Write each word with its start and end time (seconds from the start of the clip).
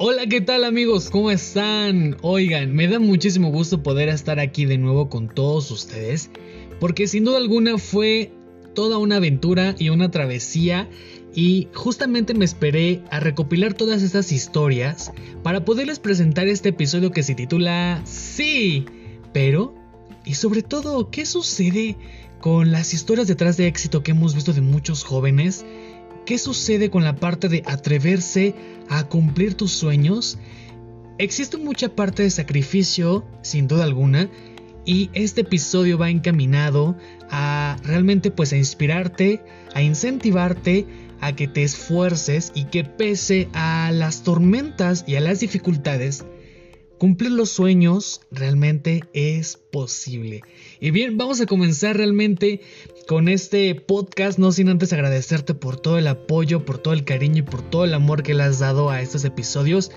Hola, 0.00 0.28
¿qué 0.28 0.40
tal 0.40 0.62
amigos? 0.62 1.10
¿Cómo 1.10 1.28
están? 1.28 2.18
Oigan, 2.22 2.72
me 2.72 2.86
da 2.86 3.00
muchísimo 3.00 3.50
gusto 3.50 3.82
poder 3.82 4.08
estar 4.08 4.38
aquí 4.38 4.64
de 4.64 4.78
nuevo 4.78 5.08
con 5.08 5.28
todos 5.28 5.72
ustedes, 5.72 6.30
porque 6.78 7.08
sin 7.08 7.24
duda 7.24 7.38
alguna 7.38 7.78
fue 7.78 8.30
toda 8.76 8.98
una 8.98 9.16
aventura 9.16 9.74
y 9.76 9.88
una 9.88 10.08
travesía 10.12 10.88
y 11.34 11.66
justamente 11.74 12.32
me 12.32 12.44
esperé 12.44 13.02
a 13.10 13.18
recopilar 13.18 13.74
todas 13.74 14.04
estas 14.04 14.30
historias 14.30 15.10
para 15.42 15.64
poderles 15.64 15.98
presentar 15.98 16.46
este 16.46 16.68
episodio 16.68 17.10
que 17.10 17.24
se 17.24 17.34
titula 17.34 18.00
Sí, 18.04 18.86
pero 19.32 19.74
y 20.24 20.34
sobre 20.34 20.62
todo, 20.62 21.10
¿qué 21.10 21.26
sucede 21.26 21.96
con 22.40 22.70
las 22.70 22.94
historias 22.94 23.26
detrás 23.26 23.56
de 23.56 23.66
éxito 23.66 24.04
que 24.04 24.12
hemos 24.12 24.36
visto 24.36 24.52
de 24.52 24.60
muchos 24.60 25.02
jóvenes? 25.02 25.66
¿Qué 26.28 26.36
sucede 26.36 26.90
con 26.90 27.04
la 27.04 27.16
parte 27.16 27.48
de 27.48 27.62
atreverse 27.64 28.54
a 28.90 29.04
cumplir 29.04 29.54
tus 29.54 29.72
sueños? 29.72 30.36
Existe 31.16 31.56
mucha 31.56 31.96
parte 31.96 32.22
de 32.22 32.28
sacrificio, 32.28 33.24
sin 33.40 33.66
duda 33.66 33.84
alguna, 33.84 34.28
y 34.84 35.08
este 35.14 35.40
episodio 35.40 35.96
va 35.96 36.10
encaminado 36.10 36.98
a 37.30 37.78
realmente 37.82 38.30
pues 38.30 38.52
a 38.52 38.58
inspirarte, 38.58 39.42
a 39.72 39.80
incentivarte 39.80 40.86
a 41.22 41.34
que 41.34 41.48
te 41.48 41.62
esfuerces 41.62 42.52
y 42.54 42.64
que 42.64 42.84
pese 42.84 43.48
a 43.54 43.90
las 43.90 44.22
tormentas 44.22 45.04
y 45.06 45.16
a 45.16 45.22
las 45.22 45.40
dificultades, 45.40 46.26
Cumplir 46.98 47.30
los 47.30 47.50
sueños 47.50 48.22
realmente 48.32 49.04
es 49.12 49.56
posible. 49.56 50.42
Y 50.80 50.90
bien, 50.90 51.16
vamos 51.16 51.40
a 51.40 51.46
comenzar 51.46 51.96
realmente 51.96 52.60
con 53.06 53.28
este 53.28 53.72
podcast, 53.76 54.36
no 54.38 54.50
sin 54.50 54.68
antes 54.68 54.92
agradecerte 54.92 55.54
por 55.54 55.78
todo 55.78 55.96
el 55.96 56.08
apoyo, 56.08 56.64
por 56.64 56.78
todo 56.78 56.94
el 56.94 57.04
cariño 57.04 57.38
y 57.38 57.42
por 57.42 57.62
todo 57.62 57.84
el 57.84 57.94
amor 57.94 58.24
que 58.24 58.34
le 58.34 58.42
has 58.42 58.58
dado 58.58 58.90
a 58.90 59.00
estos 59.00 59.24
episodios. 59.24 59.92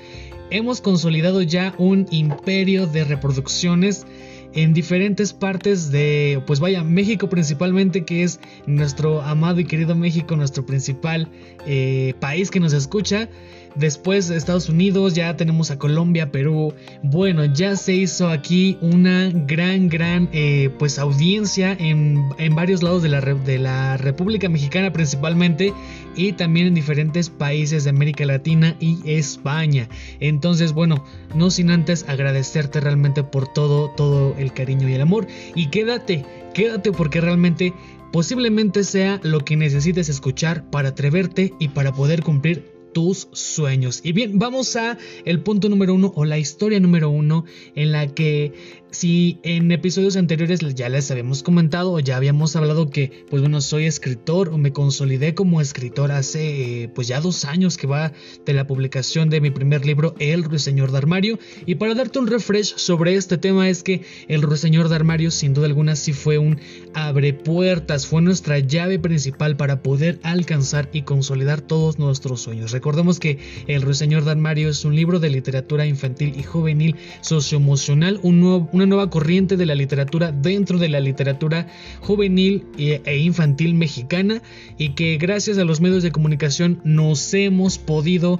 Hemos 0.51 0.79
consolidado 0.79 1.41
ya 1.41 1.73
un 1.79 2.05
imperio 2.11 2.85
de 2.85 3.03
reproducciones 3.03 4.05
en 4.53 4.73
diferentes 4.73 5.33
partes 5.33 5.91
de, 5.91 6.43
pues 6.45 6.59
vaya, 6.59 6.83
México 6.83 7.29
principalmente, 7.29 8.05
que 8.05 8.23
es 8.23 8.39
nuestro 8.65 9.21
amado 9.21 9.59
y 9.59 9.65
querido 9.65 9.95
México, 9.95 10.35
nuestro 10.35 10.65
principal 10.65 11.29
eh, 11.65 12.13
país 12.19 12.51
que 12.51 12.59
nos 12.59 12.73
escucha. 12.73 13.29
Después 13.75 14.27
de 14.27 14.35
Estados 14.35 14.67
Unidos, 14.67 15.13
ya 15.13 15.35
tenemos 15.37 15.71
a 15.71 15.79
Colombia, 15.79 16.31
Perú. 16.31 16.73
Bueno, 17.03 17.45
ya 17.45 17.75
se 17.77 17.93
hizo 17.93 18.27
aquí 18.27 18.77
una 18.81 19.31
gran, 19.33 19.87
gran 19.87 20.29
eh, 20.33 20.69
pues 20.77 20.99
audiencia 20.99 21.71
en, 21.79 22.29
varios 22.53 22.83
lados 22.83 23.01
de 23.01 23.09
la, 23.09 23.21
de 23.21 23.57
la 23.57 23.97
República 23.97 24.49
Mexicana 24.49 24.91
principalmente 24.91 25.73
y 26.15 26.33
también 26.33 26.67
en 26.67 26.73
diferentes 26.73 27.29
países 27.29 27.85
de 27.85 27.91
América 27.91 28.25
Latina 28.25 28.75
y 28.79 28.99
España. 29.05 29.87
Entonces, 30.19 30.73
bueno, 30.73 31.05
no 31.33 31.49
sin 31.49 31.71
antes 31.71 32.05
agradecerte 32.09 32.81
realmente 32.81 33.23
por 33.23 33.47
todo, 33.53 33.89
todo 33.95 34.35
el 34.37 34.51
cariño 34.53 34.89
y 34.89 34.93
el 34.93 35.01
amor. 35.01 35.27
Y 35.55 35.67
quédate, 35.67 36.25
quédate 36.53 36.91
porque 36.91 37.21
realmente 37.21 37.73
posiblemente 38.11 38.83
sea 38.83 39.19
lo 39.23 39.39
que 39.39 39.55
necesites 39.55 40.09
escuchar 40.09 40.69
para 40.69 40.89
atreverte 40.89 41.53
y 41.59 41.69
para 41.69 41.93
poder 41.93 42.23
cumplir 42.23 42.80
tus 42.93 43.27
sueños. 43.31 44.01
Y 44.03 44.11
bien, 44.13 44.39
vamos 44.39 44.75
a 44.75 44.97
el 45.25 45.41
punto 45.41 45.69
número 45.69 45.93
uno 45.93 46.11
o 46.15 46.25
la 46.25 46.37
historia 46.37 46.79
número 46.79 47.09
uno 47.09 47.45
en 47.75 47.91
la 47.91 48.07
que 48.07 48.53
si 48.91 49.39
en 49.43 49.71
episodios 49.71 50.17
anteriores 50.17 50.59
ya 50.75 50.89
les 50.89 51.09
habíamos 51.11 51.43
comentado 51.43 51.93
o 51.93 51.99
ya 51.99 52.17
habíamos 52.17 52.55
hablado 52.55 52.89
que, 52.89 53.25
pues 53.29 53.41
bueno, 53.41 53.61
soy 53.61 53.85
escritor 53.85 54.49
o 54.49 54.57
me 54.57 54.73
consolidé 54.73 55.33
como 55.33 55.61
escritor 55.61 56.11
hace, 56.11 56.83
eh, 56.83 56.89
pues 56.89 57.07
ya 57.07 57.21
dos 57.21 57.45
años 57.45 57.77
que 57.77 57.87
va 57.87 58.11
de 58.45 58.53
la 58.53 58.67
publicación 58.67 59.29
de 59.29 59.39
mi 59.39 59.49
primer 59.49 59.85
libro, 59.85 60.13
El 60.19 60.43
Ruiseñor 60.43 60.91
de 60.91 60.97
Armario. 60.97 61.39
Y 61.65 61.75
para 61.75 61.95
darte 61.95 62.19
un 62.19 62.27
refresh 62.27 62.75
sobre 62.75 63.15
este 63.15 63.37
tema 63.37 63.69
es 63.69 63.81
que 63.81 64.01
El 64.27 64.41
Ruiseñor 64.41 64.89
de 64.89 64.95
Armario, 64.95 65.31
sin 65.31 65.53
duda 65.53 65.67
alguna, 65.67 65.95
sí 65.95 66.11
fue 66.11 66.37
un 66.37 66.59
abre 66.93 67.33
puertas, 67.33 68.07
fue 68.07 68.21
nuestra 68.21 68.59
llave 68.59 68.99
principal 68.99 69.57
para 69.57 69.81
poder 69.81 70.19
alcanzar 70.23 70.89
y 70.93 71.03
consolidar 71.03 71.61
todos 71.61 71.99
nuestros 71.99 72.41
sueños. 72.41 72.71
Recordemos 72.71 73.19
que 73.19 73.39
El 73.67 73.81
Ruiseñor 73.81 74.23
de 74.23 74.31
Armario 74.31 74.69
es 74.69 74.85
un 74.85 74.95
libro 74.95 75.19
de 75.19 75.29
literatura 75.29 75.85
infantil 75.85 76.33
y 76.37 76.43
juvenil 76.43 76.95
socioemocional, 77.21 78.19
una 78.23 78.85
nueva 78.85 79.09
corriente 79.09 79.57
de 79.57 79.65
la 79.65 79.75
literatura 79.75 80.31
dentro 80.31 80.77
de 80.77 80.89
la 80.89 80.99
literatura 80.99 81.67
juvenil 82.01 82.65
e 82.77 83.17
infantil 83.17 83.73
mexicana 83.73 84.41
y 84.77 84.89
que 84.89 85.17
gracias 85.17 85.57
a 85.57 85.65
los 85.65 85.81
medios 85.81 86.03
de 86.03 86.11
comunicación 86.11 86.79
nos 86.83 87.33
hemos 87.33 87.77
podido 87.77 88.39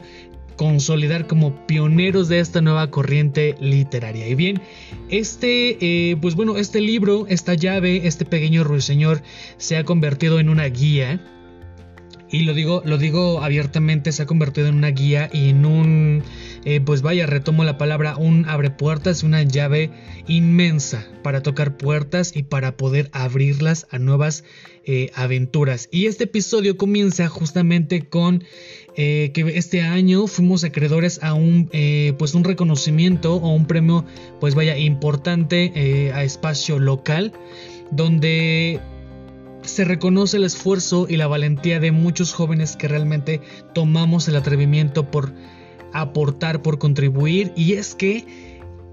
consolidar 0.61 1.25
como 1.25 1.65
pioneros 1.65 2.27
de 2.27 2.37
esta 2.37 2.61
nueva 2.61 2.91
corriente 2.91 3.55
literaria. 3.59 4.27
Y 4.27 4.35
bien, 4.35 4.61
este, 5.09 5.79
eh, 5.81 6.17
pues 6.21 6.35
bueno, 6.35 6.55
este 6.57 6.81
libro, 6.81 7.25
esta 7.29 7.55
llave, 7.55 8.05
este 8.05 8.25
pequeño 8.25 8.63
ruiseñor 8.63 9.23
se 9.57 9.75
ha 9.77 9.85
convertido 9.85 10.39
en 10.39 10.49
una 10.49 10.65
guía. 10.65 11.19
Y 12.31 12.43
lo 12.43 12.53
digo, 12.53 12.81
lo 12.85 12.97
digo 12.97 13.43
abiertamente, 13.43 14.11
se 14.13 14.23
ha 14.23 14.25
convertido 14.25 14.67
en 14.67 14.75
una 14.75 14.89
guía 14.89 15.29
y 15.33 15.49
en 15.49 15.65
un 15.65 16.23
eh, 16.63 16.79
pues 16.79 17.01
vaya, 17.01 17.25
retomo 17.25 17.63
la 17.63 17.77
palabra, 17.77 18.15
un 18.17 18.45
abre 18.47 18.69
puertas, 18.69 19.23
una 19.23 19.41
llave 19.41 19.89
inmensa 20.27 21.07
para 21.23 21.41
tocar 21.41 21.75
puertas 21.75 22.35
y 22.35 22.43
para 22.43 22.77
poder 22.77 23.09
abrirlas 23.13 23.87
a 23.89 23.97
nuevas 23.97 24.43
eh, 24.85 25.09
aventuras. 25.15 25.89
Y 25.91 26.05
este 26.05 26.25
episodio 26.25 26.77
comienza 26.77 27.27
justamente 27.27 28.07
con 28.07 28.43
eh, 28.95 29.31
que 29.33 29.41
este 29.57 29.81
año 29.81 30.27
fuimos 30.27 30.63
acreedores 30.63 31.23
a 31.23 31.33
un, 31.33 31.69
pues 32.17 32.35
un 32.35 32.43
reconocimiento 32.43 33.35
o 33.35 33.53
un 33.53 33.65
premio, 33.65 34.05
pues 34.39 34.53
vaya, 34.53 34.77
importante 34.77 36.11
a 36.13 36.23
espacio 36.23 36.77
local, 36.77 37.33
donde 37.91 38.79
se 39.63 39.85
reconoce 39.85 40.37
el 40.37 40.43
esfuerzo 40.43 41.05
y 41.09 41.17
la 41.17 41.27
valentía 41.27 41.79
de 41.79 41.91
muchos 41.91 42.33
jóvenes 42.33 42.75
que 42.75 42.87
realmente 42.87 43.41
tomamos 43.73 44.27
el 44.27 44.35
atrevimiento 44.35 45.09
por 45.09 45.33
aportar, 45.93 46.61
por 46.61 46.79
contribuir. 46.79 47.51
Y 47.55 47.73
es 47.73 47.95
que 47.95 48.25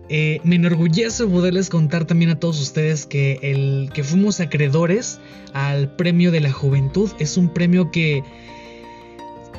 eh, 0.09 0.41
me 0.43 0.57
enorgullece 0.57 1.27
poderles 1.27 1.69
contar 1.69 2.07
también 2.07 2.31
a 2.31 2.41
todos 2.41 2.61
ustedes 2.61 3.07
que 3.07 3.39
el 3.43 3.91
que 3.93 4.03
fuimos 4.05 4.41
acreedores 4.41 5.21
al 5.53 5.95
premio 5.97 6.31
de 6.31 6.41
la 6.41 6.53
juventud 6.53 7.11
es 7.19 7.37
un 7.37 7.53
premio 7.53 7.91
que 7.91 8.23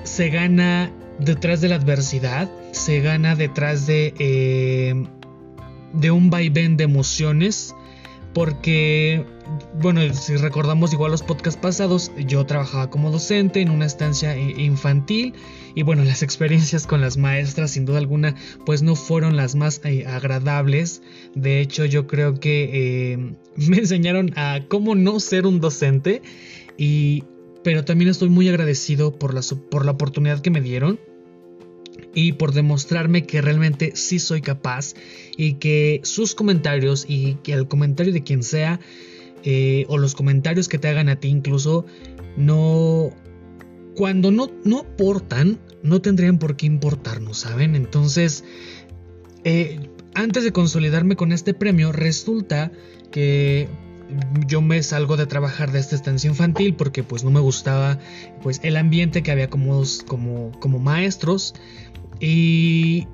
se 0.04 0.30
gana 0.30 0.92
detrás 1.20 1.62
de 1.62 1.70
la 1.70 1.76
adversidad, 1.76 2.50
se 2.72 3.02
gana 3.02 3.36
detrás 3.36 3.86
de, 3.86 4.14
eh, 4.18 5.06
de 5.94 6.12
un 6.12 6.30
vaivén 6.30 6.78
de 6.78 6.86
emociones, 6.86 7.76
porque 8.34 9.26
bueno, 9.82 10.02
si 10.14 10.36
recordamos 10.36 10.94
igual 10.94 11.12
los 11.12 11.24
podcasts 11.24 11.60
pasados, 11.60 12.12
yo 12.18 12.46
trabajaba 12.46 12.90
como 12.90 13.12
docente 13.12 13.62
en 13.62 13.70
una 13.70 13.86
estancia 13.86 14.38
infantil 14.38 15.34
y 15.76 15.84
bueno, 15.84 16.04
las 16.06 16.24
experiencias 16.24 16.86
con 16.86 17.02
las 17.02 17.18
maestras 17.18 17.72
sin 17.72 17.86
duda 17.86 17.98
alguna 17.98 18.36
pues 18.66 18.82
no 18.82 18.96
fueron 18.96 19.36
las 19.36 19.56
más 19.56 19.82
eh, 19.84 20.06
agradables. 20.06 21.02
De 21.36 21.60
hecho, 21.62 21.86
yo 21.86 22.08
creo 22.08 22.36
que 22.40 22.70
eh, 23.14 23.18
me 23.56 23.78
enseñaron 23.78 24.32
a 24.36 24.62
cómo 24.68 24.96
no 24.96 25.20
ser 25.20 25.46
un 25.46 25.60
docente 25.60 26.22
y 26.78 27.24
pero 27.64 27.84
también 27.84 28.10
estoy 28.10 28.30
muy 28.30 28.48
agradecido 28.48 29.20
por 29.20 29.34
la, 29.34 29.42
por 29.70 29.86
la 29.86 29.92
oportunidad 29.92 30.40
que 30.40 30.50
me 30.50 30.62
dieron 30.62 30.98
y 32.14 32.34
por 32.34 32.54
demostrarme 32.54 33.24
que 33.26 33.42
realmente 33.42 33.92
sí 33.96 34.20
soy 34.20 34.42
capaz 34.42 34.94
y 35.38 35.54
que 35.54 36.02
sus 36.04 36.36
comentarios 36.36 37.06
y 37.08 37.36
que 37.44 37.54
el 37.54 37.68
comentario 37.68 38.14
de 38.14 38.24
quien 38.24 38.44
sea 38.44 38.80
eh, 39.44 39.86
o 39.88 39.98
los 39.98 40.16
comentarios 40.16 40.68
que 40.68 40.78
te 40.78 40.88
hagan 40.88 41.10
a 41.10 41.20
ti 41.20 41.30
incluso 41.30 41.86
no 42.38 43.12
cuando 43.96 44.32
no, 44.32 44.52
no 44.64 44.80
aportan 44.80 45.60
no 45.82 46.02
tendrían 46.02 46.40
por 46.40 46.56
qué 46.56 46.66
importarnos 46.66 47.40
saben 47.40 47.76
entonces 47.76 48.44
eh, 49.44 49.80
antes 50.14 50.44
de 50.44 50.52
consolidarme 50.52 51.16
con 51.16 51.32
este 51.32 51.54
premio 51.54 51.92
resulta 51.92 52.72
que 53.12 53.70
yo 54.48 54.62
me 54.62 54.82
salgo 54.84 55.18
de 55.18 55.26
trabajar 55.26 55.72
de 55.72 55.80
esta 55.80 55.96
estancia 55.96 56.30
infantil 56.30 56.76
porque 56.76 57.04
pues 57.04 57.24
no 57.24 57.32
me 57.32 57.40
gustaba 57.40 58.00
pues 58.42 58.60
el 58.64 58.78
ambiente 58.78 59.24
que 59.24 59.32
había 59.32 59.50
como, 59.50 59.84
como, 60.08 60.52
como 60.60 60.80
maestros 60.80 61.54
y 62.20 63.08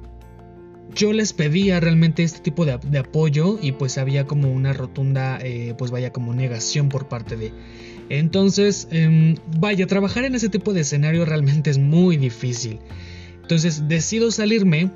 yo 0.94 1.12
les 1.14 1.34
pedía 1.34 1.80
realmente 1.80 2.24
este 2.24 2.40
tipo 2.40 2.66
de, 2.66 2.98
apoyo 2.98 3.60
y 3.62 3.74
pues 3.74 3.98
había 3.98 4.26
como 4.26 4.52
una 4.52 4.74
rotunda, 4.74 5.40
eh, 5.42 5.76
pues 5.78 5.92
vaya 5.92 6.12
como 6.12 6.34
negación 6.34 6.90
por 6.90 7.08
parte 7.08 7.36
de... 7.36 7.52
Entonces, 8.08 8.88
em, 8.92 9.36
vaya, 9.60 9.88
trabajar 9.88 10.26
en 10.26 10.36
ese 10.36 10.48
tipo 10.48 10.74
de 10.74 10.82
escenario 10.82 11.26
realmente 11.26 11.72
es 11.72 11.80
muy 11.80 12.18
difícil. 12.18 12.80
Entonces 13.42 13.88
decido 13.88 14.32
salirme 14.32 14.92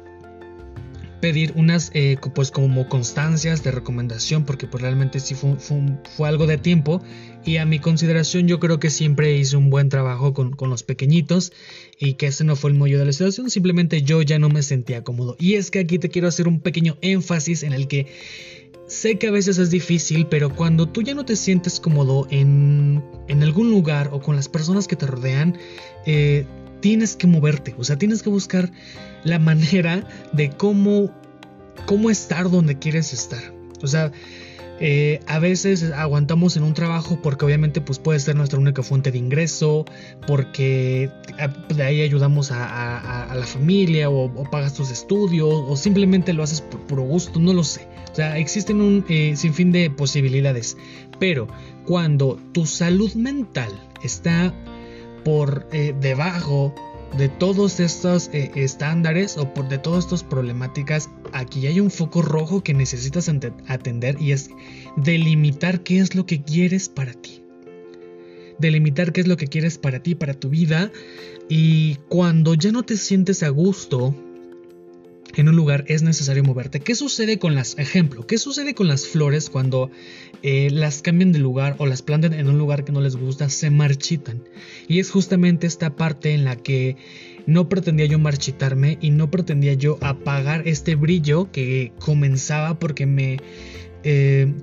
pedir 1.20 1.54
unas 1.56 1.92
eh, 1.94 2.18
pues 2.34 2.52
como 2.52 2.88
constancias 2.90 3.64
de 3.64 3.72
recomendación 3.72 4.46
porque 4.46 4.68
pues 4.68 4.82
realmente 4.82 5.20
sí 5.20 5.36
fue, 5.36 5.56
fue, 5.58 6.28
algo 6.28 6.48
de 6.48 6.58
tiempo. 6.58 7.02
Y 7.46 7.58
a 7.58 7.66
mi 7.66 7.80
consideración 7.80 8.48
yo 8.48 8.60
creo 8.60 8.80
que 8.80 8.90
siempre 8.90 9.36
hice 9.38 9.58
un 9.58 9.70
buen 9.70 9.90
trabajo 9.90 10.34
con, 10.34 10.52
con, 10.52 10.70
los 10.70 10.84
pequeñitos 10.84 11.54
y 11.98 12.14
que 12.14 12.28
ese 12.28 12.44
no 12.44 12.56
fue 12.56 12.72
el 12.72 12.78
mollo 12.78 13.00
de 13.00 13.06
la 13.06 13.14
situación. 13.14 13.50
Simplemente 13.50 14.02
yo 14.02 14.22
ya 14.22 14.40
no 14.40 14.50
me 14.50 14.62
sentía 14.62 15.04
cómodo. 15.04 15.36
Y 15.40 15.56
es 15.56 15.72
que 15.72 15.80
aquí 15.80 16.00
te 16.00 16.10
quiero 16.10 16.28
hacer 16.28 16.48
un 16.48 16.60
pequeño 16.60 16.98
énfasis 17.02 17.64
en 17.64 17.74
el 17.74 17.88
que 17.88 18.08
sé 18.88 19.20
que 19.20 19.28
a 19.28 19.32
veces 19.32 19.60
es 19.60 19.70
difícil 19.70 20.26
pero 20.26 20.54
cuando 20.56 20.90
tú 20.90 21.04
ya 21.04 21.14
no 21.14 21.24
te 21.24 21.36
sientes 21.36 21.80
cómodo 21.80 22.28
en, 22.32 23.04
en 23.28 23.44
algún 23.44 23.70
lugar 23.70 24.10
o 24.12 24.20
con 24.20 24.36
las 24.36 24.50
personas 24.50 24.88
que 24.88 24.96
te 24.96 25.06
rodean 25.06 25.58
eh, 26.08 26.46
tienes 26.80 27.16
que 27.16 27.28
moverte, 27.28 27.76
o 27.78 27.84
sea, 27.84 27.98
tienes 27.98 28.24
que 28.24 28.30
buscar 28.30 28.72
la 29.24 29.40
manera 29.40 30.08
de 30.32 30.50
cómo, 30.50 31.12
cómo 31.86 32.10
estar 32.10 32.50
donde 32.50 32.78
quieres 32.78 33.14
estar. 33.14 33.54
O 33.82 33.88
sea, 33.88 34.12
eh, 34.82 35.20
a 35.28 35.40
veces 35.40 35.92
aguantamos 35.92 36.56
en 36.56 36.64
un 36.64 36.74
trabajo 36.74 37.20
porque 37.22 37.44
obviamente 37.44 37.82
pues 37.82 38.00
puede 38.00 38.20
ser 38.20 38.38
nuestra 38.38 38.60
única 38.60 38.82
fuente 38.82 39.12
de 39.12 39.18
ingreso, 39.18 39.84
porque 40.26 41.12
de 41.76 41.84
ahí 41.84 42.02
ayudamos 42.02 42.52
a, 42.52 43.36
la 43.36 43.46
familia 43.46 44.10
o, 44.10 44.32
pagas 44.50 44.74
tus 44.74 44.90
estudios 44.90 45.50
o 45.52 45.76
simplemente 45.76 46.32
lo 46.32 46.44
haces 46.44 46.62
por 46.62 46.80
puro 46.88 47.04
gusto, 47.04 47.40
no 47.40 47.54
lo 47.54 47.64
sé. 47.64 47.88
O 48.12 48.16
sea, 48.16 48.38
existen 48.38 48.82
un 48.82 49.06
eh, 49.10 49.36
sinfín 49.36 49.72
de 49.72 49.90
posibilidades, 49.90 50.78
pero 51.20 51.48
cuando 51.86 52.40
tu 52.54 52.66
salud 52.66 53.14
mental 53.16 53.72
está 54.02 54.54
por 55.24 55.68
eh, 55.72 55.94
debajo 56.00 56.74
de 57.18 57.28
todos 57.30 57.80
estos 57.80 58.30
eh, 58.34 58.52
estándares 58.56 59.38
o 59.38 59.54
por 59.54 59.68
de 59.68 59.78
todas 59.78 60.06
estas 60.06 60.24
problemáticas, 60.24 61.10
aquí 61.34 61.66
hay 61.68 61.80
un 61.80 61.90
foco 61.90 62.22
rojo 62.22 62.64
que 62.64 62.74
necesitas 62.74 63.30
atender 63.68 64.16
y 64.20 64.32
es 64.32 64.50
delimitar 64.96 65.82
qué 65.82 66.00
es 66.00 66.16
lo 66.16 66.26
que 66.26 66.42
quieres 66.42 66.90
para 66.90 67.14
ti. 67.14 67.44
Delimitar 68.60 69.12
qué 69.12 69.22
es 69.22 69.28
lo 69.28 69.38
que 69.38 69.48
quieres 69.48 69.78
para 69.78 70.00
ti, 70.00 70.16
para 70.16 70.34
tu 70.34 70.50
vida. 70.50 70.92
Y 71.48 71.96
cuando 72.10 72.54
ya 72.54 72.72
no 72.72 72.84
te 72.84 72.98
sientes 72.98 73.42
a 73.42 73.50
gusto 73.50 74.14
en 75.40 75.48
un 75.48 75.56
lugar 75.56 75.86
es 75.88 76.04
necesario 76.04 76.44
moverte. 76.44 76.82
¿Qué 76.82 76.96
sucede 76.96 77.40
con 77.40 77.56
las, 77.56 77.78
ejemplo, 77.78 78.28
qué 78.28 78.38
sucede 78.38 78.74
con 78.74 78.88
las 78.90 79.08
flores 79.08 79.50
cuando 79.50 79.90
eh, 80.44 80.70
las 80.70 81.02
cambian 81.02 81.32
de 81.32 81.40
lugar 81.40 81.76
o 81.78 81.86
las 81.86 82.02
plantan 82.02 82.34
en 82.34 82.50
un 82.50 82.58
lugar 82.58 82.84
que 82.84 82.92
no 82.92 83.00
les 83.00 83.16
gusta? 83.16 83.50
Se 83.50 83.70
marchitan. 83.70 84.44
Y 84.88 85.00
es 85.00 85.10
justamente 85.12 85.66
esta 85.66 85.96
parte 85.96 86.34
en 86.34 86.44
la 86.44 86.58
que 86.58 86.98
no 87.46 87.70
pretendía 87.70 88.06
yo 88.06 88.20
marchitarme 88.20 88.98
y 89.00 89.12
no 89.12 89.32
pretendía 89.32 89.74
yo 89.76 89.98
apagar 90.02 90.68
este 90.68 90.96
brillo 90.96 91.52
que 91.52 91.94
comenzaba 92.00 92.78
porque 92.78 93.06
me... 93.06 93.38
Eh, 94.04 94.54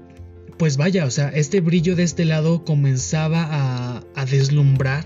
pues 0.59 0.79
vaya, 0.79 1.05
o 1.05 1.11
sea, 1.11 1.29
este 1.29 1.61
brillo 1.61 1.97
de 1.97 2.03
este 2.03 2.25
lado 2.25 2.65
comenzaba 2.65 3.43
a, 3.43 4.03
a 4.15 4.25
deslumbrar 4.25 5.05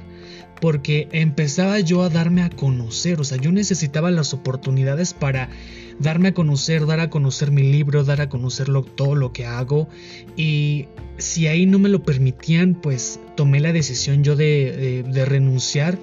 porque 0.60 1.08
empezaba 1.12 1.80
yo 1.80 2.02
a 2.02 2.10
darme 2.10 2.42
a 2.42 2.50
conocer, 2.50 3.20
o 3.20 3.24
sea, 3.24 3.38
yo 3.38 3.52
necesitaba 3.52 4.10
las 4.10 4.34
oportunidades 4.34 5.14
para 5.14 5.48
darme 5.98 6.28
a 6.28 6.34
conocer, 6.34 6.86
dar 6.86 7.00
a 7.00 7.10
conocer 7.10 7.50
mi 7.50 7.62
libro, 7.62 8.04
dar 8.04 8.20
a 8.20 8.28
conocer 8.28 8.68
todo 8.94 9.14
lo 9.14 9.32
que 9.32 9.46
hago. 9.46 9.88
Y 10.36 10.86
si 11.18 11.46
ahí 11.46 11.66
no 11.66 11.78
me 11.78 11.88
lo 11.88 12.02
permitían, 12.02 12.74
pues 12.74 13.20
tomé 13.36 13.60
la 13.60 13.72
decisión 13.72 14.24
yo 14.24 14.36
de, 14.36 15.04
de 15.06 15.24
renunciar 15.24 15.98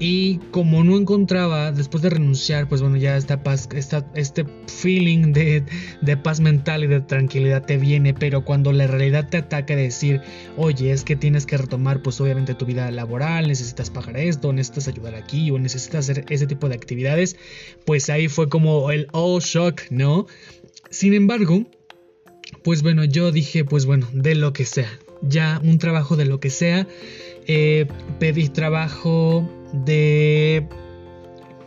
y 0.00 0.38
como 0.52 0.84
no 0.84 0.96
encontraba, 0.96 1.72
después 1.72 2.02
de 2.02 2.10
renunciar, 2.10 2.68
pues 2.68 2.80
bueno, 2.80 2.96
ya 2.96 3.16
esta 3.16 3.42
paz, 3.42 3.68
este 3.72 4.46
feeling 4.66 5.32
de, 5.32 6.16
paz 6.22 6.40
mental 6.40 6.84
y 6.84 6.86
de 6.86 7.00
tranquilidad 7.00 7.64
te 7.64 7.78
viene, 7.78 8.14
pero 8.14 8.44
cuando 8.44 8.72
la 8.72 8.86
realidad 8.86 9.28
te 9.28 9.38
ataca 9.38 9.74
de 9.74 9.82
decir, 9.82 10.20
oye, 10.56 10.92
es 10.92 11.02
que 11.02 11.16
tienes 11.16 11.46
que 11.46 11.56
retomar 11.56 12.00
pues 12.02 12.20
obviamente 12.20 12.54
tu 12.54 12.64
vida 12.64 12.90
laboral, 12.92 13.48
necesitas 13.48 13.90
pagar 13.90 14.16
esto, 14.18 14.52
necesitas 14.52 14.88
ayudar 14.88 15.16
aquí 15.16 15.50
o 15.50 15.58
necesitas 15.58 16.08
hacer 16.08 16.24
ese 16.28 16.46
tipo 16.46 16.68
de 16.68 16.76
actividades, 16.76 17.36
pues 17.84 18.08
ahí 18.08 18.28
fue 18.28 18.48
como 18.48 18.90
el 18.92 19.08
oh 19.12 19.40
shock, 19.40 19.82
¿no? 19.90 20.26
Sin 20.90 21.12
embargo, 21.12 21.64
pues 22.62 22.82
bueno, 22.82 23.04
yo 23.04 23.32
dije, 23.32 23.64
pues 23.64 23.84
bueno, 23.84 24.06
de 24.12 24.36
lo 24.36 24.52
que 24.52 24.64
sea, 24.64 24.90
ya 25.22 25.60
un 25.64 25.78
trabajo 25.78 26.16
de 26.16 26.24
lo 26.24 26.38
que 26.40 26.50
sea, 26.50 26.86
eh, 27.48 27.86
pedí 28.18 28.48
trabajo 28.48 29.48
de 29.72 30.68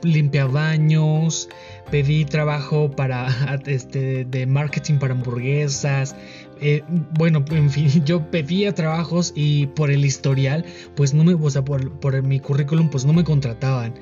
limpiabaños, 0.03 1.49
pedí 1.89 2.25
trabajo 2.25 2.91
para 2.91 3.27
este, 3.65 4.25
de 4.25 4.45
marketing 4.45 4.95
para 4.95 5.13
hamburguesas. 5.13 6.15
Eh, 6.61 6.83
bueno, 7.17 7.43
en 7.49 7.69
fin, 7.69 7.89
yo 8.05 8.29
pedía 8.29 8.73
trabajos 8.73 9.33
y 9.35 9.67
por 9.67 9.91
el 9.91 10.05
historial, 10.05 10.65
pues 10.95 11.13
no 11.13 11.23
me, 11.23 11.33
o 11.33 11.49
sea, 11.49 11.65
por, 11.65 11.99
por 11.99 12.21
mi 12.21 12.39
currículum, 12.39 12.89
pues 12.89 13.05
no 13.05 13.13
me 13.13 13.23
contrataban. 13.23 13.95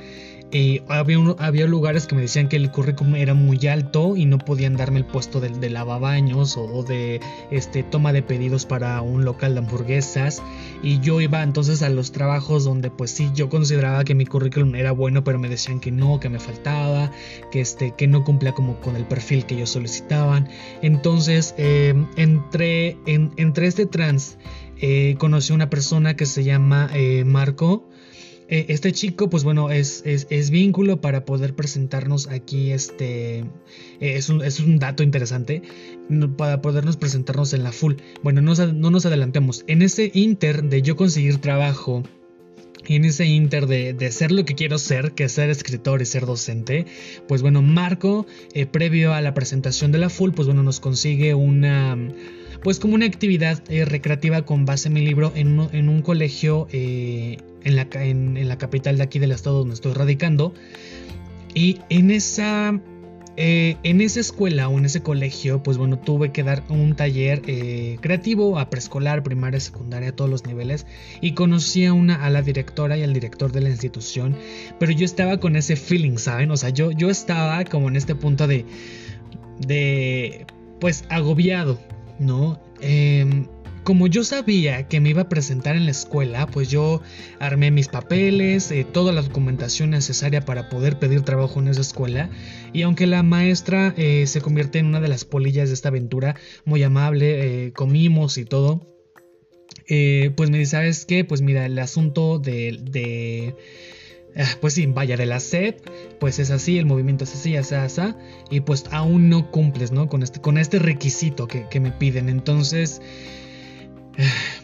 Eh, 0.51 0.81
había, 0.87 1.17
había 1.37 1.67
lugares 1.67 2.07
que 2.07 2.15
me 2.15 2.21
decían 2.21 2.49
que 2.49 2.55
el 2.55 2.71
currículum 2.71 3.15
era 3.15 3.35
muy 3.35 3.67
alto 3.67 4.15
y 4.15 4.25
no 4.25 4.39
podían 4.39 4.77
darme 4.77 4.97
el 4.97 5.05
puesto 5.05 5.39
de, 5.39 5.69
lavabaños 5.69 6.57
o, 6.57 6.81
de 6.83 7.19
este, 7.51 7.83
toma 7.83 8.13
de 8.13 8.23
pedidos 8.23 8.65
para 8.65 9.01
un 9.01 9.25
local 9.25 9.53
de 9.53 9.59
hamburguesas. 9.59 10.41
Y 10.81 10.99
yo 11.01 11.21
iba 11.21 11.43
entonces 11.43 11.83
a 11.83 11.89
los 11.89 12.11
trabajos 12.11 12.63
donde 12.63 12.89
pues 12.89 13.11
sí, 13.11 13.29
yo 13.35 13.49
consideraba 13.49 14.03
que 14.03 14.15
mi 14.15 14.25
currículum 14.25 14.73
era 14.73 14.91
bueno, 14.91 15.23
pero 15.23 15.37
me 15.37 15.49
decían 15.49 15.79
que 15.79 15.91
no, 15.91 16.19
que 16.19 16.29
me 16.29 16.39
faltaba, 16.39 17.11
que, 17.51 17.61
este, 17.61 17.91
que 17.91 18.07
no 18.07 18.23
cumplía 18.23 18.53
como 18.53 18.79
con 18.79 18.95
el 18.95 19.05
perfil 19.05 19.45
que 19.45 19.53
ellos 19.53 19.69
solicitaban. 19.69 20.49
Entonces, 20.81 21.53
eh, 21.57 21.93
entre, 22.15 22.97
en, 23.05 23.31
entre 23.37 23.67
este 23.67 23.85
trans, 23.85 24.39
eh, 24.81 25.15
conocí 25.19 25.51
a 25.51 25.55
una 25.55 25.69
persona 25.69 26.15
que 26.15 26.25
se 26.25 26.43
llama 26.43 26.89
Marco 27.25 27.88
eh, 28.51 28.65
este 28.69 28.91
chico, 28.91 29.29
pues 29.29 29.43
bueno, 29.43 29.69
es, 29.69 30.01
es, 30.05 30.49
vínculo 30.49 30.99
para 30.99 31.23
poder 31.23 31.53
presentarnos 31.53 32.27
aquí. 32.27 32.71
Este 32.71 33.39
eh, 33.39 33.45
es, 33.99 34.29
un, 34.29 34.43
es, 34.43 34.59
un, 34.59 34.79
dato 34.79 35.03
interesante 35.03 35.61
para 36.35 36.59
podernos 36.59 36.97
presentarnos 36.97 37.53
en 37.53 37.63
la 37.63 37.71
full. 37.71 37.95
Bueno, 38.23 38.41
no, 38.41 38.55
no 38.55 38.89
nos 38.89 39.05
adelantemos. 39.05 39.63
En 39.67 39.83
ese 39.83 40.09
inter 40.15 40.63
de 40.63 40.81
yo 40.81 40.95
conseguir 40.95 41.37
trabajo 41.37 42.01
y 42.87 42.95
en 42.95 43.05
ese 43.05 43.27
inter 43.27 43.67
de, 43.67 44.11
ser 44.11 44.31
lo 44.31 44.43
que 44.45 44.55
quiero 44.55 44.79
ser, 44.79 45.11
que 45.11 45.25
es 45.25 45.33
ser 45.33 45.51
escritor 45.51 46.01
y 46.01 46.05
ser 46.05 46.25
docente, 46.25 46.87
pues 47.27 47.43
bueno, 47.43 47.61
Marco, 47.61 48.25
eh, 48.55 48.65
previo 48.65 49.13
a 49.13 49.21
la 49.21 49.35
presentación 49.35 49.91
de 49.91 49.99
la 49.99 50.09
full, 50.09 50.31
pues 50.31 50.47
bueno, 50.47 50.63
nos 50.63 50.79
consigue 50.79 51.35
una 51.35 51.95
pues 52.63 52.79
como 52.79 52.95
una 52.95 53.05
actividad 53.05 53.63
recreativa 53.69 54.41
con 54.41 54.65
base 54.65 54.89
en 54.89 54.95
mi 54.95 55.05
libro 55.05 55.31
en, 55.33 55.59
un 55.59 56.01
colegio 56.01 56.67
en, 57.63 57.75
la, 57.75 57.87
en, 57.93 58.47
la, 58.47 58.57
capital 58.57 58.97
de 58.97 59.03
aquí 59.03 59.19
del 59.19 59.31
estado 59.31 59.59
donde 59.59 59.75
estoy 59.75 59.93
radicando. 59.93 60.53
Y 61.53 61.79
en 61.89 62.11
esa, 62.11 62.79
eh, 63.37 63.77
en 63.83 64.01
esa 64.01 64.19
escuela 64.19 64.69
o 64.69 64.77
en 64.77 64.85
ese 64.85 65.01
colegio, 65.01 65.63
pues 65.63 65.77
bueno, 65.77 65.97
tuve 65.97 66.31
que 66.31 66.43
dar 66.43 66.63
un 66.69 66.95
taller 66.95 67.41
creativo 68.01 68.59
a 68.59 68.69
preescolar, 68.69 69.23
primaria, 69.23 69.59
secundaria, 69.59 70.09
a 70.09 70.11
todos 70.11 70.29
los 70.29 70.45
niveles. 70.45 70.85
Y 71.21 71.33
conocí 71.33 71.85
a, 71.85 71.93
una, 71.93 72.23
a 72.23 72.29
la 72.29 72.41
directora 72.41 72.97
y 72.97 73.03
al 73.03 73.13
director 73.13 73.51
de 73.51 73.61
la 73.61 73.69
institución. 73.69 74.35
Pero 74.79 74.91
yo 74.91 75.05
estaba 75.05 75.39
con 75.39 75.55
ese 75.55 75.75
feeling, 75.75 76.17
¿saben? 76.17 76.51
O 76.51 76.57
sea, 76.57 76.69
yo, 76.69 76.91
yo 76.91 77.09
estaba 77.09 77.63
como 77.65 77.87
en 77.89 77.95
este 77.95 78.15
punto 78.15 78.47
de... 78.47 78.65
de 79.59 80.45
pues 80.79 81.03
agobiado 81.09 81.77
¿no? 82.19 82.59
Em, 82.81 83.47
como 83.83 84.07
yo 84.07 84.23
sabía 84.23 84.87
que 84.87 84.99
me 84.99 85.09
iba 85.09 85.23
a 85.23 85.29
presentar 85.29 85.75
en 85.75 85.85
la 85.85 85.91
escuela, 85.91 86.47
pues 86.47 86.69
yo 86.69 87.01
armé 87.39 87.71
mis 87.71 87.87
papeles, 87.87 88.71
eh, 88.71 88.85
toda 88.85 89.11
la 89.11 89.21
documentación 89.21 89.91
necesaria 89.91 90.41
para 90.41 90.69
poder 90.69 90.99
pedir 90.99 91.21
trabajo 91.21 91.59
en 91.59 91.67
esa 91.67 91.81
escuela. 91.81 92.29
Y 92.73 92.83
aunque 92.83 93.07
la 93.07 93.23
maestra 93.23 93.93
eh, 93.97 94.25
se 94.27 94.41
convierte 94.41 94.79
en 94.79 94.87
una 94.87 95.01
de 95.01 95.07
las 95.07 95.25
polillas 95.25 95.69
de 95.69 95.73
esta 95.73 95.89
aventura, 95.89 96.35
muy 96.65 96.83
amable, 96.83 97.65
eh, 97.65 97.73
comimos 97.73 98.37
y 98.37 98.45
todo, 98.45 98.87
pues 99.87 100.49
me 100.51 100.59
dice, 100.59 100.71
¿sabes 100.71 101.05
qué? 101.05 101.25
Pues 101.25 101.41
mira, 101.41 101.65
el 101.65 101.79
asunto 101.79 102.37
de 102.37 103.55
Ah, 104.35 104.55
pues 104.61 104.75
sí, 104.75 104.85
vaya, 104.85 105.17
de 105.17 105.25
la 105.25 105.39
sed, 105.39 105.75
pues 106.19 106.39
es 106.39 106.51
así, 106.51 106.77
el 106.77 106.85
movimiento 106.85 107.23
es 107.23 107.33
así, 107.33 107.55
así, 107.55 107.75
así, 107.75 108.01
y 108.51 108.61
pues 108.61 108.85
aún 108.91 109.29
no 109.29 109.49
cumples, 109.49 109.91
¿no? 109.91 110.07
Con 110.07 110.21
este, 110.23 110.39
con 110.39 110.57
este 110.57 110.79
requisito 110.79 111.47
que, 111.47 111.79
me 111.79 111.91
piden. 111.91 112.29
Entonces, 112.29 113.01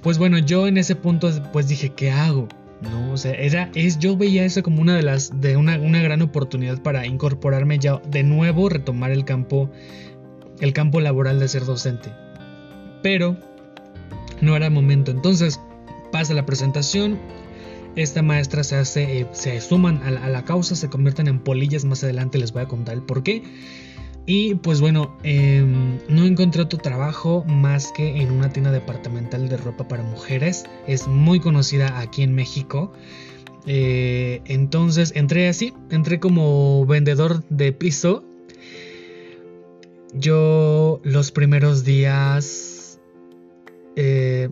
pues 0.01 0.17
bueno, 0.17 0.37
yo 0.37 0.67
en 0.67 0.77
ese 0.77 0.95
punto 0.95 1.29
pues 1.51 1.67
dije, 1.67 1.89
¿qué 1.89 2.11
hago? 2.11 2.47
No, 2.81 3.13
o 3.13 3.17
sea, 3.17 3.31
era, 3.33 3.71
es, 3.73 3.99
yo 3.99 4.17
veía 4.17 4.45
eso 4.45 4.61
como 4.61 4.81
una 4.81 4.95
de 4.95 5.03
las, 5.03 5.39
de 5.41 5.57
una, 5.57 5.77
una 5.79 6.01
gran 6.01 6.21
oportunidad 6.21 6.81
para 6.81 7.05
incorporarme 7.05 7.79
ya 7.79 8.01
de 8.09 8.23
nuevo, 8.23 8.69
retomar 8.69 9.11
el 9.11 9.25
campo, 9.25 9.71
el 10.59 10.73
campo 10.73 10.99
laboral 10.99 11.39
de 11.39 11.47
ser 11.47 11.65
docente. 11.65 12.11
Pero 13.01 13.37
no 14.41 14.55
era 14.55 14.69
momento. 14.69 15.11
Entonces, 15.11 15.59
pasa 16.11 16.33
la 16.33 16.45
presentación, 16.45 17.19
esta 17.95 18.21
maestra 18.21 18.63
se 18.63 18.75
hace, 18.75 19.21
eh, 19.21 19.27
se 19.31 19.61
suman 19.61 20.03
a 20.03 20.11
la, 20.11 20.43
causa, 20.43 20.75
se 20.75 20.89
convierten 20.89 21.27
en 21.27 21.39
polillas. 21.39 21.85
Más 21.85 22.03
adelante 22.03 22.37
les 22.37 22.51
voy 22.51 22.63
a 22.63 22.67
contar 22.67 22.95
el 22.95 23.01
por 23.01 23.23
qué. 23.23 23.43
Y 24.27 24.55
pues 24.55 24.81
bueno, 24.81 25.15
em, 25.23 25.99
no 26.09 26.25
encontré 26.25 26.63
otro 26.63 26.79
trabajo 26.79 27.43
más 27.45 27.91
que 27.91 28.21
en 28.21 28.31
una 28.31 28.49
tienda 28.49 28.71
departamental 28.71 29.49
de 29.49 29.57
ropa 29.57 29.87
para 29.87 30.01
mujeres. 30.03 30.65
Es 30.87 31.07
muy 31.07 31.39
conocida 31.39 31.99
aquí 31.99 32.23
en 32.23 32.33
México. 32.33 32.91
Eh, 33.67 34.41
entonces 34.45 35.11
entré 35.15 35.47
así, 35.47 35.73
entré 35.89 36.19
como 36.19 36.85
vendedor 36.85 37.43
de 37.49 37.71
piso. 37.71 38.23
Yo 40.13 41.01
los 41.03 41.31
primeros 41.31 41.83
días, 41.83 42.99
eh, 43.95 44.49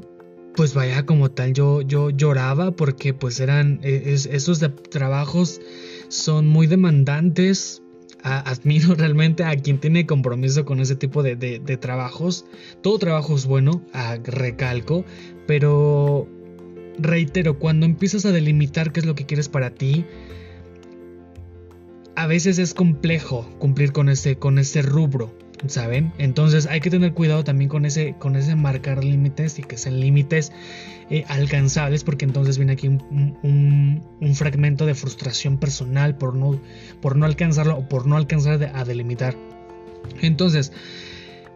pues 0.55 0.73
vaya 0.73 1.05
como 1.05 1.31
tal, 1.31 1.53
yo, 1.53 1.81
yo 1.81 2.09
lloraba 2.09 2.71
porque 2.71 3.13
pues 3.13 3.39
eran, 3.39 3.79
e, 3.81 4.13
esos 4.13 4.59
trabajos 4.89 5.61
son 6.09 6.47
muy 6.47 6.67
demandantes. 6.67 7.82
Admiro 8.23 8.95
realmente 8.97 9.43
a 9.43 9.55
quien 9.55 9.79
tiene 9.79 10.05
compromiso 10.05 10.65
con 10.65 10.79
ese 10.79 10.95
tipo 10.95 11.23
de, 11.23 11.77
trabajos. 11.79 12.45
Todo 12.81 12.97
trabajo 12.99 13.35
es 13.35 13.45
bueno, 13.45 13.83
recalco, 14.23 15.05
pero 15.45 16.27
reitero, 16.97 17.59
cuando 17.59 17.85
empiezas 17.85 18.25
a 18.25 18.31
delimitar 18.31 18.91
qué 18.91 19.01
es 19.01 19.05
lo 19.05 19.15
que 19.15 19.25
quieres 19.25 19.49
para 19.49 19.71
ti, 19.71 20.05
a 22.15 22.27
veces 22.27 22.59
es 22.59 22.73
complejo 22.73 23.49
cumplir 23.59 23.91
con 23.91 24.07
ese, 24.07 24.37
con 24.37 24.59
ese 24.59 24.81
rubro, 24.81 25.33
¿saben? 25.67 26.13
Entonces 26.17 26.67
hay 26.67 26.79
que 26.79 26.89
tener 26.89 27.13
cuidado 27.13 27.43
también 27.43 27.69
con 27.69 27.85
ese, 27.85 28.15
con 28.17 28.35
ese 28.35 28.55
marcar 28.55 29.03
límites 29.03 29.59
y 29.59 29.63
que 29.63 29.77
sean 29.77 29.99
límites 29.99 30.51
eh, 31.09 31.23
alcanzables, 31.27 32.03
porque 32.03 32.25
entonces 32.25 32.57
viene 32.57 32.73
aquí 32.73 32.87
un, 32.87 34.03
fragmento 34.35 34.85
de 34.85 34.95
frustración 34.95 35.57
personal 35.57 36.17
por 36.17 36.35
no, 36.35 36.59
por 37.01 37.15
no 37.15 37.25
alcanzarlo 37.25 37.77
o 37.77 37.87
por 37.87 38.07
no 38.07 38.17
alcanzar 38.17 38.71
a 38.73 38.83
delimitar. 38.83 39.35
Entonces, 40.21 40.71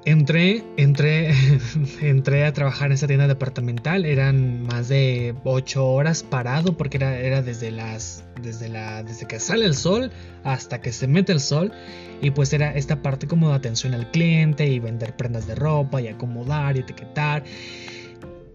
Entré, 0.08 0.64
entré, 0.78 1.36
entré 2.02 2.46
a 2.46 2.54
trabajar 2.54 2.88
en 2.88 2.94
esa 2.94 3.08
tienda 3.08 3.28
departamental. 3.28 4.06
Eran 4.06 4.64
más 4.64 4.88
de 4.88 5.36
8 5.44 5.86
horas 5.86 6.24
parado 6.24 6.78
porque 6.78 6.96
era, 6.96 7.20
era 7.20 7.42
desde 7.42 7.72
las. 7.72 8.24
Desde 8.42 8.70
la. 8.70 9.04
Desde 9.04 9.28
que 9.28 9.38
sale 9.42 9.66
el 9.66 9.76
sol 9.76 10.10
hasta 10.46 10.80
que 10.80 10.94
se 10.94 11.08
mete 11.08 11.34
el 11.34 11.42
sol. 11.42 11.74
Y 12.22 12.32
pues 12.32 12.52
era 12.54 12.76
esta 12.76 13.02
parte 13.02 13.28
como 13.28 13.50
de 13.50 13.56
atención 13.56 13.94
al 13.94 14.10
cliente 14.12 14.66
y 14.66 14.80
vender 14.80 15.16
prendas 15.16 15.48
de 15.48 15.56
ropa 15.56 16.02
y 16.02 16.08
acomodar 16.08 16.76
y 16.76 16.80
etiquetar. 16.80 17.44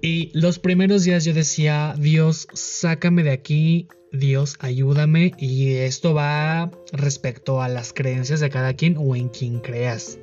Y 0.00 0.30
los 0.34 0.58
primeros 0.58 1.04
días 1.04 1.24
yo 1.24 1.32
decía, 1.32 1.94
Dios, 1.96 2.48
sácame 2.54 3.22
de 3.22 3.30
aquí, 3.30 3.86
Dios, 4.10 4.56
ayúdame. 4.58 5.32
Y 5.38 5.74
esto 5.74 6.12
va 6.12 6.72
respecto 6.92 7.62
a 7.62 7.68
las 7.68 7.92
creencias 7.92 8.40
de 8.40 8.50
cada 8.50 8.74
quien 8.74 8.96
o 8.98 9.14
en 9.14 9.28
quien 9.28 9.60
creas. 9.60 10.18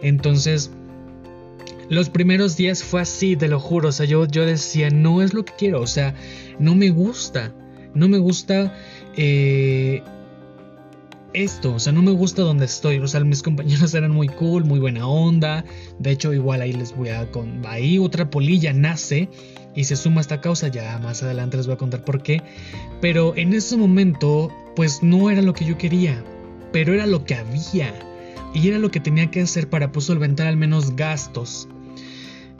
Entonces, 0.00 0.70
los 1.88 2.08
primeros 2.08 2.56
días 2.56 2.84
fue 2.84 3.00
así, 3.00 3.36
te 3.36 3.48
lo 3.48 3.58
juro. 3.58 3.88
O 3.88 3.92
sea, 3.92 4.06
yo, 4.06 4.26
yo 4.26 4.46
decía, 4.46 4.90
no 4.90 5.22
es 5.22 5.34
lo 5.34 5.44
que 5.44 5.54
quiero. 5.58 5.80
O 5.80 5.88
sea, 5.88 6.14
no 6.60 6.76
me 6.76 6.90
gusta. 6.90 7.52
No 7.94 8.08
me 8.08 8.18
gusta 8.18 8.76
eh, 9.16 10.02
esto. 11.36 11.74
O 11.74 11.78
sea, 11.78 11.92
no 11.92 12.02
me 12.02 12.10
gusta 12.10 12.42
donde 12.42 12.64
estoy. 12.64 12.98
O 12.98 13.06
sea, 13.06 13.20
mis 13.20 13.42
compañeros 13.42 13.94
eran 13.94 14.10
muy 14.10 14.28
cool, 14.28 14.64
muy 14.64 14.78
buena 14.78 15.06
onda. 15.06 15.64
De 15.98 16.10
hecho, 16.10 16.32
igual 16.32 16.60
ahí 16.62 16.72
les 16.72 16.94
voy 16.96 17.10
a... 17.10 17.30
Con, 17.30 17.64
ahí 17.66 17.98
otra 17.98 18.30
polilla 18.30 18.72
nace 18.72 19.28
y 19.74 19.84
se 19.84 19.96
suma 19.96 20.18
a 20.18 20.22
esta 20.22 20.40
causa. 20.40 20.68
Ya 20.68 20.98
más 20.98 21.22
adelante 21.22 21.56
les 21.56 21.66
voy 21.66 21.74
a 21.74 21.78
contar 21.78 22.04
por 22.04 22.22
qué. 22.22 22.42
Pero 23.00 23.36
en 23.36 23.52
ese 23.52 23.76
momento, 23.76 24.50
pues 24.74 25.02
no 25.02 25.30
era 25.30 25.42
lo 25.42 25.52
que 25.52 25.64
yo 25.64 25.78
quería. 25.78 26.24
Pero 26.72 26.94
era 26.94 27.06
lo 27.06 27.24
que 27.24 27.34
había 27.34 27.94
y 28.54 28.68
era 28.68 28.78
lo 28.78 28.90
que 28.90 29.00
tenía 29.00 29.30
que 29.30 29.42
hacer 29.42 29.68
para 29.68 29.92
pues, 29.92 30.06
solventar 30.06 30.46
al 30.46 30.56
menos 30.56 30.96
gastos 30.96 31.68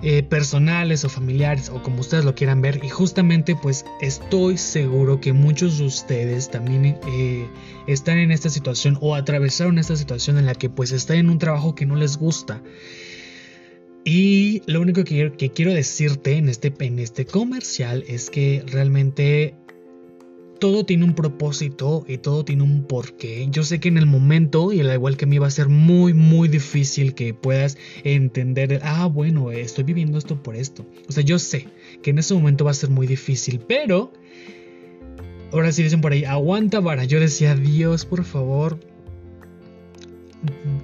eh, 0.02 0.22
personales 0.22 1.04
o 1.04 1.08
familiares 1.08 1.70
o 1.70 1.82
como 1.82 2.00
ustedes 2.00 2.24
lo 2.24 2.34
quieran 2.34 2.60
ver. 2.60 2.80
Y 2.84 2.88
justamente 2.88 3.56
pues 3.56 3.84
estoy 4.00 4.58
seguro 4.58 5.20
que 5.20 5.32
muchos 5.32 5.78
de 5.78 5.86
ustedes 5.86 6.50
también 6.50 6.84
eh, 6.84 7.48
están 7.86 8.18
en 8.18 8.30
esta 8.30 8.50
situación 8.50 8.98
o 9.00 9.14
atravesaron 9.14 9.78
esta 9.78 9.96
situación 9.96 10.38
en 10.38 10.46
la 10.46 10.54
que 10.54 10.68
pues 10.68 10.92
están 10.92 11.16
en 11.16 11.30
un 11.30 11.38
trabajo 11.38 11.74
que 11.74 11.86
no 11.86 11.96
les 11.96 12.18
gusta. 12.18 12.62
Y 14.04 14.62
lo 14.66 14.80
único 14.80 15.02
que, 15.02 15.32
que 15.32 15.50
quiero 15.50 15.72
decirte 15.72 16.36
en 16.36 16.48
este, 16.48 16.72
en 16.78 16.98
este 17.00 17.26
comercial 17.26 18.04
es 18.06 18.30
que 18.30 18.62
realmente 18.66 19.56
todo 20.58 20.84
tiene 20.84 21.04
un 21.04 21.14
propósito 21.14 22.04
y 22.08 22.18
todo 22.18 22.44
tiene 22.44 22.62
un 22.62 22.84
porqué. 22.84 23.46
Yo 23.50 23.62
sé 23.62 23.80
que 23.80 23.88
en 23.88 23.98
el 23.98 24.06
momento, 24.06 24.72
y 24.72 24.80
al 24.80 24.92
igual 24.92 25.16
que 25.16 25.24
a 25.24 25.28
mí, 25.28 25.38
va 25.38 25.46
a 25.46 25.50
ser 25.50 25.68
muy, 25.68 26.14
muy 26.14 26.48
difícil 26.48 27.14
que 27.14 27.34
puedas 27.34 27.76
entender, 28.04 28.80
ah, 28.82 29.06
bueno, 29.06 29.50
estoy 29.52 29.84
viviendo 29.84 30.18
esto 30.18 30.42
por 30.42 30.56
esto. 30.56 30.86
O 31.08 31.12
sea, 31.12 31.22
yo 31.22 31.38
sé 31.38 31.68
que 32.02 32.10
en 32.10 32.18
ese 32.18 32.34
momento 32.34 32.64
va 32.64 32.70
a 32.70 32.74
ser 32.74 32.90
muy 32.90 33.06
difícil, 33.06 33.60
pero... 33.66 34.12
Ahora 35.52 35.70
sí 35.70 35.82
dicen 35.82 36.00
por 36.00 36.12
ahí, 36.12 36.24
aguanta 36.24 36.80
vara. 36.80 37.04
Yo 37.04 37.20
decía, 37.20 37.54
Dios, 37.54 38.04
por 38.04 38.24
favor. 38.24 38.80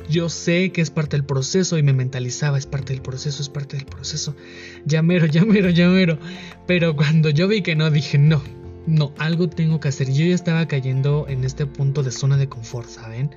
Yo 0.08 0.28
sé 0.28 0.70
que 0.70 0.80
es 0.80 0.90
parte 0.90 1.16
del 1.16 1.26
proceso 1.26 1.78
y 1.78 1.82
me 1.82 1.92
mentalizaba, 1.92 2.58
es 2.58 2.66
parte 2.66 2.92
del 2.92 3.02
proceso, 3.02 3.42
es 3.42 3.48
parte 3.48 3.76
del 3.76 3.86
proceso. 3.86 4.36
Llamero, 4.86 5.26
llamero, 5.26 5.68
llamero. 5.68 6.18
Pero 6.66 6.96
cuando 6.96 7.28
yo 7.30 7.48
vi 7.48 7.62
que 7.62 7.74
no, 7.74 7.90
dije, 7.90 8.18
no, 8.18 8.40
no, 8.86 9.12
algo 9.18 9.48
tengo 9.48 9.80
que 9.80 9.88
hacer. 9.88 10.12
Yo 10.12 10.24
ya 10.26 10.34
estaba 10.34 10.66
cayendo 10.66 11.26
en 11.28 11.44
este 11.44 11.66
punto 11.66 12.02
de 12.02 12.10
zona 12.10 12.36
de 12.36 12.48
confort, 12.48 12.88
¿saben? 12.88 13.30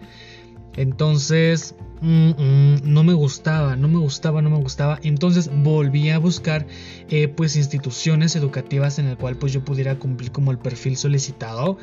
Entonces, 0.75 1.75
mm, 2.01 2.29
mm, 2.31 2.75
no 2.83 3.03
me 3.03 3.13
gustaba, 3.13 3.75
no 3.75 3.87
me 3.87 3.99
gustaba, 3.99 4.41
no 4.41 4.49
me 4.49 4.57
gustaba. 4.57 4.99
Entonces 5.03 5.49
volví 5.63 6.09
a 6.09 6.19
buscar 6.19 6.65
eh, 7.09 7.27
pues 7.27 7.55
instituciones 7.55 8.35
educativas 8.35 8.99
en 8.99 9.07
el 9.07 9.17
cual 9.17 9.37
pues 9.37 9.53
yo 9.53 9.63
pudiera 9.63 9.97
cumplir 9.99 10.31
como 10.31 10.51
el 10.51 10.57
perfil 10.57 10.97
solicitado. 10.97 11.77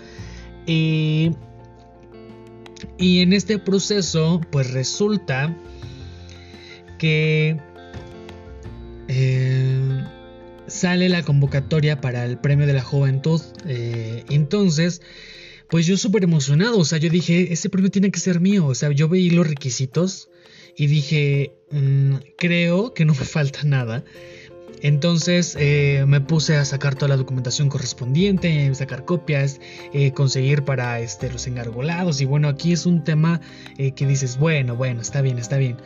y 0.66 1.32
en 2.98 3.32
este 3.32 3.58
proceso 3.58 4.40
pues 4.50 4.72
resulta 4.72 5.56
que... 6.98 7.58
Eh, 9.08 10.04
sale 10.72 11.08
la 11.08 11.22
convocatoria 11.22 12.00
para 12.00 12.24
el 12.24 12.38
premio 12.38 12.66
de 12.66 12.72
la 12.72 12.82
juventud. 12.82 13.40
Eh, 13.66 14.24
entonces, 14.30 15.02
pues 15.68 15.86
yo 15.86 15.96
súper 15.96 16.24
emocionado, 16.24 16.78
o 16.78 16.84
sea, 16.84 16.98
yo 16.98 17.10
dije, 17.10 17.52
ese 17.52 17.68
premio 17.68 17.90
tiene 17.90 18.10
que 18.10 18.20
ser 18.20 18.40
mío, 18.40 18.66
o 18.66 18.74
sea, 18.74 18.90
yo 18.90 19.08
veí 19.08 19.30
los 19.30 19.46
requisitos 19.46 20.30
y 20.76 20.86
dije, 20.86 21.52
mm, 21.70 22.14
creo 22.36 22.94
que 22.94 23.04
no 23.04 23.14
me 23.14 23.24
falta 23.24 23.60
nada. 23.64 24.04
Entonces 24.84 25.56
eh, 25.60 26.04
me 26.08 26.20
puse 26.20 26.56
a 26.56 26.64
sacar 26.64 26.96
toda 26.96 27.10
la 27.10 27.16
documentación 27.16 27.68
correspondiente, 27.68 28.74
sacar 28.74 29.04
copias, 29.04 29.60
eh, 29.92 30.10
conseguir 30.10 30.64
para 30.64 30.98
este, 30.98 31.30
los 31.30 31.46
engargolados. 31.46 32.20
Y 32.20 32.24
bueno, 32.24 32.48
aquí 32.48 32.72
es 32.72 32.84
un 32.84 33.04
tema 33.04 33.40
que 33.76 34.06
dices, 34.06 34.38
bueno, 34.38 34.74
bueno, 34.74 35.00
está 35.00 35.22
bien, 35.22 35.38
está 35.38 35.56
bien 35.56 35.76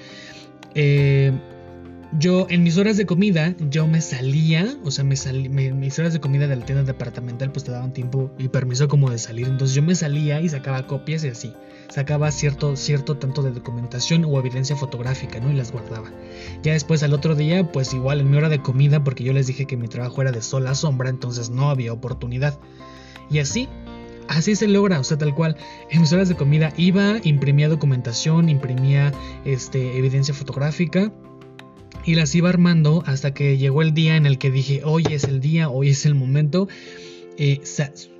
yo 2.12 2.46
en 2.48 2.62
mis 2.62 2.78
horas 2.78 2.96
de 2.96 3.06
comida, 3.06 3.54
yo 3.70 3.86
me 3.86 4.00
salía, 4.00 4.76
o 4.84 4.90
sea, 4.90 5.04
me 5.04 5.16
salí, 5.16 5.48
mis 5.48 5.98
horas 5.98 6.12
de 6.12 6.20
comida 6.20 6.46
de 6.46 6.56
la 6.56 6.64
tienda 6.64 6.84
departamental 6.84 7.50
pues 7.50 7.64
te 7.64 7.72
daban 7.72 7.92
tiempo 7.92 8.30
y 8.38 8.48
permiso 8.48 8.88
como 8.88 9.10
de 9.10 9.18
salir, 9.18 9.46
entonces 9.46 9.74
yo 9.74 9.82
me 9.82 9.94
salía 9.94 10.40
y 10.40 10.48
sacaba 10.48 10.86
copias 10.86 11.24
y 11.24 11.28
así, 11.28 11.52
sacaba 11.88 12.30
cierto, 12.30 12.76
cierto 12.76 13.16
tanto 13.16 13.42
de 13.42 13.50
documentación 13.50 14.24
o 14.24 14.38
evidencia 14.38 14.76
fotográfica, 14.76 15.40
¿no? 15.40 15.50
Y 15.50 15.54
las 15.54 15.72
guardaba. 15.72 16.10
Ya 16.62 16.72
después 16.72 17.02
al 17.02 17.12
otro 17.12 17.34
día, 17.34 17.70
pues 17.72 17.92
igual 17.92 18.20
en 18.20 18.30
mi 18.30 18.36
hora 18.36 18.48
de 18.48 18.62
comida, 18.62 19.02
porque 19.02 19.24
yo 19.24 19.32
les 19.32 19.46
dije 19.48 19.66
que 19.66 19.76
mi 19.76 19.88
trabajo 19.88 20.22
era 20.22 20.32
de 20.32 20.42
sol 20.42 20.66
a 20.66 20.74
sombra, 20.74 21.10
entonces 21.10 21.50
no 21.50 21.70
había 21.70 21.92
oportunidad. 21.92 22.58
Y 23.30 23.40
así, 23.40 23.68
así 24.28 24.54
se 24.54 24.68
logra, 24.68 25.00
o 25.00 25.04
sea, 25.04 25.18
tal 25.18 25.34
cual. 25.34 25.56
En 25.90 26.00
mis 26.00 26.12
horas 26.12 26.28
de 26.28 26.36
comida 26.36 26.72
iba, 26.76 27.16
imprimía 27.24 27.68
documentación, 27.68 28.48
imprimía 28.48 29.12
este, 29.44 29.98
evidencia 29.98 30.34
fotográfica 30.34 31.12
y 32.04 32.14
las 32.14 32.34
iba 32.34 32.48
armando 32.48 33.02
hasta 33.06 33.34
que 33.34 33.58
llegó 33.58 33.82
el 33.82 33.94
día 33.94 34.16
en 34.16 34.26
el 34.26 34.38
que 34.38 34.50
dije, 34.50 34.82
hoy 34.84 35.04
es 35.10 35.24
el 35.24 35.40
día, 35.40 35.68
hoy 35.68 35.90
es 35.90 36.06
el 36.06 36.14
momento. 36.14 36.68
Eh, 37.38 37.60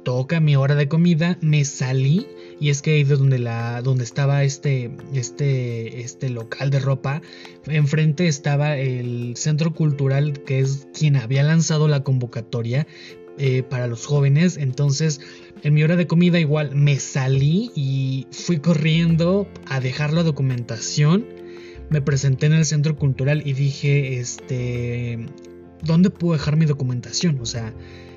toca 0.02 0.40
mi 0.40 0.56
hora 0.56 0.74
de 0.74 0.88
comida, 0.88 1.38
me 1.40 1.64
salí 1.64 2.26
y 2.60 2.70
es 2.70 2.82
que 2.82 2.92
ahí 2.92 3.04
de 3.04 3.16
donde, 3.16 3.38
la, 3.38 3.82
donde 3.82 4.04
estaba 4.04 4.44
este, 4.44 4.90
este, 5.14 6.00
este 6.00 6.28
local 6.30 6.70
de 6.70 6.78
ropa, 6.78 7.22
enfrente 7.66 8.28
estaba 8.28 8.76
el 8.76 9.36
centro 9.36 9.74
cultural 9.74 10.42
que 10.44 10.60
es 10.60 10.86
quien 10.96 11.16
había 11.16 11.42
lanzado 11.42 11.88
la 11.88 12.02
convocatoria 12.04 12.86
eh, 13.38 13.62
para 13.62 13.86
los 13.86 14.06
jóvenes. 14.06 14.56
Entonces, 14.58 15.20
en 15.62 15.74
mi 15.74 15.82
hora 15.82 15.96
de 15.96 16.06
comida 16.06 16.38
igual 16.38 16.74
me 16.74 17.00
salí 17.00 17.70
y 17.74 18.26
fui 18.30 18.58
corriendo 18.58 19.48
a 19.66 19.80
dejar 19.80 20.12
la 20.12 20.22
documentación 20.22 21.26
me 21.90 22.00
presenté 22.00 22.46
en 22.46 22.54
el 22.54 22.64
centro 22.64 22.96
cultural 22.96 23.42
y 23.44 23.52
dije, 23.52 24.18
este, 24.18 25.26
¿dónde 25.82 26.10
puedo 26.10 26.32
dejar 26.34 26.56
mi 26.56 26.66
documentación? 26.66 27.38
O 27.40 27.46
sea, 27.46 27.72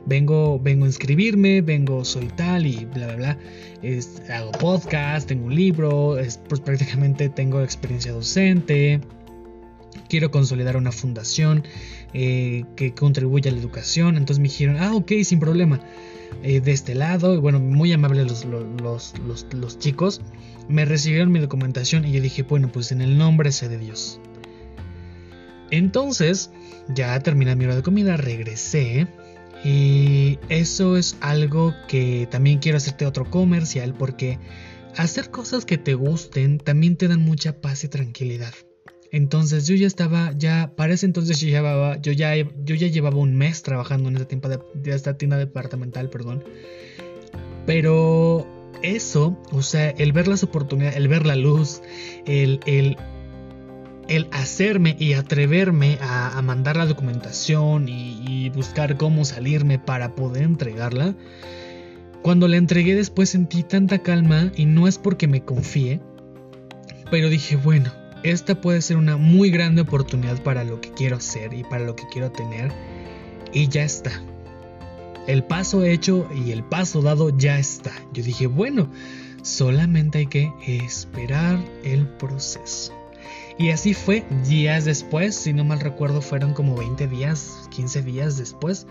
vengo, 0.05 0.59
vengo 0.59 0.85
a 0.85 0.87
inscribirme, 0.87 1.61
vengo, 1.61 2.03
soy 2.05 2.27
tal 2.27 2.65
y 2.65 2.85
bla, 2.85 3.07
bla, 3.07 3.15
bla. 3.15 4.35
hago 4.35 4.51
podcast, 4.51 5.27
tengo 5.27 5.45
un 5.45 5.55
libro, 5.55 6.17
pues 6.47 6.59
prácticamente 6.59 7.29
tengo 7.29 7.61
experiencia 7.61 8.11
docente. 8.11 9.01
Quiero 10.07 10.31
consolidar 10.31 10.75
una 10.75 10.91
fundación 10.91 11.63
eh, 12.13 12.63
que 12.75 12.93
contribuya 12.93 13.51
a 13.51 13.53
la 13.53 13.59
educación. 13.59 14.17
Entonces 14.17 14.39
me 14.39 14.49
dijeron, 14.49 14.77
ah, 14.79 14.95
ok, 14.95 15.11
sin 15.23 15.39
problema. 15.39 15.79
Eh, 16.41 16.61
de 16.61 16.71
este 16.71 16.95
lado, 16.95 17.35
y 17.35 17.37
bueno, 17.37 17.59
muy 17.59 17.91
amables 17.91 18.45
los, 18.45 18.45
los, 18.81 19.13
los, 19.53 19.79
chicos, 19.79 20.21
me 20.69 20.85
recibieron 20.85 21.31
mi 21.31 21.39
documentación 21.39 22.05
y 22.05 22.13
yo 22.13 22.21
dije, 22.21 22.43
bueno, 22.43 22.71
pues 22.71 22.93
en 22.93 23.01
el 23.01 23.17
nombre 23.17 23.51
sea 23.51 23.67
de 23.67 23.77
Dios. 23.77 24.21
Entonces, 25.69 26.51
ya 26.87 27.19
terminé 27.19 27.55
mi 27.55 27.65
hora 27.65 27.75
de 27.75 27.83
comida, 27.83 28.15
regresé 28.15 29.07
y 29.65 30.39
eso 30.47 30.95
es 30.95 31.17
algo 31.19 31.75
que 31.89 32.27
también 32.31 32.59
quiero 32.59 32.77
hacerte 32.77 33.05
otro 33.05 33.29
comercial 33.29 33.93
porque 33.93 34.39
hacer 34.95 35.31
cosas 35.31 35.65
que 35.65 35.77
te 35.77 35.93
gusten 35.93 36.57
también 36.57 36.95
te 36.95 37.09
dan 37.09 37.19
mucha 37.19 37.59
paz 37.59 37.83
y 37.83 37.89
tranquilidad. 37.89 38.53
Entonces 39.11 39.65
yo 39.65 39.75
ya 39.75 39.87
estaba, 39.87 40.33
ya 40.37 40.73
para 40.75 40.93
ese 40.93 41.05
entonces 41.05 41.39
yo, 41.39 41.47
llevaba, 41.47 41.99
yo, 41.99 42.11
ya, 42.11 42.35
yo 42.35 42.75
ya 42.75 42.87
llevaba 42.87 43.17
un 43.17 43.35
mes 43.35 43.63
trabajando 43.63 44.09
en 44.09 44.17
esta 44.17 44.27
tienda, 44.27 44.61
de, 44.73 44.91
esta 44.91 45.17
tienda 45.17 45.37
departamental, 45.37 46.09
perdón. 46.09 46.43
Pero 47.65 48.47
eso, 48.83 49.37
o 49.51 49.61
sea, 49.63 49.89
el 49.89 50.11
ver 50.11 50.27
las 50.27 50.43
oportunidades, 50.43 50.95
el 50.95 51.07
ver 51.07 51.25
la 51.25 51.35
luz, 51.35 51.81
el, 52.25 52.59
el, 52.67 52.97
el 54.07 54.27
hacerme 54.31 54.95
y 54.99 55.13
atreverme 55.13 55.97
a, 56.01 56.39
mandar 56.43 56.77
la 56.77 56.85
documentación 56.85 57.89
y, 57.89 58.21
y 58.25 58.49
buscar 58.49 58.95
cómo 58.97 59.25
salirme 59.25 59.79
para 59.79 60.13
poder 60.13 60.43
entregarla, 60.43 61.15
cuando 62.21 62.47
la 62.47 62.57
entregué 62.57 62.95
después 62.95 63.29
sentí 63.29 63.63
tanta 63.63 63.99
calma 63.99 64.51
y 64.55 64.65
no 64.65 64.87
es 64.87 64.99
porque 64.99 65.27
me 65.27 65.43
confíe, 65.43 65.99
pero 67.09 67.29
dije, 67.29 67.55
bueno, 67.55 67.91
esta 68.23 68.59
puede 68.59 68.81
ser 68.81 68.97
una 68.97 69.17
muy 69.17 69.49
grande 69.49 69.81
oportunidad 69.81 70.41
para 70.43 70.63
lo 70.63 70.81
que 70.81 70.91
quiero 70.91 71.17
hacer 71.17 71.53
y 71.53 71.63
para 71.63 71.85
lo 71.85 71.95
que 71.95 72.03
quiero 72.11 72.31
tener. 72.31 72.71
Y 73.53 73.67
ya 73.67 73.83
está. 73.83 74.11
El 75.27 75.43
paso 75.43 75.83
hecho 75.83 76.27
y 76.33 76.51
el 76.51 76.63
paso 76.63 77.01
dado 77.01 77.35
ya 77.37 77.59
está. 77.59 77.91
Yo 78.13 78.23
dije, 78.23 78.47
bueno, 78.47 78.89
solamente 79.43 80.19
hay 80.19 80.27
que 80.27 80.51
esperar 80.65 81.59
el 81.83 82.07
proceso. 82.07 82.93
Y 83.57 83.71
así 83.71 83.93
fue 83.93 84.23
días 84.47 84.85
después, 84.85 85.35
si 85.35 85.51
no 85.51 85.65
mal 85.65 85.81
recuerdo 85.81 86.21
fueron 86.21 86.53
como 86.53 86.77
20 86.77 87.07
días, 87.07 87.67
15 87.71 88.03
días 88.03 88.37
después. 88.37 88.87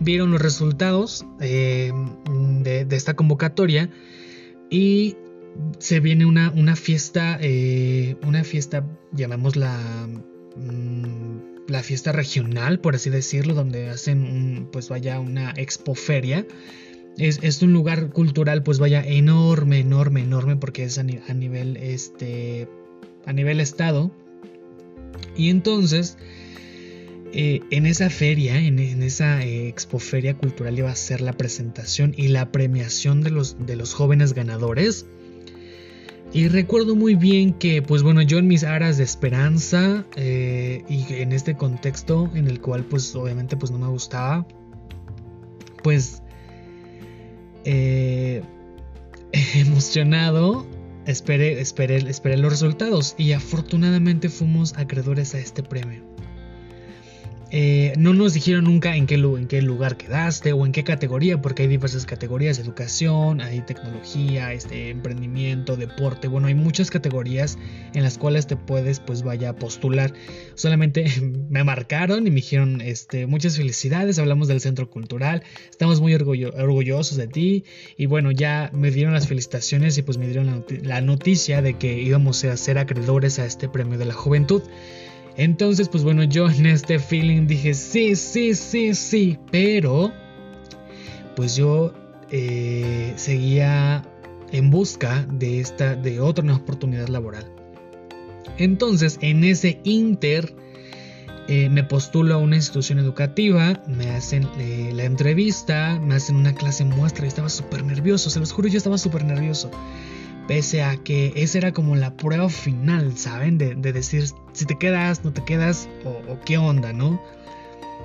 Vieron 0.00 0.30
los 0.30 0.40
resultados 0.40 1.24
eh, 1.40 1.90
de, 2.60 2.84
de 2.84 2.96
esta 2.96 3.14
convocatoria 3.14 3.90
y 4.68 5.16
se 5.78 6.00
viene 6.00 6.26
una, 6.26 6.50
una 6.50 6.76
fiesta, 6.76 7.38
eh, 7.40 8.16
una 8.26 8.44
fiesta, 8.44 8.86
llamémosla 9.12 10.08
mm, 10.56 11.68
la 11.68 11.82
fiesta 11.82 12.12
regional, 12.12 12.80
por 12.80 12.94
así 12.94 13.10
decirlo, 13.10 13.54
donde 13.54 13.88
hacen, 13.88 14.68
pues 14.72 14.88
vaya, 14.88 15.20
una 15.20 15.52
expoferia. 15.56 16.46
Es, 17.16 17.38
es, 17.42 17.62
un 17.62 17.72
lugar 17.72 18.10
cultural, 18.10 18.62
pues 18.62 18.78
vaya, 18.78 19.02
enorme, 19.02 19.80
enorme, 19.80 20.22
enorme, 20.22 20.56
porque 20.56 20.84
es 20.84 20.98
a, 20.98 21.02
nivel, 21.02 21.76
este, 21.76 22.68
a 23.26 23.32
nivel 23.32 23.60
estado. 23.60 24.10
Y 25.36 25.50
entonces, 25.50 26.16
eh, 27.32 27.60
en 27.70 27.86
esa 27.86 28.10
feria, 28.10 28.58
en, 28.58 28.78
esa 29.02 29.44
eh, 29.44 29.68
expoferia 29.68 30.36
cultural 30.36 30.78
iba 30.78 30.90
a 30.90 30.96
ser 30.96 31.20
la 31.20 31.32
presentación 31.32 32.14
y 32.16 32.28
la 32.28 32.50
premiación 32.50 33.22
de 33.22 33.30
los, 33.30 33.56
de 33.64 33.76
los 33.76 33.94
jóvenes 33.94 34.32
ganadores. 34.32 35.06
Y 36.32 36.46
recuerdo 36.46 36.94
muy 36.94 37.16
bien 37.16 37.54
que, 37.54 37.82
pues 37.82 38.04
bueno, 38.04 38.22
yo 38.22 38.38
en 38.38 38.46
mis 38.46 38.62
aras 38.62 38.98
de 38.98 39.04
esperanza 39.04 40.04
eh, 40.14 40.84
y 40.88 41.14
en 41.14 41.32
este 41.32 41.56
contexto 41.56 42.30
en 42.34 42.46
el 42.46 42.60
cual, 42.60 42.84
pues 42.84 43.14
obviamente, 43.16 43.56
pues 43.56 43.72
no 43.72 43.78
me 43.78 43.88
gustaba, 43.88 44.46
pues 45.82 46.22
eh, 47.64 48.42
emocionado, 49.54 50.66
esperé, 51.04 51.60
esperé, 51.60 51.96
esperé 51.96 52.36
los 52.36 52.52
resultados 52.52 53.16
y 53.18 53.32
afortunadamente 53.32 54.28
fuimos 54.28 54.76
acreedores 54.76 55.34
a 55.34 55.38
este 55.38 55.64
premio. 55.64 56.09
Eh, 57.52 57.94
no 57.98 58.14
nos 58.14 58.34
dijeron 58.34 58.64
nunca 58.64 58.94
en 58.94 59.06
qué, 59.06 59.16
lugar 59.16 59.96
quedaste 59.96 60.52
o 60.52 60.64
en 60.64 60.70
qué 60.70 60.84
categoría, 60.84 61.42
porque 61.42 61.62
hay 61.62 61.68
diversas 61.68 62.06
categorías, 62.06 62.60
educación, 62.60 63.40
hay 63.40 63.60
tecnología, 63.62 64.52
este, 64.52 64.90
emprendimiento, 64.90 65.76
deporte, 65.76 66.28
bueno, 66.28 66.46
hay 66.46 66.54
muchas 66.54 66.90
categorías 66.90 67.58
en 67.94 68.04
las 68.04 68.18
cuales 68.18 68.46
te 68.46 68.56
puedes, 68.56 69.00
pues 69.00 69.22
vaya, 69.22 69.56
postular. 69.56 70.12
Solamente 70.54 71.06
me 71.50 71.64
marcaron 71.64 72.26
y 72.26 72.30
me 72.30 72.36
dijeron, 72.36 72.80
este, 72.80 73.26
muchas 73.26 73.56
felicidades, 73.56 74.20
hablamos 74.20 74.46
del 74.46 74.60
centro 74.60 74.88
cultural, 74.88 75.42
estamos 75.70 76.00
muy 76.00 76.14
orgullosos 76.14 77.16
de 77.16 77.26
ti 77.26 77.64
y 77.96 78.06
bueno, 78.06 78.30
ya 78.30 78.70
me 78.72 78.92
dieron 78.92 79.12
las 79.12 79.26
felicitaciones 79.26 79.98
y 79.98 80.02
pues 80.02 80.18
me 80.18 80.28
dieron 80.28 80.64
la 80.82 81.00
noticia 81.00 81.62
de 81.62 81.74
que 81.74 82.00
íbamos 82.00 82.44
a 82.44 82.56
ser 82.56 82.78
acreedores 82.78 83.40
a 83.40 83.46
este 83.46 83.68
premio 83.68 83.98
de 83.98 84.04
la 84.04 84.14
juventud. 84.14 84.62
Entonces, 85.40 85.88
pues 85.88 86.04
bueno, 86.04 86.22
yo 86.24 86.50
en 86.50 86.66
este 86.66 86.98
feeling 86.98 87.46
dije, 87.46 87.72
sí, 87.72 88.14
sí, 88.14 88.54
sí, 88.54 88.94
sí, 88.94 89.38
pero 89.50 90.12
pues 91.34 91.56
yo 91.56 91.94
eh, 92.30 93.14
seguía 93.16 94.02
en 94.52 94.70
busca 94.70 95.26
de 95.32 95.60
esta, 95.60 95.96
de 95.96 96.20
otra 96.20 96.44
nueva 96.44 96.60
oportunidad 96.60 97.08
laboral. 97.08 97.50
Entonces, 98.58 99.16
en 99.22 99.42
ese 99.44 99.80
inter, 99.82 100.54
eh, 101.48 101.70
me 101.70 101.84
postulo 101.84 102.34
a 102.34 102.36
una 102.36 102.56
institución 102.56 102.98
educativa, 102.98 103.82
me 103.86 104.10
hacen 104.10 104.46
eh, 104.58 104.90
la 104.92 105.04
entrevista, 105.04 105.98
me 106.02 106.16
hacen 106.16 106.36
una 106.36 106.52
clase 106.52 106.84
muestra 106.84 107.24
y 107.24 107.28
estaba 107.28 107.48
súper 107.48 107.82
nervioso, 107.82 108.28
se 108.28 108.40
los 108.40 108.52
juro, 108.52 108.68
yo 108.68 108.76
estaba 108.76 108.98
súper 108.98 109.24
nervioso. 109.24 109.70
Pese 110.50 110.82
a 110.82 110.96
que 110.96 111.32
esa 111.36 111.58
era 111.58 111.70
como 111.70 111.94
la 111.94 112.16
prueba 112.16 112.48
final, 112.48 113.16
¿saben? 113.16 113.56
De, 113.56 113.76
decir 113.76 114.24
si 114.52 114.64
te 114.66 114.76
quedas, 114.76 115.24
no 115.24 115.32
te 115.32 115.44
quedas 115.44 115.88
o, 116.04 116.40
qué 116.44 116.58
onda, 116.58 116.92
¿no? 116.92 117.22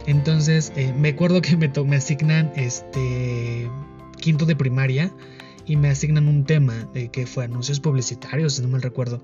Entonces, 0.05 0.71
eh, 0.75 0.93
me 0.95 1.09
acuerdo 1.09 1.41
que 1.41 1.57
me, 1.57 1.69
me 1.69 1.95
asignan 1.95 2.53
este 2.55 3.67
quinto 4.21 4.45
de 4.45 4.55
primaria 4.55 5.11
y 5.65 5.75
me 5.75 5.89
asignan 5.89 6.27
un 6.27 6.45
tema 6.45 6.87
de 6.93 7.09
que 7.09 7.25
fue 7.25 7.45
anuncios 7.45 7.79
publicitarios, 7.79 8.53
si 8.53 8.61
no 8.61 8.67
me 8.67 8.77
recuerdo. 8.77 9.23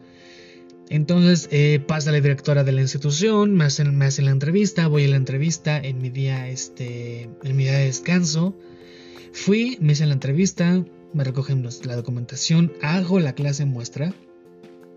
Entonces 0.89 1.47
eh, 1.51 1.79
pasa 1.87 2.09
la 2.09 2.19
directora 2.19 2.63
de 2.63 2.71
la 2.71 2.81
institución, 2.81 3.53
me 3.53 3.65
hacen, 3.65 3.95
me 3.95 4.05
hacen 4.05 4.25
la 4.25 4.31
entrevista, 4.31 4.87
voy 4.87 5.05
a 5.05 5.09
la 5.09 5.17
entrevista 5.17 5.77
en 5.77 6.01
mi 6.01 6.09
día, 6.09 6.49
este, 6.49 7.29
en 7.43 7.55
mi 7.55 7.65
día 7.65 7.77
de 7.77 7.85
descanso. 7.85 8.57
Fui, 9.31 9.77
me 9.79 9.93
hice 9.93 10.07
la 10.07 10.13
entrevista, 10.13 10.83
me 11.13 11.23
recogen 11.23 11.67
la 11.83 11.95
documentación, 11.95 12.73
hago 12.81 13.19
la 13.19 13.33
clase 13.33 13.65
muestra 13.65 14.13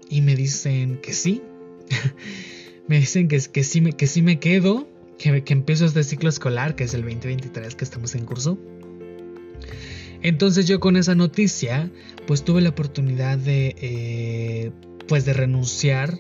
y 0.09 0.21
me 0.21 0.37
dicen 0.37 1.01
que 1.01 1.13
sí. 1.13 1.43
me 2.89 2.99
dicen 2.99 3.29
que, 3.29 3.41
que, 3.41 3.65
sí, 3.65 3.81
me, 3.81 3.93
que 3.93 4.07
sí 4.07 4.23
me 4.23 4.39
quedo, 4.39 4.89
que, 5.19 5.43
que 5.45 5.53
empiezo 5.53 5.87
este 5.87 6.05
ciclo 6.05 6.29
escolar, 6.29 6.77
que 6.77 6.85
es 6.85 6.95
el 6.95 7.03
2023 7.03 7.75
que 7.75 7.85
estamos 7.85 8.15
en 8.15 8.25
curso. 8.27 8.59
Entonces 10.23 10.67
yo 10.67 10.81
con 10.81 10.97
esa 10.97 11.15
noticia, 11.15 11.91
pues 12.27 12.45
tuve 12.45 12.63
la 12.63 12.71
oportunidad 12.71 13.37
de, 13.37 13.77
eh, 13.79 14.73
pues 15.07 15.27
de 15.27 15.35
renunciar 15.35 16.19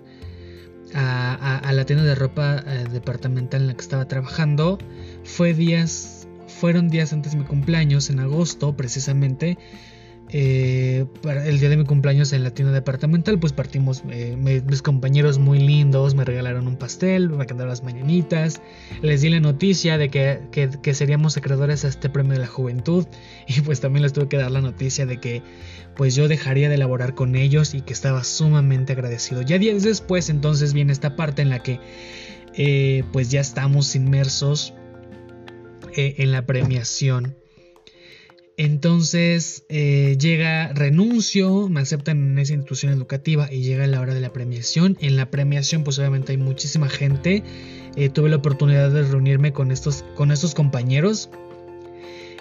a, 0.92 1.72
la 1.72 1.86
tienda 1.86 2.04
de 2.04 2.14
ropa 2.14 2.62
eh, 2.66 2.84
departamental 2.92 3.62
en 3.62 3.68
la 3.68 3.74
que 3.74 3.80
estaba 3.80 4.06
trabajando. 4.06 4.78
Fue 5.24 5.54
días 5.54 6.23
fueron 6.54 6.88
días 6.88 7.12
antes 7.12 7.32
de 7.32 7.38
mi 7.38 7.44
cumpleaños, 7.44 8.10
en 8.10 8.20
agosto 8.20 8.76
precisamente. 8.76 9.58
Eh, 10.30 11.04
para 11.22 11.46
el 11.46 11.60
día 11.60 11.68
de 11.68 11.76
mi 11.76 11.84
cumpleaños 11.84 12.32
en 12.32 12.42
la 12.42 12.50
tienda 12.50 12.72
departamental, 12.72 13.38
pues 13.38 13.52
partimos, 13.52 14.02
eh, 14.10 14.36
mis 14.36 14.82
compañeros 14.82 15.38
muy 15.38 15.58
lindos 15.58 16.14
me 16.14 16.24
regalaron 16.24 16.66
un 16.66 16.76
pastel, 16.76 17.28
me 17.28 17.46
cantaron 17.46 17.68
las 17.68 17.82
mañanitas, 17.82 18.62
les 19.02 19.20
di 19.20 19.28
la 19.28 19.40
noticia 19.40 19.98
de 19.98 20.08
que, 20.08 20.40
que, 20.50 20.94
seríamos 20.94 21.36
acreedores 21.36 21.84
a 21.84 21.88
este 21.88 22.08
premio 22.08 22.32
de 22.32 22.38
la 22.38 22.46
juventud 22.46 23.06
y 23.46 23.60
pues 23.60 23.80
también 23.80 24.02
les 24.02 24.12
tuve 24.12 24.28
que 24.28 24.38
dar 24.38 24.50
la 24.50 24.62
noticia 24.62 25.04
de 25.04 25.20
que 25.20 25.42
pues 25.94 26.14
yo 26.14 26.26
dejaría 26.26 26.68
de 26.68 26.76
elaborar 26.76 27.14
con 27.14 27.36
ellos 27.36 27.74
y 27.74 27.82
que 27.82 27.92
estaba 27.92 28.24
sumamente 28.24 28.94
agradecido. 28.94 29.42
Ya 29.42 29.58
días 29.58 29.82
después 29.82 30.30
entonces 30.30 30.72
viene 30.72 30.92
esta 30.92 31.16
parte 31.16 31.42
en 31.42 31.50
la 31.50 31.62
que 31.62 31.78
eh, 32.56 33.04
pues 33.12 33.30
ya 33.30 33.40
estamos 33.40 33.94
inmersos 33.94 34.74
eh, 35.96 36.16
en 36.18 36.32
la 36.32 36.46
premiación. 36.46 37.36
Entonces 38.56 39.64
eh, 39.68 40.16
llega, 40.18 40.72
renuncio, 40.72 41.68
me 41.68 41.80
aceptan 41.80 42.32
en 42.32 42.38
esa 42.38 42.54
institución 42.54 42.92
educativa 42.92 43.52
y 43.52 43.62
llega 43.62 43.86
la 43.86 44.00
hora 44.00 44.14
de 44.14 44.20
la 44.20 44.32
premiación. 44.32 44.96
En 45.00 45.16
la 45.16 45.30
premiación 45.30 45.82
pues 45.82 45.98
obviamente 45.98 46.32
hay 46.32 46.38
muchísima 46.38 46.88
gente 46.88 47.42
eh, 47.96 48.08
tuve 48.08 48.28
la 48.28 48.36
oportunidad 48.36 48.90
de 48.90 49.02
reunirme 49.04 49.52
con 49.52 49.70
estos, 49.70 50.04
con 50.14 50.30
estos 50.30 50.54
compañeros 50.54 51.30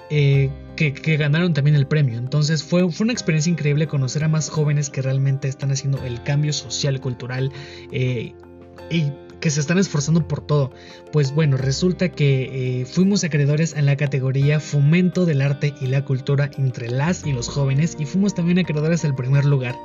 que, 0.09 1.17
ganaron 1.17 1.55
también 1.55 1.75
el 1.75 1.87
premio. 1.87 2.19
Entonces 2.19 2.63
fue, 2.63 2.91
fue, 2.91 3.05
una 3.05 3.13
experiencia 3.13 3.49
increíble 3.49 3.87
conocer 3.87 4.23
a 4.23 4.27
más 4.27 4.49
jóvenes 4.49 4.91
que 4.91 5.01
realmente 5.01 5.47
están 5.47 5.71
haciendo 5.71 6.03
el 6.03 6.21
cambio 6.21 6.53
social, 6.53 6.99
cultural 7.01 7.51
y 7.91 9.11
que 9.43 9.49
se 9.49 9.59
están 9.59 9.77
esforzando 9.77 10.25
por 10.25 10.39
todo. 10.39 10.71
Pues 11.11 11.35
bueno, 11.35 11.57
resulta 11.57 12.07
que 12.07 12.81
eh, 12.81 12.85
fuimos 12.85 13.25
acreedores 13.25 13.75
en 13.75 13.85
la 13.85 13.97
categoría 13.97 14.61
Fomento 14.61 15.25
del 15.25 15.41
Arte 15.41 15.73
y 15.81 15.87
la 15.87 16.05
Cultura 16.05 16.49
entre 16.57 16.89
las 16.89 17.27
y 17.27 17.33
los 17.33 17.49
jóvenes 17.49 17.97
y 17.99 18.05
fuimos 18.05 18.33
también 18.33 18.59
acreedores 18.59 19.03
al 19.03 19.15
primer 19.15 19.43
lugar. 19.43 19.75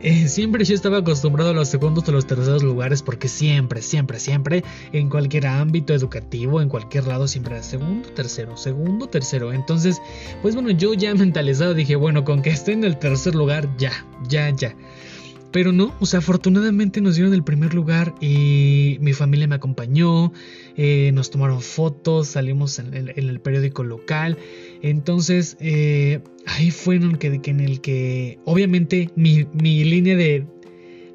Eh, 0.00 0.28
siempre 0.28 0.64
yo 0.64 0.76
estaba 0.76 0.98
acostumbrado 0.98 1.50
a 1.50 1.52
los 1.52 1.66
segundos 1.66 2.08
o 2.08 2.12
los 2.12 2.28
terceros 2.28 2.62
lugares 2.62 3.02
porque 3.02 3.26
siempre, 3.26 3.82
siempre, 3.82 4.20
siempre 4.20 4.62
en 4.92 5.08
cualquier 5.08 5.48
ámbito 5.48 5.92
educativo, 5.92 6.60
en 6.60 6.68
cualquier 6.68 7.08
lado, 7.08 7.26
siempre 7.26 7.54
era 7.54 7.64
segundo, 7.64 8.08
tercero, 8.10 8.56
segundo, 8.56 9.08
tercero. 9.08 9.52
Entonces, 9.52 10.00
pues 10.42 10.54
bueno, 10.54 10.70
yo 10.70 10.94
ya 10.94 11.12
mentalizado 11.16 11.74
dije, 11.74 11.96
bueno, 11.96 12.24
con 12.24 12.42
que 12.42 12.50
esté 12.50 12.70
en 12.70 12.84
el 12.84 13.00
tercer 13.00 13.34
lugar, 13.34 13.68
ya, 13.78 13.90
ya, 14.28 14.48
ya. 14.50 14.76
Pero 15.50 15.72
no, 15.72 15.94
o 15.98 16.06
sea, 16.06 16.18
afortunadamente 16.18 17.00
nos 17.00 17.14
dieron 17.14 17.32
el 17.32 17.42
primer 17.42 17.72
lugar 17.72 18.14
y 18.20 18.98
mi 19.00 19.14
familia 19.14 19.48
me 19.48 19.54
acompañó, 19.54 20.32
eh, 20.76 21.10
nos 21.14 21.30
tomaron 21.30 21.62
fotos, 21.62 22.28
salimos 22.28 22.78
en, 22.78 22.94
el 22.94 23.40
periódico 23.40 23.82
local. 23.82 24.36
Entonces, 24.82 25.56
eh, 25.60 26.20
ahí 26.44 26.70
fue 26.70 26.96
en 26.96 27.04
el 27.04 27.18
que, 27.18 27.40
en 27.42 27.60
el 27.60 27.80
que 27.80 28.38
obviamente 28.44 29.10
mi, 29.16 29.44
línea 29.54 30.16
de, 30.16 30.46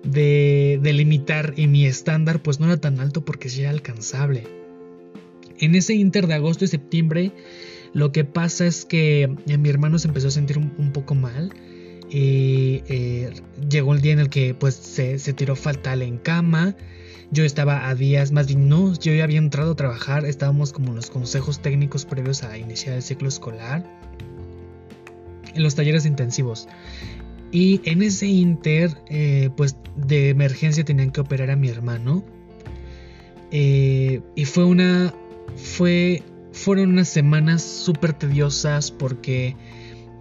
de, 0.04 0.94
limitar 0.94 1.54
y 1.56 1.68
mi 1.68 1.86
estándar 1.86 2.42
pues 2.42 2.60
no 2.60 2.66
era 2.66 2.78
tan 2.78 3.00
alto 3.00 3.24
porque 3.24 3.50
sí 3.50 3.62
era 3.62 3.70
alcanzable. 3.70 4.46
En 5.60 5.76
ese 5.76 5.94
inter 5.94 6.26
de 6.26 6.34
agosto 6.34 6.66
y 6.66 6.68
septiembre, 6.68 7.32
lo 7.94 8.12
que 8.12 8.24
pasa 8.24 8.66
es 8.66 8.84
que 8.84 9.30
mi 9.46 9.70
hermano 9.70 10.00
se 10.00 10.08
empezó 10.08 10.30
a 10.30 10.32
sentir 10.32 10.58
un 10.58 10.92
poco 10.92 11.14
mal 11.14 11.54
y 12.14 12.84
eh, 12.90 13.34
llegó 13.68 13.96
el 13.96 14.02
día 14.02 14.14
en 14.14 14.20
el 14.20 14.30
que 14.30 14.54
pues 14.54 14.76
se, 14.76 15.18
tiró 15.34 15.56
fatal 15.56 16.04
en 16.04 16.20
cama. 16.20 16.76
Yo 17.32 17.44
estaba 17.44 17.90
a 17.90 17.96
días, 17.96 18.32
más 18.32 18.46
bien 18.46 18.70
no, 18.70 18.94
yo 18.94 19.12
ya 19.16 19.24
había 19.24 19.40
entrado 19.40 19.72
a 19.72 19.76
trabajar, 19.76 20.24
estábamos 20.24 20.72
como 20.72 20.90
en 20.90 20.96
los 20.98 21.10
consejos 21.10 21.60
técnicos 21.60 22.06
previos 22.06 22.44
a 22.44 22.56
iniciar 22.56 22.96
el 22.96 23.02
ciclo 23.02 23.28
escolar, 23.28 23.84
en 25.56 25.64
los 25.64 25.74
talleres 25.74 26.06
intensivos. 26.06 26.68
Y 27.52 27.82
en 27.86 28.04
ese 28.04 28.28
inter, 28.28 28.96
eh, 29.10 29.50
pues 29.58 29.76
de 29.96 30.30
emergencia 30.30 30.86
tenían 30.86 31.10
que 31.10 31.22
operar 31.22 31.50
a 31.50 31.56
mi 31.56 31.70
hermano. 31.70 32.24
Eh, 33.50 34.22
y 34.36 34.46
fue 34.46 34.66
una, 34.66 35.16
fue, 35.56 36.22
fueron 36.52 36.92
unas 36.92 37.10
semanas 37.10 37.64
súper 37.64 38.14
tediosas 38.14 38.92
porque 38.92 39.56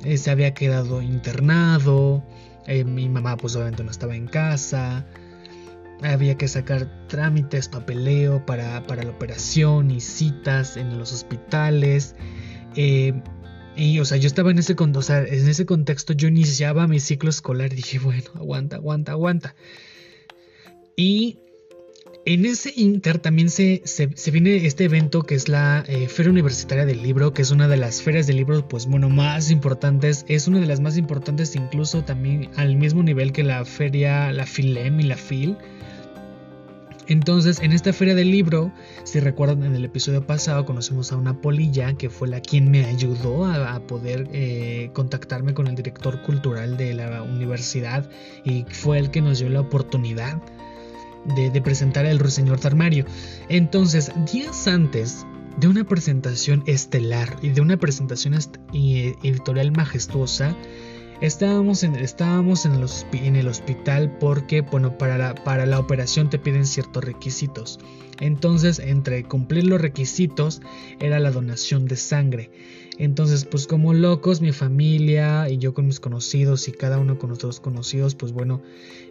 eh, 0.04 0.16
se 0.16 0.30
había 0.30 0.54
quedado 0.54 1.02
internado, 1.02 2.24
eh, 2.66 2.84
mi 2.84 3.08
mamá 3.08 3.36
pues 3.36 3.56
obviamente 3.56 3.84
no 3.84 3.90
estaba 3.90 4.16
en 4.16 4.26
casa, 4.26 5.06
había 6.02 6.36
que 6.36 6.48
sacar 6.48 7.06
trámites, 7.08 7.68
papeleo 7.68 8.44
para, 8.44 8.80
la 8.80 9.10
operación 9.10 9.90
y 9.90 10.00
citas 10.00 10.76
en 10.76 10.98
los 10.98 11.12
hospitales. 11.12 12.16
Eh, 12.74 13.12
y 13.76 14.00
o 14.00 14.04
sea, 14.04 14.18
yo 14.18 14.26
estaba 14.26 14.50
en 14.50 14.58
ese, 14.58 14.74
o 14.78 15.02
sea, 15.02 15.20
en 15.20 15.48
ese 15.48 15.64
contexto, 15.64 16.12
yo 16.12 16.28
iniciaba 16.28 16.86
mi 16.86 17.00
ciclo 17.00 17.30
escolar 17.30 17.70
dije, 17.70 17.98
bueno, 17.98 18.30
aguanta, 18.34 18.76
aguanta, 18.76 19.12
aguanta. 19.12 19.54
Y 20.96 21.38
en 22.24 22.46
ese 22.46 22.72
inter 22.76 23.18
también 23.18 23.50
se, 23.50 23.82
viene 24.32 24.64
este 24.64 24.84
evento 24.84 25.22
que 25.22 25.34
es 25.34 25.48
la 25.48 25.84
eh, 25.88 26.06
Feria 26.08 26.30
Universitaria 26.30 26.86
del 26.86 27.02
Libro, 27.02 27.32
que 27.32 27.42
es 27.42 27.50
una 27.50 27.66
de 27.66 27.76
las 27.76 28.02
ferias 28.02 28.26
de 28.26 28.32
libros, 28.32 28.64
pues 28.68 28.86
bueno, 28.86 29.08
más 29.08 29.50
importantes. 29.50 30.24
Es 30.28 30.46
una 30.46 30.60
de 30.60 30.66
las 30.66 30.80
más 30.80 30.96
importantes 30.96 31.56
incluso 31.56 32.04
también 32.04 32.50
al 32.56 32.76
mismo 32.76 33.02
nivel 33.02 33.32
que 33.32 33.42
la 33.42 33.64
feria, 33.64 34.32
la 34.32 34.46
FILEM 34.46 35.00
y 35.00 35.02
la 35.04 35.16
FIL. 35.16 35.56
Entonces, 37.08 37.58
en 37.60 37.72
esta 37.72 37.92
feria 37.92 38.14
del 38.14 38.30
libro, 38.30 38.72
si 39.02 39.18
recuerdan 39.18 39.64
en 39.64 39.74
el 39.74 39.84
episodio 39.84 40.24
pasado, 40.24 40.64
conocimos 40.64 41.10
a 41.10 41.16
una 41.16 41.40
polilla 41.40 41.94
que 41.94 42.08
fue 42.08 42.28
la 42.28 42.40
quien 42.40 42.70
me 42.70 42.84
ayudó 42.84 43.44
a, 43.44 43.80
poder 43.88 44.28
eh, 44.32 44.90
contactarme 44.92 45.52
con 45.52 45.66
el 45.66 45.74
director 45.74 46.22
cultural 46.22 46.76
de 46.76 46.94
la 46.94 47.22
universidad 47.24 48.08
y 48.44 48.64
fue 48.70 48.98
el 48.98 49.10
que 49.10 49.20
nos 49.20 49.40
dio 49.40 49.48
la 49.48 49.60
oportunidad 49.60 50.40
de, 51.24 51.62
presentar 51.62 52.06
el 52.06 52.18
Ruiseñor 52.18 52.60
Tarmario. 52.60 53.04
Entonces, 53.48 54.12
días 54.32 54.66
antes 54.66 55.26
de 55.56 55.68
una 55.68 55.84
presentación 55.84 56.62
estelar 56.66 57.36
y 57.42 57.50
de 57.50 57.60
una 57.60 57.76
presentación 57.76 58.34
editorial 58.72 59.72
majestuosa, 59.72 60.56
estábamos 61.20 61.82
en, 61.82 61.94
estábamos 61.96 62.64
en 62.66 63.36
el 63.36 63.46
hospital 63.48 64.16
porque, 64.18 64.62
bueno, 64.62 64.98
para 64.98 65.18
la, 65.18 65.34
para 65.34 65.66
la 65.66 65.78
operación 65.78 66.30
te 66.30 66.38
piden 66.38 66.66
ciertos 66.66 67.04
requisitos. 67.04 67.78
Entonces, 68.20 68.78
entre 68.78 69.24
cumplir 69.24 69.64
los 69.64 69.80
requisitos 69.80 70.62
era 71.00 71.18
la 71.18 71.30
donación 71.30 71.86
de 71.86 71.96
sangre. 71.96 72.50
Entonces, 72.98 73.44
pues 73.46 73.66
como 73.66 73.94
locos, 73.94 74.40
mi 74.40 74.52
familia 74.52 75.48
y 75.48 75.58
yo 75.58 75.72
con 75.74 75.86
mis 75.86 75.98
conocidos 75.98 76.68
y 76.68 76.72
cada 76.72 76.98
uno 76.98 77.18
con 77.18 77.30
nuestros 77.30 77.58
conocidos, 77.58 78.14
pues 78.14 78.32
bueno, 78.32 78.62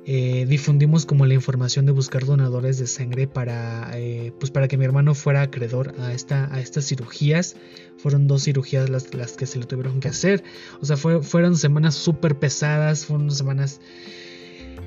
eh, 0.05 0.45
difundimos 0.47 1.05
como 1.05 1.25
la 1.25 1.35
información 1.35 1.85
de 1.85 1.91
buscar 1.91 2.25
donadores 2.25 2.79
de 2.79 2.87
sangre 2.87 3.27
para, 3.27 3.91
eh, 3.93 4.33
pues 4.39 4.51
para 4.51 4.67
que 4.67 4.77
mi 4.77 4.85
hermano 4.85 5.13
fuera 5.13 5.43
acreedor 5.43 5.93
a, 5.99 6.13
esta, 6.13 6.53
a 6.53 6.59
estas 6.59 6.85
cirugías. 6.87 7.55
Fueron 7.97 8.27
dos 8.27 8.43
cirugías 8.43 8.89
las, 8.89 9.13
las 9.13 9.33
que 9.33 9.45
se 9.45 9.59
le 9.59 9.65
tuvieron 9.65 9.99
que 9.99 10.07
hacer. 10.07 10.43
O 10.81 10.85
sea, 10.85 10.97
fueron 10.97 11.55
semanas 11.57 11.95
súper 11.95 12.37
pesadas, 12.39 13.05
fueron 13.05 13.31
semanas... 13.31 13.79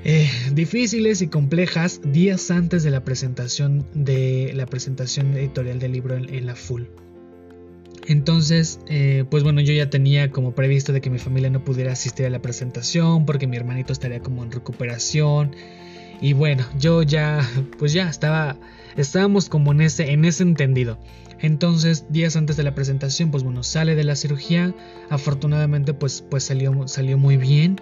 Eh, 0.07 0.29
difíciles 0.53 1.23
y 1.23 1.27
complejas 1.29 1.99
días 2.03 2.51
antes 2.51 2.83
de 2.83 2.91
la 2.91 3.03
presentación 3.03 3.87
de 3.95 4.51
la 4.53 4.67
presentación 4.67 5.35
editorial 5.35 5.79
del 5.79 5.93
libro 5.93 6.15
en 6.15 6.45
la 6.45 6.55
full. 6.55 6.83
Entonces, 8.07 8.79
eh, 8.87 9.25
pues 9.29 9.43
bueno, 9.43 9.61
yo 9.61 9.73
ya 9.73 9.89
tenía 9.89 10.29
como 10.31 10.53
previsto 10.53 10.93
de 10.93 11.01
que 11.01 11.09
mi 11.09 11.17
familia 11.17 11.49
no 11.49 11.63
pudiera 11.63 11.93
asistir 11.93 12.25
a 12.25 12.29
la 12.29 12.41
presentación 12.41 13.25
porque 13.25 13.47
mi 13.47 13.57
hermanito 13.57 13.93
estaría 13.93 14.19
como 14.19 14.43
en 14.43 14.51
recuperación. 14.51 15.55
Y 16.21 16.33
bueno, 16.33 16.65
yo 16.79 17.01
ya, 17.03 17.47
pues 17.79 17.93
ya 17.93 18.09
estaba, 18.09 18.57
estábamos 18.95 19.49
como 19.49 19.71
en 19.71 19.81
ese, 19.81 20.11
en 20.11 20.25
ese 20.25 20.43
entendido. 20.43 20.99
Entonces, 21.39 22.05
días 22.09 22.35
antes 22.35 22.57
de 22.57 22.63
la 22.63 22.75
presentación, 22.75 23.31
pues 23.31 23.43
bueno, 23.43 23.63
sale 23.63 23.95
de 23.95 24.03
la 24.03 24.15
cirugía. 24.15 24.73
Afortunadamente, 25.09 25.93
pues, 25.93 26.23
pues 26.29 26.43
salió, 26.43 26.87
salió 26.87 27.17
muy 27.17 27.37
bien 27.37 27.79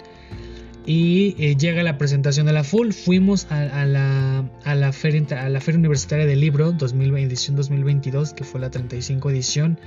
y 0.85 1.35
eh, 1.37 1.55
llega 1.55 1.81
la 1.83 1.97
presentación 1.97 2.45
de 2.45 2.53
la 2.53 2.63
full. 2.63 2.91
Fuimos 2.91 3.47
a, 3.49 3.85
la, 3.85 4.49
a, 4.63 4.75
la, 4.75 4.91
feria, 4.91 5.25
a 5.43 5.49
la 5.49 5.61
Feria 5.61 5.79
Universitaria 5.79 6.25
del 6.25 6.41
Libro 6.41 6.71
2020, 6.73 7.27
edición 7.27 7.55
2022, 7.55 8.33
que 8.33 8.43
fue 8.43 8.59
la 8.59 8.69
35 8.69 9.29
edición. 9.29 9.79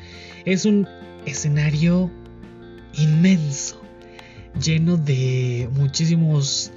Es 0.44 0.64
un 0.64 0.88
escenario 1.26 2.10
inmenso, 2.94 3.80
lleno 4.62 4.96
de 4.96 5.68
muchísimos 5.72 6.72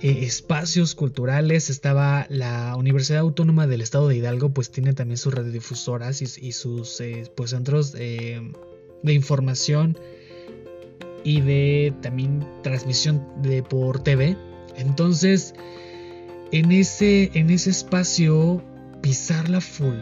eh, 0.00 0.20
espacios 0.22 0.94
culturales. 0.94 1.68
Estaba 1.68 2.26
la 2.30 2.74
Universidad 2.76 3.20
Autónoma 3.20 3.66
del 3.66 3.82
Estado 3.82 4.08
de 4.08 4.16
Hidalgo, 4.16 4.48
pues 4.48 4.70
tiene 4.70 4.94
también 4.94 5.18
sus 5.18 5.34
radiodifusoras 5.34 6.22
y, 6.22 6.52
sus 6.52 7.00
eh, 7.02 7.30
pues, 7.36 7.50
centros 7.50 7.92
de 7.92 9.12
información 9.12 9.98
y 11.28 11.42
de 11.42 11.92
también 12.00 12.42
transmisión 12.62 13.22
de 13.42 13.62
por 13.62 14.02
TV. 14.02 14.34
Entonces, 14.76 15.54
en 16.52 16.72
ese, 16.72 17.30
en 17.34 17.50
ese 17.50 17.68
espacio, 17.68 18.62
pisar 19.02 19.50
la 19.50 19.60
full, 19.60 19.98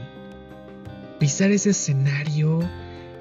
pisar 1.18 1.50
ese 1.50 1.70
escenario, 1.70 2.60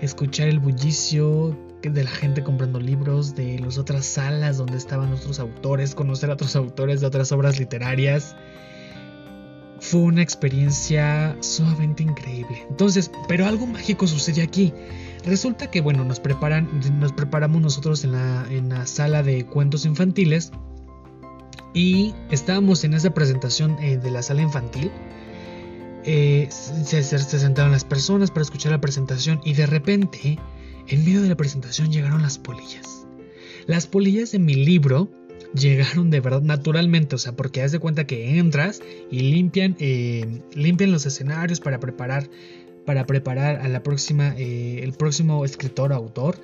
escuchar 0.02 0.50
el 0.50 0.60
bullicio 0.60 1.58
de 1.82 2.04
la 2.04 2.12
gente 2.12 2.44
comprando 2.44 2.80
libros, 2.80 3.34
de 3.34 3.58
las 3.58 3.80
otras 3.80 4.06
salas 4.06 4.58
donde 4.58 4.78
estaban 4.78 5.12
otros 5.12 5.39
autores, 5.39 5.96
conocer 5.96 6.30
a 6.30 6.34
otros 6.34 6.56
autores 6.56 7.02
de 7.02 7.08
otras 7.08 7.32
obras 7.32 7.58
literarias. 7.58 8.36
Fue 9.80 10.02
una 10.02 10.22
experiencia 10.22 11.36
sumamente 11.39 12.04
increíble. 12.04 12.68
Entonces, 12.70 13.10
pero 13.28 13.48
algo 13.48 13.65
mágico 13.65 14.06
sucede 14.06 14.44
aquí. 14.44 14.74
Resulta 15.26 15.72
que, 15.72 15.82
bueno, 15.82 16.06
nos, 16.06 16.20
preparan, 16.20 16.70
nos 17.00 17.12
preparamos 17.12 17.62
nosotros 17.62 18.04
en 18.04 18.12
la, 18.70 18.86
sala 18.86 19.24
de 19.24 19.46
cuentos 19.46 19.86
infantiles 19.86 20.52
y 21.74 22.14
estábamos 22.30 22.84
en 22.84 22.94
esa 22.94 23.14
presentación 23.14 23.78
eh, 23.82 23.98
de 23.98 24.12
la 24.12 24.22
sala 24.22 24.44
infantil. 24.44 24.92
Eh, 26.04 26.48
se, 26.50 27.02
se, 27.02 27.18
sentaron 27.18 27.72
las 27.72 27.84
personas 27.84 28.30
para 28.30 28.44
escuchar 28.44 28.72
la 28.72 28.82
presentación 28.82 29.42
y 29.44 29.54
de 29.54 29.66
repente, 29.66 30.38
en 30.88 31.04
medio 31.04 31.24
de 31.24 31.30
la 31.30 31.36
presentación 31.36 31.92
llegaron 31.92 32.22
las 32.22 32.38
polillas. 32.38 33.08
Las 33.66 33.88
polillas 33.88 34.32
de 34.32 34.38
mi 34.38 34.54
libro 34.54 35.10
llegaron 35.56 36.12
de 36.12 36.20
verdad 36.20 36.42
naturalmente, 36.42 37.16
o 37.16 37.18
sea, 37.18 37.36
porque 37.36 37.62
haz 37.64 37.72
de 37.72 37.80
cuenta 37.80 38.06
que 38.06 38.38
entras 38.38 38.82
y 39.10 39.22
limpian, 39.22 39.76
eh, 39.80 40.42
limpian 40.54 40.92
los 40.92 41.06
escenarios 41.06 41.60
para 41.60 41.80
preparar, 41.80 42.30
para 42.86 43.06
preparar 43.06 43.58
a 43.58 43.67
la 43.67 43.84
próxima, 43.84 44.36
eh, 44.38 44.82
el 44.84 44.93
próximo 44.93 45.45
escritor 45.45 45.91
o 45.91 45.95
autor. 45.95 46.39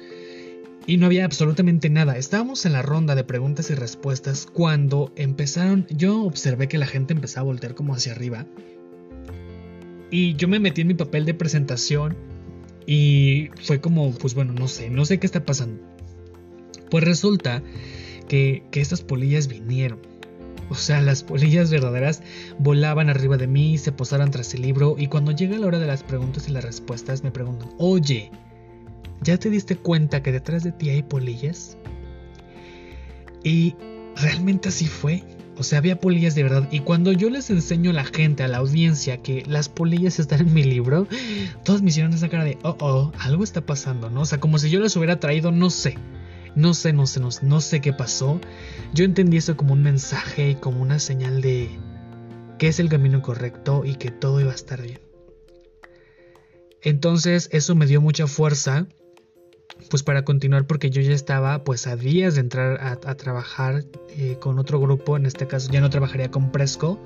Y 0.87 0.97
no 0.97 1.05
había 1.05 1.25
absolutamente 1.25 1.89
nada. 1.89 2.17
Estábamos 2.17 2.65
en 2.65 2.73
la 2.73 2.81
ronda 2.81 3.13
de 3.13 3.23
preguntas 3.23 3.69
y 3.69 3.75
respuestas 3.75 4.47
cuando 4.51 5.11
empezaron, 5.15 5.85
yo 5.89 6.23
observé 6.23 6.67
que 6.67 6.79
la 6.79 6.87
gente 6.87 7.13
empezaba 7.13 7.41
a 7.41 7.45
voltear 7.45 7.75
como 7.75 7.93
hacia 7.93 8.13
arriba. 8.13 8.47
Y 10.09 10.35
yo 10.35 10.47
me 10.47 10.59
metí 10.59 10.81
en 10.81 10.87
mi 10.87 10.93
papel 10.95 11.25
de 11.25 11.33
presentación 11.33 12.17
y 12.85 13.49
fue 13.63 13.79
como, 13.79 14.11
pues 14.11 14.33
bueno, 14.33 14.53
no 14.53 14.67
sé, 14.67 14.89
no 14.89 15.05
sé 15.05 15.19
qué 15.19 15.25
está 15.25 15.45
pasando. 15.45 15.81
Pues 16.89 17.03
resulta 17.03 17.63
que, 18.27 18.63
estas 18.73 19.01
polillas 19.01 19.47
vinieron. 19.47 19.99
O 20.71 20.75
sea, 20.75 21.01
las 21.01 21.21
polillas 21.21 21.69
verdaderas 21.69 22.23
volaban 22.57 23.09
arriba 23.09 23.35
de 23.35 23.45
mí, 23.45 23.77
se 23.77 23.91
posaron 23.91 24.31
tras 24.31 24.53
el 24.53 24.61
libro 24.61 24.95
y 24.97 25.07
cuando 25.07 25.33
llega 25.33 25.59
la 25.59 25.67
hora 25.67 25.79
de 25.79 25.85
las 25.85 26.01
preguntas 26.01 26.47
y 26.47 26.53
las 26.53 26.63
respuestas 26.63 27.25
me 27.25 27.31
preguntan, 27.31 27.71
oye, 27.77 28.31
¿ya 29.21 29.37
te 29.37 29.49
diste 29.49 29.75
cuenta 29.75 30.23
que 30.23 30.31
detrás 30.31 30.63
de 30.63 30.71
ti 30.71 30.89
hay 30.89 31.03
polillas? 31.03 31.77
Y 33.43 33.75
realmente 34.15 34.69
así 34.69 34.87
fue. 34.87 35.25
O 35.57 35.63
sea, 35.63 35.79
había 35.79 35.99
polillas 35.99 36.35
de 36.35 36.43
verdad. 36.43 36.69
Y 36.71 36.79
cuando 36.79 37.11
yo 37.11 37.29
les 37.29 37.49
enseño 37.49 37.89
a 37.91 37.93
la 37.93 38.05
gente, 38.05 38.43
a 38.43 38.47
la 38.47 38.59
audiencia, 38.59 39.17
que 39.17 39.43
las 39.45 39.67
polillas 39.67 40.19
están 40.19 40.39
en 40.39 40.53
mi 40.53 40.63
libro, 40.63 41.05
todos 41.65 41.81
me 41.81 41.89
hicieron 41.89 42.13
esa 42.13 42.29
cara 42.29 42.45
de, 42.45 42.57
oh, 42.63 42.77
oh, 42.79 43.11
algo 43.19 43.43
está 43.43 43.59
pasando, 43.59 44.09
¿no? 44.09 44.21
O 44.21 44.25
sea, 44.25 44.39
como 44.39 44.57
si 44.57 44.69
yo 44.69 44.79
les 44.79 44.95
hubiera 44.95 45.19
traído, 45.19 45.51
no 45.51 45.69
sé, 45.69 45.97
no 46.55 46.73
sé, 46.73 46.93
no 46.93 47.05
sé, 47.05 47.19
no, 47.19 47.61
sé 47.61 47.81
qué 47.81 47.93
pasó. 47.93 48.39
Yo 48.93 49.05
entendí 49.05 49.37
eso 49.37 49.55
como 49.55 49.73
un 49.73 49.83
mensaje, 49.83 50.57
como 50.59 50.81
una 50.81 50.99
señal 50.99 51.41
de 51.41 51.69
que 52.57 52.67
es 52.67 52.79
el 52.79 52.89
camino 52.89 53.21
correcto 53.21 53.83
y 53.85 53.95
que 53.95 54.11
todo 54.11 54.39
iba 54.39 54.51
a 54.51 54.55
estar 54.55 54.81
bien. 54.81 54.99
Entonces 56.81 57.49
eso 57.51 57.75
me 57.75 57.85
dio 57.85 58.01
mucha 58.01 58.27
fuerza 58.27 58.87
pues 59.89 60.03
para 60.03 60.23
continuar 60.23 60.67
porque 60.67 60.89
yo 60.89 61.01
ya 61.01 61.13
estaba 61.13 61.63
pues 61.63 61.87
a 61.87 61.95
días 61.95 62.35
de 62.35 62.41
entrar 62.41 62.79
a, 62.81 63.15
trabajar 63.15 63.83
eh, 64.09 64.37
con 64.39 64.59
otro 64.59 64.79
grupo, 64.79 65.17
en 65.17 65.25
este 65.25 65.47
caso 65.47 65.71
ya 65.71 65.81
no 65.81 65.89
trabajaría 65.89 66.29
con 66.29 66.51
Presco, 66.51 66.99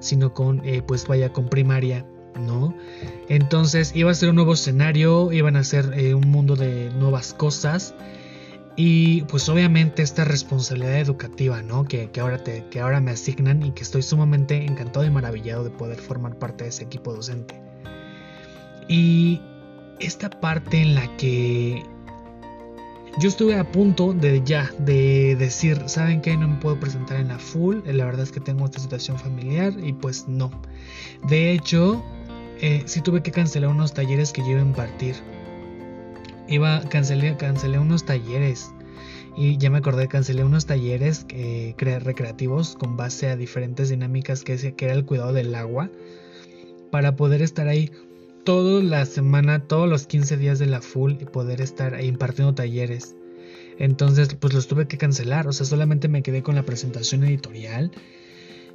sino 0.00 0.32
con 0.32 0.64
eh, 0.64 0.82
pues 0.86 1.06
vaya 1.06 1.32
con 1.32 1.48
primaria, 1.48 2.06
¿no? 2.38 2.74
Entonces 3.28 3.92
iba 3.94 4.10
a 4.10 4.14
ser 4.14 4.30
un 4.30 4.36
nuevo 4.36 4.54
escenario, 4.54 5.32
iban 5.32 5.56
a 5.56 5.64
ser 5.64 5.92
eh, 5.98 6.14
un 6.14 6.30
mundo 6.30 6.56
de 6.56 6.90
nuevas 6.94 7.34
cosas 7.34 7.94
y 8.76 9.22
pues 9.22 9.48
obviamente 9.48 10.02
esta 10.02 10.24
responsabilidad 10.24 10.98
educativa, 10.98 11.62
¿no? 11.62 11.84
Que, 11.84 12.10
ahora 12.20 12.42
te, 12.42 12.64
que 12.70 12.80
ahora 12.80 13.00
me 13.00 13.12
asignan 13.12 13.62
y 13.62 13.70
que 13.70 13.82
estoy 13.82 14.02
sumamente 14.02 14.64
encantado 14.64 15.04
y 15.06 15.10
maravillado 15.10 15.62
de 15.62 15.70
poder 15.70 15.98
formar 15.98 16.38
parte 16.38 16.64
de 16.64 16.70
ese 16.70 16.84
equipo 16.84 17.12
docente. 17.12 17.60
Y 18.88 19.40
esta 20.00 20.28
parte 20.28 20.80
en 20.80 20.96
la 20.96 21.16
que 21.16 21.84
yo 23.20 23.28
estuve 23.28 23.56
a 23.56 23.70
punto 23.70 24.12
de 24.12 24.42
ya, 24.44 24.72
de 24.78 25.36
decir, 25.36 25.80
¿saben 25.86 26.20
qué? 26.20 26.36
No 26.36 26.48
me 26.48 26.56
puedo 26.56 26.80
presentar 26.80 27.20
en 27.20 27.28
la 27.28 27.38
full, 27.38 27.78
la 27.86 28.04
verdad 28.04 28.22
es 28.24 28.32
que 28.32 28.40
tengo 28.40 28.64
esta 28.64 28.80
situación 28.80 29.18
familiar 29.20 29.72
y 29.80 29.92
pues 29.92 30.26
no. 30.26 30.50
De 31.28 31.52
hecho, 31.52 32.04
eh, 32.60 32.82
sí 32.86 33.00
tuve 33.02 33.22
que 33.22 33.30
cancelar 33.30 33.70
unos 33.70 33.94
talleres 33.94 34.32
que 34.32 34.42
yo 34.42 34.48
iba 34.48 34.60
a 34.60 34.64
impartir 34.64 35.14
iba, 36.48 36.80
cancelé, 36.88 37.36
cancelé 37.36 37.78
unos 37.78 38.04
talleres. 38.04 38.72
Y 39.36 39.58
ya 39.58 39.70
me 39.70 39.78
acordé, 39.78 40.06
cancelé 40.06 40.44
unos 40.44 40.66
talleres 40.66 41.26
eh, 41.30 41.74
recreativos 41.78 42.76
con 42.76 42.96
base 42.96 43.28
a 43.28 43.36
diferentes 43.36 43.88
dinámicas 43.88 44.44
que, 44.44 44.74
que 44.74 44.84
era 44.84 44.94
el 44.94 45.04
cuidado 45.04 45.32
del 45.32 45.54
agua. 45.54 45.90
Para 46.90 47.16
poder 47.16 47.42
estar 47.42 47.66
ahí 47.66 47.90
toda 48.44 48.82
la 48.82 49.04
semana, 49.06 49.66
todos 49.66 49.88
los 49.88 50.06
15 50.06 50.36
días 50.36 50.58
de 50.58 50.66
la 50.66 50.80
full 50.80 51.12
y 51.20 51.24
poder 51.24 51.60
estar 51.60 52.00
impartiendo 52.02 52.54
talleres. 52.54 53.16
Entonces, 53.78 54.34
pues 54.38 54.54
los 54.54 54.68
tuve 54.68 54.86
que 54.86 54.98
cancelar. 54.98 55.48
O 55.48 55.52
sea, 55.52 55.66
solamente 55.66 56.08
me 56.08 56.22
quedé 56.22 56.42
con 56.42 56.54
la 56.54 56.62
presentación 56.62 57.24
editorial. 57.24 57.90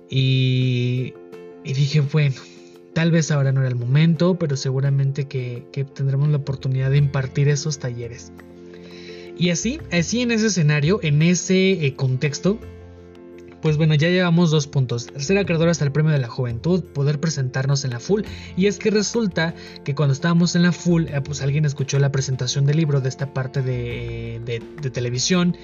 Y, 0.09 1.13
y 1.63 1.73
dije, 1.73 2.01
bueno, 2.01 2.35
Tal 2.93 3.11
vez 3.11 3.31
ahora 3.31 3.51
no 3.51 3.61
era 3.61 3.69
el 3.69 3.75
momento, 3.75 4.35
pero 4.35 4.57
seguramente 4.57 5.27
que, 5.27 5.63
tendremos 5.93 6.29
la 6.29 6.37
oportunidad 6.37 6.91
de 6.91 6.97
impartir 6.97 7.47
esos 7.47 7.79
talleres. 7.79 8.31
Y 9.37 9.51
así, 9.51 9.79
así 9.91 10.21
en 10.21 10.31
ese 10.31 10.47
escenario, 10.47 10.99
en 11.01 11.21
ese 11.21 11.85
eh, 11.85 11.95
contexto, 11.95 12.59
pues 13.61 13.77
bueno, 13.77 13.95
ya 13.95 14.09
llevamos 14.09 14.51
dos 14.51 14.67
puntos. 14.67 15.07
Ser 15.17 15.37
acreedor 15.37 15.69
hasta 15.69 15.85
el 15.85 15.91
premio 15.91 16.11
de 16.11 16.19
la 16.19 16.27
juventud, 16.27 16.83
poder 16.83 17.19
presentarnos 17.19 17.83
en 17.83 17.91
la 17.91 17.99
full. 17.99 18.23
Y 18.55 18.67
es 18.67 18.79
que 18.79 18.89
resulta 18.89 19.53
que 19.83 19.95
cuando 19.95 20.13
estábamos 20.13 20.55
en 20.55 20.63
la 20.63 20.71
full, 20.71 21.05
eh, 21.07 21.21
pues 21.21 21.41
alguien 21.41 21.65
escuchó 21.65 21.99
la 21.99 22.11
presentación 22.11 22.65
del 22.65 22.77
libro 22.77 23.01
de 23.01 23.09
esta 23.09 23.33
parte 23.33 23.61
de, 23.61 24.61
televisión 24.93 25.55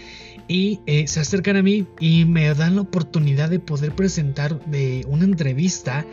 y 0.48 0.80
eh, 0.86 1.08
se 1.08 1.20
acercan 1.20 1.56
a 1.56 1.64
mí 1.64 1.88
y 2.00 2.26
me 2.26 2.54
dan 2.54 2.76
la 2.76 2.82
oportunidad 2.82 3.50
de 3.50 3.60
poder 3.60 3.94
presentar 3.94 4.64
de 4.66 5.04
una 5.08 5.26
entrevista 5.26 6.06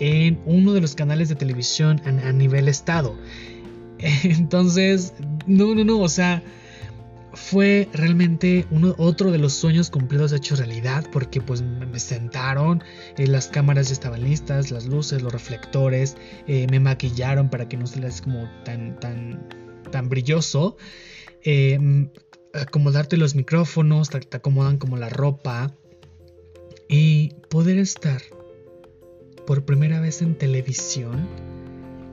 en 0.00 0.40
uno 0.46 0.72
de 0.72 0.80
los 0.80 0.94
canales 0.94 1.28
de 1.28 1.34
televisión 1.34 2.00
a, 2.04 2.32
nivel 2.32 2.68
estado. 2.68 3.16
Entonces, 4.24 5.14
no, 5.46 5.74
no, 5.74 5.84
no, 5.84 6.00
o 6.00 6.08
sea, 6.08 6.42
fue 7.34 7.88
realmente 7.92 8.66
uno, 8.70 8.94
otro 8.98 9.30
de 9.30 9.38
los 9.38 9.52
sueños 9.52 9.90
cumplidos 9.90 10.32
hechos 10.32 10.58
realidad 10.58 11.06
porque 11.12 11.40
pues 11.40 11.62
me 11.62 11.98
sentaron, 11.98 12.82
eh, 13.16 13.26
las 13.26 13.48
cámaras 13.48 13.88
ya 13.88 13.94
estaban 13.94 14.22
listas, 14.24 14.70
las 14.70 14.86
luces, 14.86 15.22
los 15.22 15.32
reflectores, 15.32 16.16
eh, 16.46 16.66
me 16.70 16.80
maquillaron 16.80 17.50
para 17.50 17.68
que 17.68 17.76
no 17.76 17.86
se 17.86 18.00
les 18.00 18.20
como 18.22 18.48
tan, 18.64 18.98
tan, 19.00 19.48
tan 19.90 20.08
brilloso, 20.08 20.76
eh, 21.42 22.08
acomodarte 22.52 23.16
los 23.16 23.34
micrófonos, 23.34 24.10
te 24.10 24.36
acomodan 24.36 24.78
como 24.78 24.96
la 24.96 25.08
ropa 25.08 25.74
y 26.88 27.34
poder 27.48 27.78
estar 27.78 28.22
por 29.46 29.64
primera 29.64 30.00
vez 30.00 30.22
en 30.22 30.36
televisión. 30.36 31.28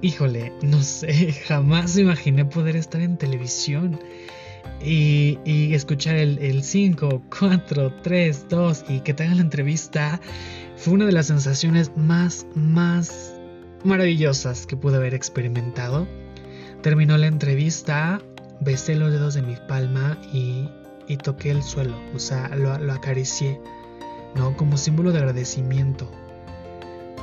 Híjole, 0.01 0.51
no 0.63 0.81
sé, 0.81 1.31
jamás 1.47 1.97
imaginé 1.97 2.45
poder 2.45 2.75
estar 2.75 3.01
en 3.01 3.17
televisión 3.17 3.99
y, 4.83 5.73
escuchar 5.73 6.15
el 6.15 6.63
5, 6.63 7.23
4, 7.39 7.93
3, 8.01 8.45
2 8.49 8.85
y 8.89 8.99
que 9.01 9.13
te 9.13 9.23
hagan 9.23 9.37
la 9.37 9.43
entrevista. 9.43 10.19
Fue 10.75 10.93
una 10.93 11.05
de 11.05 11.11
las 11.11 11.27
sensaciones 11.27 11.91
más, 11.95 12.45
más 12.55 13.33
maravillosas 13.83 14.65
que 14.65 14.75
pude 14.75 14.97
haber 14.97 15.13
experimentado. 15.13 16.07
Terminó 16.81 17.17
la 17.17 17.27
entrevista, 17.27 18.21
besé 18.59 18.95
los 18.95 19.11
dedos 19.11 19.35
de 19.35 19.43
mi 19.43 19.55
palma 19.67 20.17
y, 20.33 20.69
y 21.07 21.17
toqué 21.17 21.51
el 21.51 21.61
suelo, 21.61 21.95
o 22.15 22.19
sea, 22.19 22.55
lo, 22.55 22.77
lo 22.79 22.93
acaricié, 22.93 23.61
¿no? 24.35 24.57
Como 24.57 24.77
símbolo 24.77 25.11
de 25.11 25.19
agradecimiento 25.19 26.09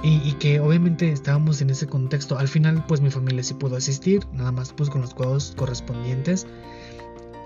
y, 0.02 0.32
que 0.34 0.60
obviamente 0.60 1.10
estábamos 1.10 1.60
en 1.60 1.70
ese 1.70 1.86
contexto. 1.86 2.38
Al 2.38 2.48
final, 2.48 2.84
pues 2.86 3.00
mi 3.00 3.10
familia 3.10 3.42
sí 3.42 3.54
pudo 3.54 3.76
asistir, 3.76 4.24
nada 4.32 4.52
más 4.52 4.72
pues 4.72 4.90
con 4.90 5.00
los 5.00 5.14
cuadros 5.14 5.54
correspondientes. 5.56 6.46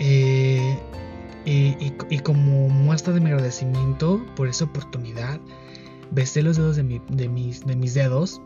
Eh, 0.05 0.77
y, 1.45 2.19
como 2.21 2.69
muestra 2.69 3.13
de 3.13 3.21
mi 3.21 3.31
agradecimiento 3.31 4.25
por 4.35 4.49
esa 4.49 4.65
oportunidad, 4.65 5.41
besé 6.11 6.43
los 6.43 6.57
dedos 6.57 6.77
de, 6.77 6.83
mis, 6.83 7.65
de 7.65 7.77
mis 7.77 7.95
dedos. 7.95 8.41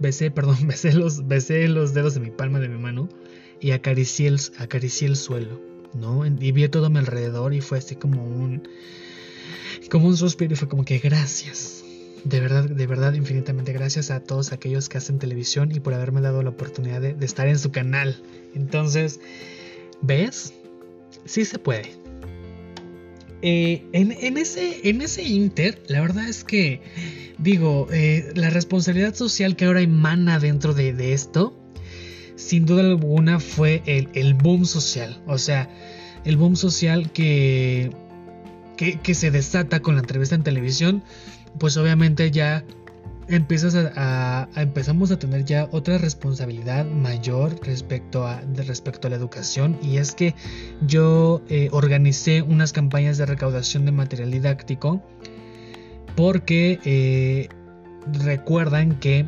Besé, 0.00 0.32
perdón, 0.32 0.56
besé 0.66 0.92
los, 0.92 1.26
besé 1.28 1.68
los 1.68 1.94
dedos 1.94 2.14
de 2.14 2.20
mi 2.20 2.30
palma 2.30 2.58
de 2.58 2.68
mi 2.68 2.78
mano 2.78 3.08
y 3.60 3.70
acaricié 3.70 4.26
el, 4.26 4.40
acaricié 4.58 5.06
el 5.06 5.16
suelo, 5.16 5.60
¿no? 5.94 6.26
Y 6.26 6.52
vi 6.52 6.68
todo 6.68 6.86
a 6.86 6.90
mi 6.90 6.98
alrededor 6.98 7.54
y 7.54 7.60
fue 7.60 7.78
así 7.78 7.94
como 7.94 8.24
un, 8.24 8.68
como 9.88 10.08
un 10.08 10.16
suspiro 10.16 10.54
y 10.54 10.56
fue 10.56 10.68
como 10.68 10.84
que 10.84 10.98
gracias, 10.98 11.84
de 12.24 12.40
verdad, 12.40 12.64
de 12.64 12.86
verdad, 12.86 13.14
infinitamente 13.14 13.72
gracias 13.72 14.10
a 14.10 14.20
todos 14.20 14.52
aquellos 14.52 14.88
que 14.88 14.98
hacen 14.98 15.18
televisión 15.18 15.70
y 15.72 15.78
por 15.78 15.94
haberme 15.94 16.20
dado 16.20 16.42
la 16.42 16.50
oportunidad 16.50 17.00
de, 17.00 17.16
estar 17.24 17.46
en 17.46 17.58
su 17.58 17.70
canal. 17.70 18.20
Entonces, 18.54 19.20
¿ves? 20.06 20.54
Sí 21.24 21.44
se 21.44 21.58
puede. 21.58 21.92
Eh, 23.42 23.84
en, 23.92 24.38
ese, 24.38 24.88
en 24.88 25.02
ese 25.02 25.22
inter, 25.22 25.82
la 25.88 26.00
verdad 26.00 26.28
es 26.28 26.44
que, 26.44 26.80
digo, 27.38 27.88
eh, 27.92 28.32
la 28.34 28.48
responsabilidad 28.48 29.14
social 29.14 29.54
que 29.54 29.66
ahora 29.66 29.82
emana 29.82 30.38
dentro 30.38 30.72
de, 30.72 31.12
esto, 31.12 31.54
sin 32.36 32.64
duda 32.64 32.80
alguna 32.82 33.40
fue 33.40 33.82
el, 33.84 34.08
el, 34.14 34.34
boom 34.34 34.64
social. 34.64 35.22
O 35.26 35.36
sea, 35.36 35.68
el 36.24 36.38
boom 36.38 36.56
social 36.56 37.12
que, 37.12 37.90
que, 38.78 38.98
que 38.98 39.14
se 39.14 39.30
desata 39.30 39.80
con 39.80 39.94
la 39.96 40.00
entrevista 40.00 40.34
en 40.34 40.42
televisión 40.42 41.02
pues 41.58 41.76
obviamente 41.76 42.30
ya 42.30 42.64
empiezas 43.28 43.74
a, 43.74 44.48
empezamos 44.56 45.10
a 45.10 45.18
tener 45.18 45.44
ya 45.44 45.68
otra 45.72 45.98
responsabilidad 45.98 46.84
mayor 46.84 47.58
respecto 47.66 48.26
a, 48.26 48.42
respecto 48.56 49.08
a 49.08 49.10
la 49.10 49.16
educación 49.16 49.78
y 49.82 49.98
es 49.98 50.14
que 50.14 50.34
yo 50.86 51.42
eh, 51.48 51.68
organicé 51.72 52.42
unas 52.42 52.72
campañas 52.72 53.18
de 53.18 53.26
recaudación 53.26 53.84
de 53.84 53.92
material 53.92 54.30
didáctico 54.30 55.02
porque 56.16 56.78
eh, 56.84 57.48
recuerdan 58.12 58.98
que 58.98 59.26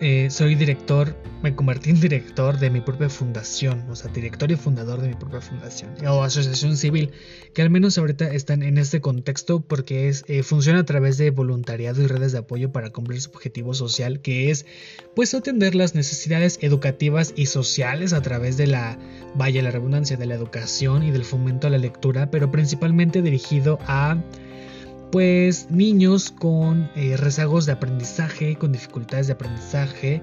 eh, 0.00 0.28
soy 0.30 0.54
director, 0.54 1.16
me 1.42 1.54
convertí 1.54 1.90
en 1.90 2.00
director 2.00 2.58
de 2.58 2.68
mi 2.68 2.80
propia 2.80 3.08
fundación, 3.08 3.88
o 3.88 3.96
sea, 3.96 4.10
director 4.12 4.50
y 4.50 4.56
fundador 4.56 5.00
de 5.00 5.08
mi 5.08 5.14
propia 5.14 5.40
fundación, 5.40 5.90
o 6.06 6.22
asociación 6.22 6.76
civil, 6.76 7.12
que 7.54 7.62
al 7.62 7.70
menos 7.70 7.96
ahorita 7.96 8.30
están 8.32 8.62
en 8.62 8.76
este 8.76 9.00
contexto 9.00 9.60
porque 9.60 10.08
es, 10.08 10.24
eh, 10.28 10.42
funciona 10.42 10.80
a 10.80 10.84
través 10.84 11.16
de 11.16 11.30
voluntariado 11.30 12.02
y 12.02 12.06
redes 12.06 12.32
de 12.32 12.38
apoyo 12.38 12.72
para 12.72 12.90
cumplir 12.90 13.20
su 13.20 13.30
objetivo 13.30 13.72
social, 13.72 14.20
que 14.20 14.50
es 14.50 14.66
pues 15.14 15.32
atender 15.34 15.74
las 15.74 15.94
necesidades 15.94 16.58
educativas 16.60 17.32
y 17.34 17.46
sociales 17.46 18.12
a 18.12 18.20
través 18.20 18.56
de 18.56 18.66
la, 18.66 18.98
vaya 19.34 19.62
la 19.62 19.70
redundancia, 19.70 20.16
de 20.16 20.26
la 20.26 20.34
educación 20.34 21.02
y 21.04 21.10
del 21.10 21.24
fomento 21.24 21.66
a 21.66 21.70
la 21.70 21.78
lectura, 21.78 22.30
pero 22.30 22.50
principalmente 22.50 23.22
dirigido 23.22 23.78
a 23.86 24.22
pues 25.16 25.70
niños 25.70 26.30
con 26.30 26.90
eh, 26.94 27.16
rezagos 27.16 27.64
de 27.64 27.72
aprendizaje, 27.72 28.54
con 28.56 28.70
dificultades 28.70 29.28
de 29.28 29.32
aprendizaje 29.32 30.22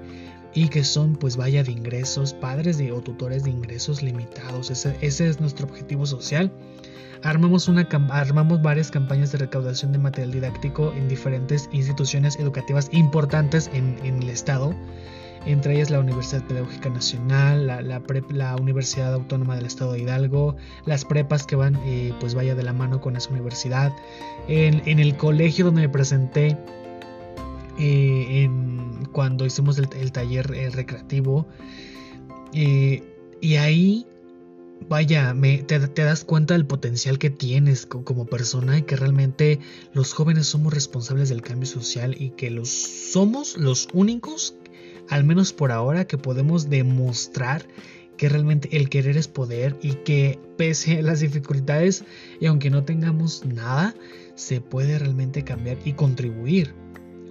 y 0.54 0.68
que 0.68 0.84
son 0.84 1.16
pues 1.16 1.36
vaya 1.36 1.64
de 1.64 1.72
ingresos, 1.72 2.32
padres 2.32 2.78
de, 2.78 2.92
o 2.92 3.00
tutores 3.00 3.42
de 3.42 3.50
ingresos 3.50 4.04
limitados. 4.04 4.70
Ese, 4.70 4.96
es 5.00 5.40
nuestro 5.40 5.66
objetivo 5.66 6.06
social. 6.06 6.52
Armamos, 7.24 7.66
una, 7.66 7.88
armamos 8.10 8.62
varias 8.62 8.92
campañas 8.92 9.32
de 9.32 9.38
recaudación 9.38 9.90
de 9.90 9.98
material 9.98 10.30
didáctico 10.30 10.92
en 10.92 11.08
diferentes 11.08 11.68
instituciones 11.72 12.38
educativas 12.38 12.88
importantes 12.92 13.68
en, 13.74 13.98
en 14.04 14.22
el 14.22 14.28
estado 14.28 14.76
entre 15.46 15.74
ellas 15.74 15.90
la 15.90 16.00
Universidad 16.00 16.42
Pedagógica 16.46 16.88
Nacional, 16.88 17.66
la, 17.66 18.56
Universidad 18.56 19.12
Autónoma 19.14 19.56
del 19.56 19.66
Estado 19.66 19.92
de 19.92 20.00
Hidalgo, 20.00 20.56
las 20.86 21.04
prepas 21.04 21.46
que 21.46 21.56
van, 21.56 21.76
eh, 21.84 22.12
pues 22.20 22.34
vaya 22.34 22.54
de 22.54 22.62
la 22.62 22.72
mano 22.72 23.00
con 23.00 23.16
esa 23.16 23.30
universidad, 23.30 23.92
en, 24.48 24.98
el 24.98 25.16
colegio 25.16 25.66
donde 25.66 25.82
me 25.82 25.88
presenté 25.88 26.56
eh, 27.78 28.48
cuando 29.12 29.44
hicimos 29.44 29.78
el, 29.78 30.12
taller 30.12 30.52
eh, 30.54 30.70
recreativo, 30.70 31.46
y 32.52 33.56
ahí 33.56 34.06
vaya, 34.88 35.34
te, 35.66 35.80
te, 35.80 36.04
das 36.04 36.24
cuenta 36.24 36.54
del 36.54 36.66
potencial 36.66 37.18
que 37.18 37.30
tienes 37.30 37.86
como 37.86 38.26
persona 38.26 38.78
y 38.78 38.82
que 38.82 38.96
realmente 38.96 39.58
los 39.92 40.12
jóvenes 40.12 40.46
somos 40.46 40.72
responsables 40.72 41.28
del 41.28 41.42
cambio 41.42 41.66
social 41.66 42.14
y 42.18 42.30
que 42.30 42.50
los 42.50 42.68
somos 42.68 43.56
los 43.56 43.88
únicos 43.92 44.54
al 45.08 45.24
menos 45.24 45.52
por 45.52 45.72
ahora, 45.72 46.06
que 46.06 46.18
podemos 46.18 46.68
demostrar 46.70 47.66
que 48.16 48.28
realmente 48.28 48.76
el 48.76 48.88
querer 48.88 49.16
es 49.16 49.28
poder 49.28 49.76
y 49.82 49.94
que 49.94 50.38
pese 50.56 50.98
a 50.98 51.02
las 51.02 51.20
dificultades 51.20 52.04
y 52.40 52.46
aunque 52.46 52.70
no 52.70 52.84
tengamos 52.84 53.44
nada, 53.44 53.94
se 54.34 54.60
puede 54.60 54.98
realmente 54.98 55.42
cambiar 55.42 55.78
y 55.84 55.94
contribuir. 55.94 56.74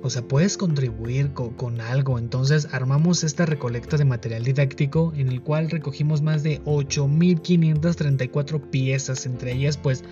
O 0.04 0.10
sea, 0.10 0.22
puedes 0.22 0.58
contribuir 0.58 1.32
con, 1.32 1.80
algo. 1.80 2.20
Entonces 2.20 2.68
armamos 2.74 3.24
esta 3.24 3.46
recolecta 3.46 3.96
de 3.96 4.04
material 4.04 4.44
didáctico 4.44 5.14
en 5.16 5.30
el 5.30 5.42
cual 5.42 5.70
recogimos 5.70 6.22
más 6.22 6.44
de 6.44 6.62
8.534 6.66 8.70
piezas, 8.70 9.26
entre 9.26 9.54
ellas 9.54 9.78
pues 9.78 10.04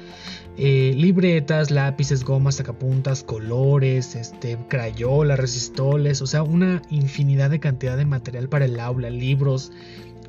eh, 0.58 0.94
libretas, 0.96 1.72
lápices, 1.72 2.24
gomas, 2.24 2.56
sacapuntas, 2.56 3.24
colores, 3.24 4.16
este, 4.16 4.58
crayolas, 4.70 5.38
resistoles, 5.38 6.22
o 6.22 6.28
sea, 6.28 6.44
una 6.44 6.82
infinidad 6.90 7.50
de 7.50 7.60
cantidad 7.60 7.98
de 7.98 8.06
material 8.06 8.48
para 8.48 8.66
el 8.66 8.80
aula, 8.80 9.10
libros, 9.10 9.74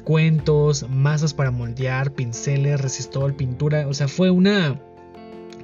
cuentos, 0.02 0.86
masas 0.90 1.34
para 1.34 1.52
moldear, 1.52 2.14
pinceles, 2.14 2.80
resistol, 2.80 3.34
pintura, 3.34 3.86
o 3.86 3.94
sea, 3.94 4.08
fue 4.08 4.30
una 4.30 4.80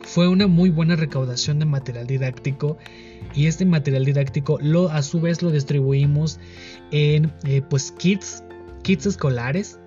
fue 0.09 0.27
una 0.27 0.47
muy 0.47 0.71
buena 0.71 0.97
recaudación 0.97 1.59
de 1.59 1.67
material 1.67 2.07
didáctico 2.07 2.79
y 3.35 3.47
este 3.47 3.67
material 3.67 4.07
didáctico 4.07 4.59
lo 4.61 4.89
a 4.89 5.03
su 5.03 5.21
vez 5.21 5.43
lo 5.43 5.51
distribuimos 5.51 6.41
en 6.91 7.31
eh, 7.45 7.61
pues 7.69 7.93
kits 7.93 8.43
kits 8.83 9.05
escolares 9.05 9.79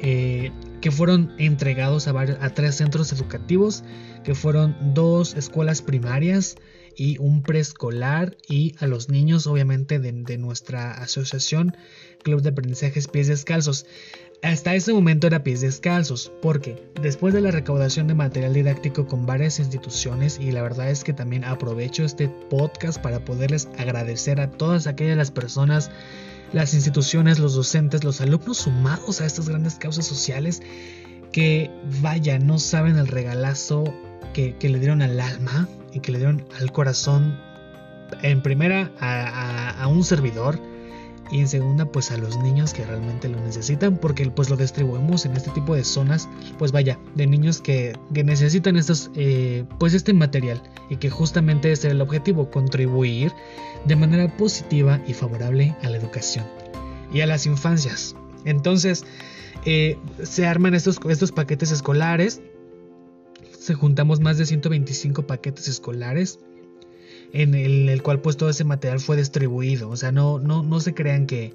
eh, 0.00 0.50
que 0.80 0.90
fueron 0.90 1.30
entregados 1.36 2.08
a, 2.08 2.18
a 2.18 2.54
tres 2.54 2.76
centros 2.76 3.12
educativos 3.12 3.84
que 4.24 4.34
fueron 4.34 4.74
dos 4.94 5.34
escuelas 5.34 5.82
primarias 5.82 6.56
y 6.96 7.18
un 7.18 7.42
preescolar 7.42 8.38
y 8.48 8.74
a 8.78 8.86
los 8.86 9.10
niños 9.10 9.46
obviamente 9.46 9.98
de, 9.98 10.12
de, 10.12 10.38
nuestra 10.38 10.92
asociación 10.92 11.76
Club 12.22 12.42
de 12.42 12.50
Aprendizajes 12.50 13.08
Pies 13.08 13.28
Descalzos. 13.28 13.86
Hasta 14.42 14.74
ese 14.74 14.94
momento 14.94 15.26
era 15.26 15.42
pies 15.42 15.60
descalzos, 15.60 16.32
porque 16.40 16.82
después 17.02 17.34
de 17.34 17.42
la 17.42 17.50
recaudación 17.50 18.06
de 18.06 18.14
material 18.14 18.54
didáctico 18.54 19.06
con 19.06 19.26
varias 19.26 19.58
instituciones, 19.58 20.38
y 20.40 20.50
la 20.50 20.62
verdad 20.62 20.90
es 20.90 21.04
que 21.04 21.12
también 21.12 21.44
aprovecho 21.44 22.04
este 22.04 22.28
podcast 22.28 22.98
para 23.02 23.22
poderles 23.22 23.68
agradecer 23.76 24.40
a 24.40 24.50
todas 24.50 24.86
aquellas 24.86 25.18
las 25.18 25.30
personas, 25.30 25.90
las 26.54 26.72
instituciones, 26.72 27.38
los 27.38 27.54
docentes, 27.54 28.02
los 28.02 28.22
alumnos 28.22 28.56
sumados 28.56 29.20
a 29.20 29.26
estas 29.26 29.46
grandes 29.46 29.74
causas 29.74 30.06
sociales, 30.06 30.62
que 31.32 31.70
vaya, 32.00 32.38
no 32.38 32.58
saben 32.58 32.96
el 32.96 33.08
regalazo 33.08 33.84
que, 34.32 34.56
le 34.62 34.78
dieron 34.78 35.02
al 35.02 35.20
alma 35.20 35.68
y 35.92 36.00
que 36.00 36.12
le 36.12 36.18
dieron 36.18 36.46
al 36.58 36.72
corazón, 36.72 37.38
en 38.22 38.40
primera 38.42 38.90
a 38.98 39.86
un 39.86 40.02
servidor, 40.02 40.58
y 41.30 41.40
en 41.40 41.48
segunda 41.48 41.84
pues 41.84 42.10
a 42.10 42.16
los 42.16 42.38
niños 42.38 42.74
que 42.74 42.84
realmente 42.84 43.28
lo 43.28 43.40
necesitan 43.40 43.96
porque 43.96 44.30
pues 44.30 44.50
lo 44.50 44.56
distribuimos 44.56 45.26
en 45.26 45.36
este 45.36 45.50
tipo 45.50 45.74
de 45.74 45.84
zonas 45.84 46.28
pues 46.58 46.72
vaya 46.72 46.98
de 47.14 47.26
niños 47.26 47.60
que, 47.60 47.96
necesitan 48.10 48.76
estos 48.76 49.10
eh, 49.14 49.64
pues 49.78 49.94
este 49.94 50.12
material 50.12 50.62
y 50.88 50.96
que 50.96 51.10
justamente 51.10 51.72
ese 51.72 51.88
es 51.88 51.94
el 51.94 52.00
objetivo 52.00 52.50
contribuir 52.50 53.32
de 53.84 53.96
manera 53.96 54.36
positiva 54.36 55.00
y 55.06 55.14
favorable 55.14 55.76
a 55.82 55.88
la 55.88 55.96
educación 55.96 56.44
y 57.12 57.22
a 57.22 57.26
las 57.26 57.46
infancias. 57.46 58.14
Entonces 58.44 59.04
eh, 59.64 59.98
se 60.22 60.46
arman 60.46 60.74
estos, 60.74 60.98
estos 61.08 61.32
paquetes 61.32 61.70
escolares 61.70 62.40
se 63.60 63.74
juntamos 63.74 64.20
más 64.20 64.38
de 64.38 64.46
125 64.46 65.26
paquetes 65.26 65.68
escolares 65.68 66.40
en 67.32 67.54
el, 67.54 68.02
cual 68.02 68.20
pues 68.20 68.36
todo 68.36 68.50
ese 68.50 68.64
material 68.64 69.00
fue 69.00 69.16
distribuido. 69.16 69.88
O 69.88 69.96
sea, 69.96 70.12
no, 70.12 70.38
no, 70.38 70.62
no 70.62 70.80
se 70.80 70.94
crean 70.94 71.26
que 71.26 71.52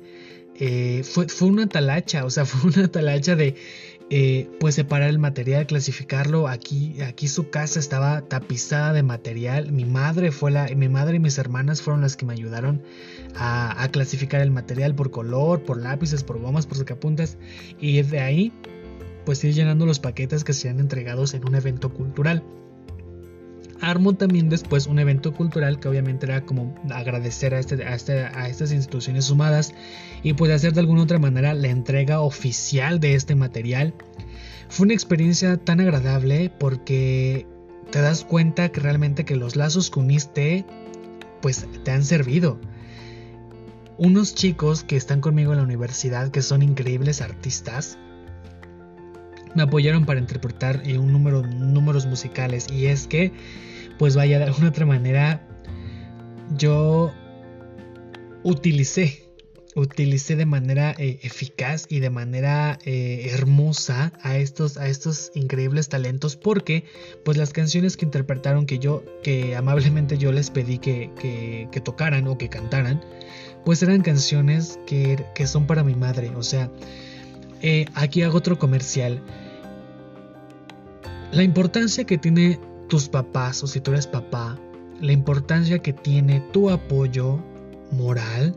eh, 0.60 1.04
fue, 1.04 1.28
fue 1.28 1.50
una 1.50 1.68
talacha, 1.68 2.26
o 2.26 2.30
sea, 2.30 2.46
fue 2.46 2.72
una 2.72 2.88
talacha 2.88 3.36
de 3.36 3.56
eh, 4.12 4.48
pues 4.60 4.76
separar 4.76 5.10
el 5.10 5.18
material, 5.18 5.66
clasificarlo. 5.66 6.48
Aquí, 6.48 7.02
aquí 7.02 7.28
su 7.28 7.50
casa 7.50 7.80
estaba 7.80 8.22
tapizada 8.22 8.94
de 8.94 9.02
material. 9.02 9.72
Mi 9.72 9.86
madre 9.86 10.32
fue 10.32 10.52
la, 10.52 10.68
mi 10.76 10.90
madre 10.90 11.16
y 11.16 11.20
mis 11.20 11.38
hermanas 11.40 11.82
fueron 11.82 12.02
las 12.02 12.16
que 12.16 12.26
me 12.26 12.34
ayudaron 12.34 12.84
a, 13.36 13.88
clasificar 13.92 14.42
el 14.42 14.52
material 14.52 14.94
por 14.96 15.10
color, 15.10 15.64
por 15.64 15.78
lápices, 15.82 16.24
por 16.24 16.40
gomas, 16.40 16.68
por 16.68 16.78
sacapuntas. 16.78 17.38
Y 17.80 18.02
de 18.04 18.20
ahí, 18.20 18.54
pues 19.26 19.44
ir 19.44 19.54
llenando 19.54 19.86
los 19.88 20.00
paquetes 20.00 20.44
que 20.44 20.54
sean 20.54 20.80
entregados 20.80 21.34
en 21.34 21.48
un 21.48 21.56
evento 21.56 21.92
cultural. 21.92 22.44
Armo 23.86 24.14
también 24.14 24.50
después 24.50 24.88
un 24.88 24.98
evento 24.98 25.32
cultural 25.32 25.80
que 25.80 25.88
obviamente 25.88 26.26
era 26.26 26.42
como 26.42 26.74
agradecer 26.90 27.54
a, 27.54 27.60
este, 27.60 27.76
este, 27.94 28.20
a, 28.22 28.50
estas 28.50 28.72
instituciones 28.72 29.26
sumadas 29.26 29.74
y 30.24 30.34
pues 30.34 30.52
hacer 30.52 30.74
de 30.74 30.80
alguna 30.80 31.04
otra 31.04 31.20
manera 31.20 31.54
la 31.54 31.68
entrega 31.68 32.20
oficial 32.22 33.00
de 33.00 33.14
este 33.14 33.36
material. 33.36 33.94
Fue 34.70 34.86
una 34.86 34.96
experiencia 34.96 35.58
tan 35.58 35.80
agradable 35.80 36.50
porque 36.50 37.46
te 37.92 38.02
das 38.02 38.26
cuenta 38.26 38.70
que 38.70 38.80
realmente 38.80 39.24
que 39.24 39.36
los 39.36 39.56
lazos 39.56 39.92
que 39.92 40.00
uniste 40.00 40.66
pues 41.42 41.68
te 41.84 41.92
han 41.92 42.04
servido. 42.04 42.60
Unos 44.00 44.34
chicos 44.34 44.84
que 44.84 44.98
están 44.98 45.22
conmigo 45.22 45.52
en 45.52 45.60
la 45.60 45.64
universidad 45.64 46.32
que 46.32 46.42
son 46.42 46.64
increíbles 46.64 47.22
artistas 47.22 48.00
me 49.54 49.64
apoyaron 49.64 50.06
para 50.06 50.20
interpretar 50.20 50.82
eh, 50.86 50.98
un 50.98 51.12
número 51.12 51.44
números 51.44 52.06
musicales 52.06 52.68
y 52.70 52.88
es 52.88 53.08
que 53.08 53.32
pues 53.98 54.16
vaya 54.16 54.40
de 54.40 54.46
alguna 54.46 54.70
otra 54.70 54.86
manera 54.86 55.48
yo 56.58 57.12
utilicé 58.44 59.26
utilicé 59.76 60.38
de 60.38 60.46
manera 60.46 60.96
eh, 60.98 61.20
eficaz 61.22 61.86
y 61.90 62.00
de 62.00 62.10
manera 62.10 62.80
eh, 62.86 63.30
hermosa 63.34 64.14
a 64.22 64.38
estos, 64.38 64.78
a 64.78 64.88
estos 64.88 65.32
increíbles 65.36 65.90
talentos 65.90 66.38
porque 66.38 66.86
pues 67.26 67.38
las 67.38 67.52
canciones 67.52 67.98
que 67.98 68.06
interpretaron 68.06 68.66
que 68.66 68.80
yo 68.80 69.04
que 69.22 69.56
amablemente 69.56 70.18
yo 70.18 70.32
les 70.32 70.50
pedí 70.50 70.78
que, 70.78 71.12
que, 71.20 71.82
tocaran 71.82 72.26
o 72.28 72.38
que 72.38 72.48
cantaran 72.48 73.04
pues 73.66 73.84
eran 73.84 74.02
canciones 74.02 74.80
que, 74.88 75.26
que 75.36 75.46
son 75.46 75.68
para 75.68 75.84
mi 75.84 75.96
madre. 75.96 76.32
O 76.36 76.44
sea 76.44 76.72
aquí 77.96 78.22
hago 78.22 78.38
otro 78.38 78.58
comercial. 78.58 79.22
La 81.32 81.44
importancia 81.44 82.06
que 82.06 82.18
tiene 82.18 82.60
tus 82.88 83.10
papás 83.10 83.64
o 83.64 83.68
si 83.68 83.80
tú 83.80 83.92
eres 83.92 84.08
papá 84.08 84.58
la 85.02 85.12
importancia 85.12 85.80
que 85.80 85.94
tiene 85.94 86.40
tu 86.52 86.70
apoyo 86.70 87.44
moral, 87.92 88.56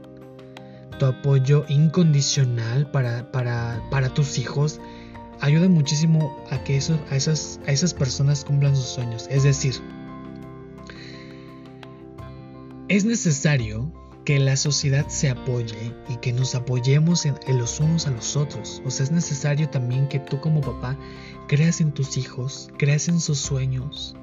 tu 0.98 1.06
apoyo 1.06 1.64
incondicional 1.68 2.90
para, 2.90 3.30
para, 3.32 3.82
para 3.90 4.12
tus 4.14 4.38
hijos, 4.38 4.80
ayuda 5.40 5.68
muchísimo 5.68 6.36
a 6.50 6.62
que 6.64 6.76
eso, 6.76 6.98
a, 7.10 7.16
esas, 7.16 7.60
a 7.66 7.72
esas 7.72 7.94
personas 7.94 8.44
cumplan 8.44 8.76
sus 8.76 8.86
sueños. 8.86 9.26
Es 9.30 9.42
decir, 9.42 9.74
es 12.88 13.04
necesario 13.04 13.92
que 14.24 14.38
la 14.38 14.56
sociedad 14.56 15.06
se 15.08 15.30
apoye 15.30 15.94
y 16.08 16.16
que 16.16 16.32
nos 16.32 16.54
apoyemos 16.54 17.24
en, 17.24 17.36
los 17.58 17.80
unos 17.80 18.06
a 18.06 18.10
los 18.10 18.36
otros. 18.36 18.82
O 18.84 18.90
sea, 18.90 19.04
es 19.04 19.10
necesario 19.10 19.68
también 19.70 20.08
que 20.08 20.18
tú 20.18 20.40
como 20.40 20.60
papá 20.60 20.98
creas 21.46 21.80
en 21.80 21.92
tus 21.92 22.16
hijos, 22.16 22.68
creas 22.76 23.08
en 23.08 23.20
sus 23.20 23.38
sueños 23.38 24.17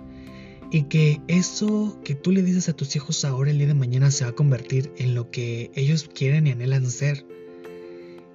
y 0.76 0.84
que 0.84 1.22
eso 1.30 1.98
que 2.04 2.16
tú 2.16 2.34
le 2.34 2.44
dices 2.44 2.68
a 2.68 2.74
tus 2.74 2.98
hijos 2.98 3.24
ahora 3.24 3.50
el 3.50 3.60
día 3.60 3.68
de 3.68 3.74
mañana 3.74 4.12
se 4.12 4.26
va 4.26 4.32
a 4.32 4.36
convertir 4.36 4.92
en 4.98 5.16
lo 5.16 5.32
que 5.32 5.72
ellos 5.74 6.10
quieren 6.14 6.48
y 6.48 6.52
anhelan 6.52 6.92
ser. 6.92 7.26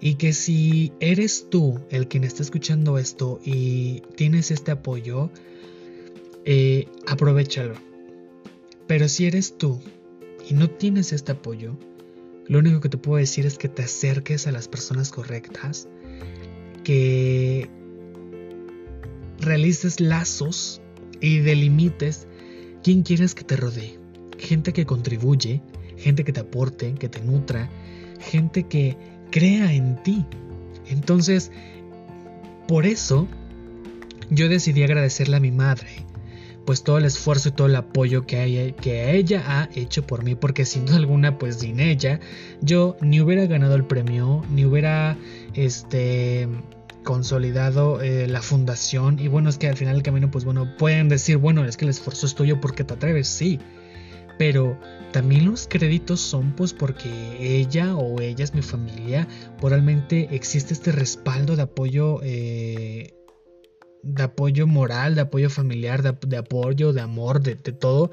Y 0.01 0.15
que 0.15 0.33
si 0.33 0.91
eres 1.01 1.49
tú 1.51 1.79
el 1.91 2.09
quien 2.09 2.25
está 2.25 2.43
escuchando 2.43 2.97
esto 2.97 3.41
y 3.45 4.01
tienes 4.17 4.51
este 4.51 4.71
apoyo, 4.71 5.31
eh, 6.47 6.89
aprovechalo. 7.07 7.75
Pero 8.87 9.07
si 9.09 9.27
eres 9.27 9.59
tú 9.59 9.79
y 10.49 10.55
no 10.55 10.71
tienes 10.71 11.13
este 11.13 11.33
apoyo, 11.33 11.77
lo 12.47 12.61
único 12.61 12.81
que 12.81 12.89
te 12.89 12.97
puedo 12.97 13.19
decir 13.19 13.45
es 13.45 13.59
que 13.59 13.69
te 13.69 13.83
acerques 13.83 14.47
a 14.47 14.53
las 14.53 14.67
personas 14.67 15.11
correctas, 15.11 15.89
que 16.85 17.69
realices 19.41 20.01
lazos 20.01 20.81
y 21.21 21.41
delimites 21.41 22.27
quién 22.83 23.03
quieres 23.03 23.35
que 23.35 23.45
te 23.45 23.57
rodee. 23.57 23.99
Gente 24.39 24.73
que 24.73 24.87
contribuye, 24.87 25.61
gente 25.97 26.25
que 26.25 26.33
te 26.33 26.41
aporte, 26.41 26.95
que 26.95 27.09
te 27.09 27.21
nutra, 27.21 27.69
gente 28.21 28.65
que 28.65 28.97
crea 29.31 29.73
en 29.73 30.03
ti. 30.03 30.25
Entonces, 30.89 31.51
por 32.67 32.87
eso, 32.87 33.29
yo 34.31 34.49
decidí 34.49 34.83
agradecerle 34.83 35.37
a 35.37 35.41
mi 35.41 35.51
madre, 35.51 35.89
pues 36.65 36.83
todo 36.83 36.99
el 36.99 37.05
esfuerzo 37.05 37.49
y 37.49 37.53
todo 37.53 37.67
el 37.67 37.77
apoyo 37.77 38.27
que, 38.27 39.17
ella 39.17 39.43
ha 39.47 39.69
hecho 39.75 40.07
por 40.07 40.25
mí, 40.25 40.35
porque 40.35 40.65
sin 40.65 40.87
duda 40.87 40.97
alguna, 40.97 41.39
pues 41.39 41.57
sin 41.57 41.81
ella, 41.81 42.21
yo 42.61 42.97
ni 43.01 43.21
hubiera 43.21 43.47
ganado 43.47 43.75
el 43.75 43.85
premio, 43.85 44.45
ni 44.51 44.65
hubiera, 44.65 45.17
este, 45.55 46.49
consolidado 47.05 48.01
eh, 48.03 48.27
la 48.27 48.43
fundación 48.43 49.19
y 49.19 49.29
bueno 49.29 49.49
es 49.49 49.59
que 49.59 49.69
al 49.69 49.77
final 49.77 49.95
del 49.95 50.03
camino 50.03 50.31
pues 50.31 50.45
bueno 50.45 50.77
pueden 50.77 51.09
decir 51.09 51.39
bueno 51.39 51.65
es 51.65 51.77
que 51.77 51.85
el 51.87 51.91
esfuerzo 51.91 52.27
es 52.27 52.35
tuyo 52.35 52.61
porque 52.61 52.85
te 52.85 52.95
atreves 52.95 53.29
sí 53.29 53.59
pero 54.41 54.79
también 55.13 55.45
los 55.45 55.67
créditos 55.69 56.19
son 56.19 56.53
pues 56.57 56.73
porque 56.73 57.11
ella 57.39 57.95
o 57.95 58.23
ella 58.23 58.43
es 58.43 58.55
mi 58.55 58.63
familia, 58.63 59.29
realmente 59.61 60.29
existe 60.31 60.73
este 60.73 60.93
respaldo 60.93 61.57
de 61.57 61.63
apoyo, 61.63 62.21
eh, 62.23 63.13
de 64.03 64.23
apoyo 64.23 64.67
moral, 64.67 65.15
de 65.15 65.21
apoyo 65.21 65.51
familiar, 65.51 66.03
de, 66.03 66.37
apoyo, 66.39 66.95
de 66.95 67.03
amor, 67.03 67.43
de, 67.43 67.57
de, 67.57 67.73
todo. 67.73 68.13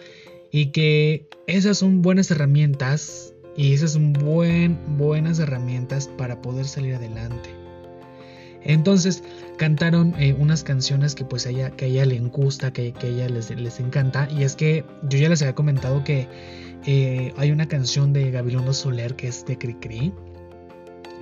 Y 0.51 0.71
que 0.71 1.29
esas 1.47 1.77
son 1.77 2.01
buenas 2.01 2.29
herramientas 2.29 3.33
y 3.55 3.71
esas 3.71 3.93
son 3.93 4.11
buen, 4.11 4.97
buenas 4.97 5.39
herramientas 5.39 6.09
para 6.17 6.41
poder 6.41 6.67
salir 6.67 6.95
adelante. 6.95 7.56
Entonces 8.63 9.23
cantaron 9.57 10.13
eh, 10.19 10.35
unas 10.37 10.63
canciones 10.63 11.15
que 11.15 11.25
pues 11.25 11.45
a 11.45 11.49
ella, 11.49 11.69
que 11.71 11.87
ella 11.87 12.05
le 12.05 12.19
gusta, 12.19 12.71
que, 12.71 12.93
a 13.01 13.05
ella 13.05 13.29
les, 13.29 13.49
les, 13.49 13.79
encanta. 13.79 14.27
Y 14.31 14.43
es 14.43 14.55
que 14.55 14.83
yo 15.03 15.17
ya 15.17 15.29
les 15.29 15.41
había 15.41 15.55
comentado 15.55 16.03
que 16.03 16.27
eh, 16.85 17.33
hay 17.37 17.51
una 17.51 17.67
canción 17.67 18.13
de 18.13 18.31
Gabilondo 18.31 18.73
Soler 18.73 19.15
que 19.15 19.27
es 19.27 19.45
de 19.45 19.57
Cricri, 19.57 20.13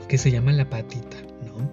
que 0.07 0.17
se 0.17 0.31
llama 0.31 0.53
La 0.53 0.69
Patita, 0.69 1.17
¿no? 1.45 1.69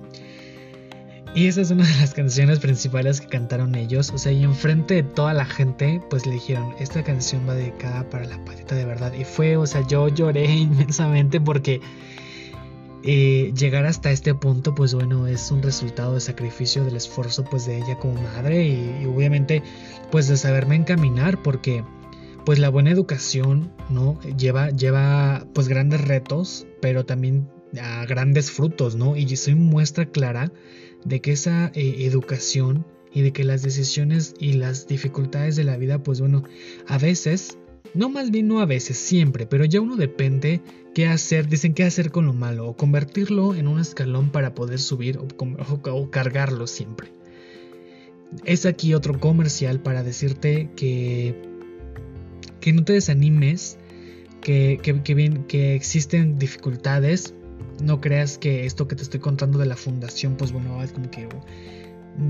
Y 1.34 1.46
esa 1.46 1.62
es 1.62 1.70
una 1.70 1.86
de 1.86 1.96
las 1.98 2.12
canciones 2.12 2.58
principales 2.58 3.22
que 3.22 3.26
cantaron 3.26 3.74
ellos. 3.74 4.10
O 4.10 4.18
sea, 4.18 4.32
y 4.32 4.44
enfrente 4.44 4.94
de 4.96 5.02
toda 5.02 5.32
la 5.32 5.46
gente, 5.46 6.00
pues 6.10 6.26
le 6.26 6.34
dijeron, 6.34 6.74
esta 6.78 7.02
canción 7.02 7.48
va 7.48 7.54
dedicada 7.54 8.08
para 8.10 8.26
la 8.26 8.44
patita 8.44 8.74
de 8.74 8.84
verdad. 8.84 9.14
Y 9.14 9.24
fue, 9.24 9.56
o 9.56 9.66
sea, 9.66 9.86
yo 9.86 10.08
lloré 10.08 10.44
inmensamente 10.52 11.40
porque 11.40 11.80
eh, 13.04 13.52
llegar 13.56 13.84
hasta 13.86 14.12
este 14.12 14.34
punto, 14.34 14.74
pues 14.74 14.94
bueno, 14.94 15.26
es 15.26 15.50
un 15.50 15.62
resultado 15.62 16.14
de 16.14 16.20
sacrificio 16.20 16.84
del 16.84 16.96
esfuerzo 16.96 17.44
pues 17.44 17.66
de 17.66 17.78
ella 17.78 17.98
como 17.98 18.20
madre 18.20 18.64
y, 18.64 19.06
obviamente 19.06 19.62
pues 20.10 20.28
de 20.28 20.36
saberme 20.36 20.76
encaminar 20.76 21.42
porque 21.42 21.84
pues 22.44 22.58
la 22.58 22.68
buena 22.68 22.90
educación, 22.90 23.72
¿no? 23.88 24.20
Lleva, 24.36 24.70
lleva 24.70 25.46
pues 25.52 25.68
grandes 25.68 26.00
retos, 26.00 26.66
pero 26.80 27.04
también 27.04 27.48
a 27.80 28.04
grandes 28.04 28.50
frutos, 28.50 28.96
¿no? 28.96 29.16
Y 29.16 29.36
soy 29.36 29.54
muestra 29.54 30.06
clara 30.06 30.52
de 31.04 31.20
que 31.20 31.32
esa 31.32 31.72
eh, 31.74 31.96
educación 32.00 32.86
y 33.12 33.22
de 33.22 33.32
que 33.32 33.44
las 33.44 33.62
decisiones 33.62 34.34
y 34.38 34.54
las 34.54 34.86
dificultades 34.86 35.56
de 35.56 35.64
la 35.64 35.76
vida, 35.76 36.02
pues 36.02 36.20
bueno, 36.20 36.44
a 36.86 36.98
veces 36.98 37.58
no, 37.94 38.08
más 38.08 38.30
bien 38.30 38.48
no 38.48 38.60
a 38.60 38.66
veces, 38.66 38.96
siempre, 38.96 39.46
pero 39.46 39.64
ya 39.64 39.80
uno 39.80 39.96
depende 39.96 40.60
qué 40.94 41.06
hacer, 41.06 41.48
dicen 41.48 41.74
qué 41.74 41.84
hacer 41.84 42.10
con 42.10 42.26
lo 42.26 42.32
malo, 42.32 42.68
o 42.68 42.76
convertirlo 42.76 43.54
en 43.54 43.66
un 43.66 43.80
escalón 43.80 44.30
para 44.30 44.54
poder 44.54 44.78
subir 44.78 45.18
o, 45.18 46.10
cargarlo 46.10 46.66
siempre. 46.66 47.08
Es 48.44 48.64
aquí 48.64 48.94
otro 48.94 49.20
comercial 49.20 49.80
para 49.80 50.02
decirte 50.02 50.70
que, 50.74 51.34
que 52.60 52.72
no 52.72 52.82
te 52.82 52.94
desanimes, 52.94 53.78
que, 54.40 54.80
que, 54.82 55.44
que 55.46 55.74
existen 55.74 56.38
dificultades. 56.38 57.34
No 57.82 58.00
creas 58.00 58.38
que 58.38 58.64
esto 58.64 58.88
que 58.88 58.96
te 58.96 59.02
estoy 59.02 59.20
contando 59.20 59.58
de 59.58 59.66
la 59.66 59.76
fundación, 59.76 60.36
pues 60.36 60.52
bueno, 60.52 60.82
es 60.82 60.92
como 60.92 61.10
que 61.10 61.28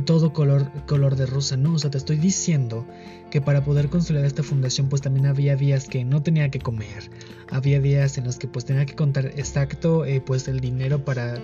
todo 0.05 0.33
color, 0.33 0.71
color 0.87 1.17
de 1.17 1.27
rosa, 1.27 1.57
no, 1.57 1.75
o 1.75 1.79
sea, 1.79 1.91
te 1.91 1.99
estoy 1.99 2.17
diciendo 2.17 2.87
que 3.31 3.41
para 3.41 3.65
poder 3.65 3.89
consolidar 3.89 4.27
esta 4.27 4.43
fundación 4.43 4.89
pues 4.89 5.03
también 5.03 5.27
había 5.27 5.57
días 5.57 5.89
que 5.89 6.05
no 6.05 6.23
tenía 6.23 6.51
que 6.51 6.61
comer, 6.61 7.11
había 7.51 7.81
días 7.81 8.17
en 8.19 8.25
los 8.25 8.39
que 8.39 8.47
pues 8.47 8.65
tenía 8.65 8.87
que 8.87 8.95
contar 8.95 9.27
exacto 9.27 10.05
eh, 10.05 10.21
pues 10.21 10.47
el 10.49 10.61
dinero 10.61 11.05
para 11.05 11.35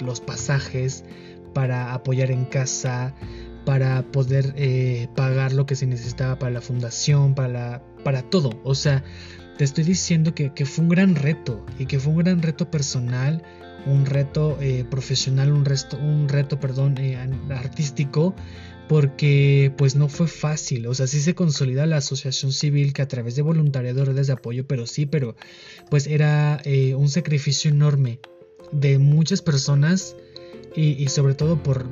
los 0.00 0.20
pasajes, 0.20 1.04
para 1.54 1.92
apoyar 1.92 2.30
en 2.30 2.44
casa, 2.44 3.14
para 3.64 4.02
poder 4.02 4.54
eh, 4.56 5.08
pagar 5.16 5.52
lo 5.52 5.66
que 5.66 5.74
se 5.74 5.86
necesitaba 5.86 6.38
para 6.38 6.52
la 6.52 6.60
fundación, 6.60 7.34
para, 7.34 7.82
para 8.04 8.22
todo, 8.22 8.60
o 8.62 8.74
sea, 8.74 9.02
te 9.56 9.64
estoy 9.64 9.82
diciendo 9.82 10.34
que, 10.34 10.54
que 10.54 10.64
fue 10.64 10.84
un 10.84 10.90
gran 10.90 11.16
reto 11.16 11.66
y 11.80 11.86
que 11.86 11.98
fue 11.98 12.12
un 12.12 12.18
gran 12.18 12.42
reto 12.42 12.70
personal, 12.70 13.42
un 13.86 14.06
reto 14.06 14.58
eh, 14.60 14.84
profesional, 14.88 15.52
un, 15.52 15.64
un 16.00 16.28
reto, 16.28 16.60
perdón, 16.60 16.96
eh, 16.98 17.16
artístico, 17.50 18.34
porque 18.88 19.72
pues 19.76 19.94
no 19.94 20.08
fue 20.08 20.26
fácil, 20.26 20.86
o 20.86 20.94
sea, 20.94 21.06
sí 21.06 21.20
se 21.20 21.34
consolida 21.34 21.86
la 21.86 21.98
asociación 21.98 22.52
civil 22.52 22.94
que 22.94 23.02
a 23.02 23.08
través 23.08 23.36
de 23.36 23.42
voluntariado, 23.42 24.04
redes 24.04 24.26
de 24.26 24.32
apoyo, 24.32 24.66
pero 24.66 24.86
sí, 24.86 25.04
pero 25.04 25.36
pues 25.90 26.06
era 26.06 26.60
eh, 26.64 26.94
un 26.94 27.10
sacrificio 27.10 27.70
enorme 27.70 28.18
de 28.72 28.98
muchas 28.98 29.42
personas 29.42 30.16
y, 30.74 31.08
sobre 31.08 31.34
todo 31.34 31.62
por, 31.62 31.86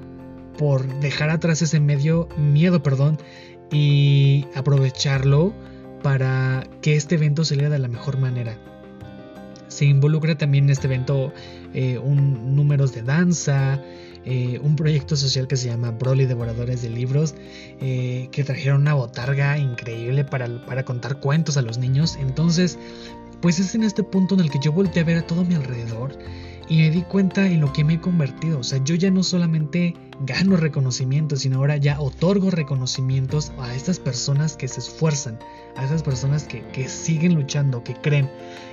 por 0.59 0.87
dejar 1.01 1.30
atrás 1.30 1.61
ese 1.61 1.80
medio 1.80 2.28
miedo, 2.37 2.82
perdón, 2.82 3.18
y 3.70 4.47
aprovecharlo 4.55 5.55
para 6.03 6.68
que 6.82 6.95
este 6.95 7.16
evento 7.16 7.45
saliera 7.45 7.70
de 7.70 7.78
la 7.78 7.89
mejor 7.89 8.18
manera. 8.18 8.57
Se 9.68 9.87
involucra 9.87 10.39
también 10.39 10.64
en 10.64 10.70
este 10.70 10.87
evento 10.87 11.32
eh, 11.77 11.99
un, 11.99 12.57
números 12.57 12.95
de 12.95 13.03
danza, 13.03 13.83
eh, 14.24 14.59
un 14.62 14.77
proyecto 14.77 15.14
social 15.14 15.47
que 15.47 15.57
se 15.57 15.68
llama 15.68 15.91
Broly 15.91 16.24
Devoradores 16.24 16.81
de 16.81 16.89
Libros, 16.89 17.35
eh, 17.83 18.29
que 18.33 18.45
trajeron 18.45 18.81
una 18.81 18.95
botarga 18.95 19.59
increíble 19.59 20.24
para, 20.24 20.64
para 20.64 20.87
contar 20.87 21.20
cuentos 21.20 21.59
a 21.59 21.62
los 21.62 21.77
niños. 21.77 22.16
Entonces, 22.18 22.79
pues 23.43 23.59
es 23.59 23.74
en 23.74 23.85
este 23.85 24.03
punto 24.03 24.35
en 24.35 24.41
el 24.41 24.51
que 24.51 24.59
yo 24.59 24.72
volteé 24.72 25.03
a 25.03 25.05
ver 25.05 25.18
a 25.18 25.27
todo 25.27 25.45
mi 25.45 25.55
alrededor 25.55 26.18
y 26.69 26.79
me 26.79 26.91
di 26.91 27.03
cuenta 27.03 27.47
en 27.47 27.61
lo 27.61 27.73
que 27.73 27.85
me 27.85 27.95
he 27.95 28.01
convertido. 28.01 28.59
O 28.59 28.64
sea, 28.64 28.83
yo 28.83 28.95
ya 28.95 29.11
no 29.11 29.23
solamente 29.23 29.95
gano 30.21 30.57
reconocimientos, 30.57 31.41
sino 31.41 31.59
ahora 31.59 31.77
ya 31.77 32.01
otorgo 32.01 32.51
reconocimientos 32.51 33.53
a 33.59 33.75
estas 33.75 33.99
personas 33.99 34.57
que 34.57 34.69
se 34.69 34.81
esfuerzan, 34.81 35.39
a 35.77 35.85
esas 35.85 36.03
personas 36.03 36.45
que, 36.45 36.62
que 36.73 36.89
siguen 36.89 37.35
luchando, 37.35 37.85
que 37.85 37.95
creen 37.95 38.31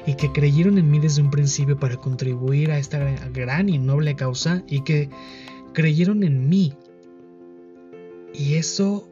y 0.08 0.16
que 0.16 0.32
creyeron 0.32 0.78
en 0.78 0.90
mí 0.90 1.00
desde 1.00 1.22
un 1.22 1.30
principio 1.30 1.78
para 1.78 1.98
contribuir 1.98 2.72
a 2.72 2.78
esta 2.78 3.00
gran 3.34 3.70
y 3.70 3.78
noble 3.78 4.16
causa 4.16 4.64
y 4.68 4.82
que 4.82 5.10
creyeron 5.74 6.24
en 6.24 6.50
mí. 6.50 6.74
Y 8.34 8.56
eso 8.56 9.08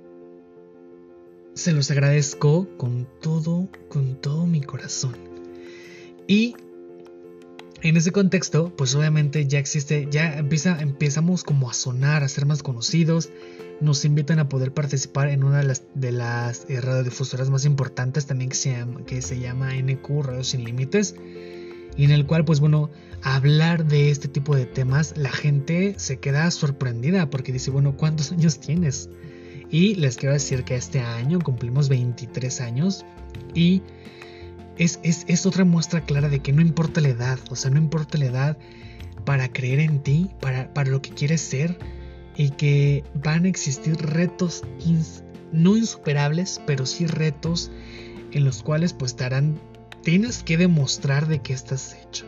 se 1.53 1.73
los 1.73 1.91
agradezco 1.91 2.67
con 2.77 3.07
todo, 3.21 3.67
con 3.89 4.15
todo 4.15 4.47
mi 4.47 4.61
corazón. 4.61 5.15
Y 6.27 6.55
en 7.81 7.97
ese 7.97 8.11
contexto, 8.11 8.73
pues 8.75 8.93
obviamente 8.95 9.47
ya 9.47 9.59
existe, 9.59 10.07
ya 10.11 10.37
empieza, 10.37 10.79
empezamos 10.81 11.43
como 11.43 11.69
a 11.69 11.73
sonar, 11.73 12.23
a 12.23 12.27
ser 12.27 12.45
más 12.45 12.61
conocidos. 12.63 13.29
Nos 13.79 14.05
invitan 14.05 14.37
a 14.37 14.47
poder 14.47 14.73
participar 14.73 15.29
en 15.29 15.43
una 15.43 15.57
de 15.57 15.63
las, 15.63 15.83
de 15.95 16.11
las 16.11 16.65
eh, 16.69 16.79
radiodifusoras 16.79 17.49
más 17.49 17.65
importantes 17.65 18.27
también 18.27 18.49
que 18.49 18.55
se, 18.55 18.71
llama, 18.71 19.05
que 19.05 19.21
se 19.23 19.39
llama 19.39 19.73
NQ, 19.73 20.23
Radio 20.23 20.43
Sin 20.43 20.63
Límites. 20.63 21.15
Y 21.97 22.05
en 22.05 22.11
el 22.11 22.27
cual, 22.27 22.45
pues 22.45 22.59
bueno, 22.59 22.91
hablar 23.23 23.85
de 23.85 24.11
este 24.11 24.27
tipo 24.27 24.55
de 24.55 24.65
temas, 24.65 25.17
la 25.17 25.31
gente 25.31 25.95
se 25.97 26.17
queda 26.19 26.49
sorprendida 26.51 27.29
porque 27.29 27.51
dice, 27.51 27.71
bueno, 27.71 27.97
¿cuántos 27.97 28.31
años 28.31 28.59
tienes? 28.59 29.09
Y 29.71 29.95
les 29.95 30.17
quiero 30.17 30.33
decir 30.33 30.63
que 30.63 30.75
este 30.75 30.99
año 30.99 31.39
cumplimos 31.39 31.89
23 31.89 32.61
años 32.61 33.05
y 33.55 33.81
es, 34.77 35.45
otra 35.45 35.65
muestra 35.65 36.01
clara 36.01 36.29
de 36.29 36.39
que 36.39 36.53
no 36.53 36.61
importa 36.61 37.01
la 37.01 37.09
edad, 37.09 37.39
o 37.49 37.55
sea, 37.55 37.71
no 37.71 37.77
importa 37.77 38.17
la 38.17 38.25
edad 38.25 38.57
para 39.25 39.51
creer 39.51 39.79
en 39.79 40.01
ti, 40.01 40.29
para, 40.39 40.73
para 40.73 40.89
lo 40.89 41.01
que 41.01 41.11
quieres 41.11 41.41
ser 41.41 41.77
y 42.35 42.51
que 42.51 43.03
van 43.13 43.45
a 43.45 43.49
existir 43.49 43.97
retos 43.97 44.63
no 45.51 45.77
insuperables, 45.77 46.61
pero 46.65 46.85
sí 46.85 47.05
retos 47.05 47.71
en 48.31 48.45
los 48.45 48.63
cuales 48.63 48.93
pues 48.93 49.15
darán, 49.17 49.59
tienes 50.03 50.43
que 50.43 50.57
demostrar 50.57 51.27
de 51.27 51.39
qué 51.39 51.53
estás 51.53 51.95
hecho. 52.01 52.25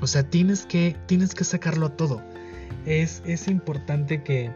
O 0.00 0.06
sea, 0.06 0.22
tienes 0.22 0.64
que, 0.64 0.96
tienes 1.06 1.34
que 1.34 1.44
sacarlo 1.44 1.90
todo. 1.90 2.22
Es, 2.86 3.22
es 3.26 3.48
importante 3.48 4.22
que, 4.22 4.50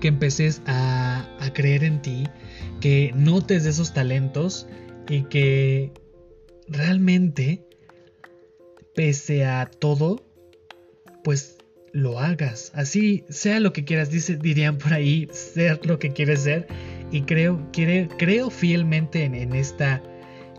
que 0.00 0.08
empeces 0.08 0.62
a, 0.66 1.28
a 1.38 1.52
creer 1.52 1.84
en 1.84 2.02
ti, 2.02 2.26
que 2.80 3.12
notes 3.14 3.62
de 3.64 3.70
esos 3.70 3.92
talentos 3.92 4.66
y 5.08 5.22
que 5.24 5.92
realmente, 6.68 7.64
pese 8.94 9.44
a 9.44 9.66
todo, 9.66 10.24
pues 11.24 11.56
lo 11.92 12.18
hagas. 12.18 12.72
Así 12.74 13.24
sea 13.28 13.58
lo 13.58 13.72
que 13.72 13.84
quieras, 13.84 14.10
dice, 14.10 14.36
dirían 14.36 14.78
por 14.78 14.92
ahí, 14.92 15.28
ser 15.32 15.84
lo 15.86 15.98
que 15.98 16.12
quieres 16.12 16.42
ser. 16.42 16.66
Y 17.10 17.22
creo, 17.22 17.70
creo 17.72 18.50
fielmente 18.50 19.24
en, 19.24 19.54
esta, 19.54 20.02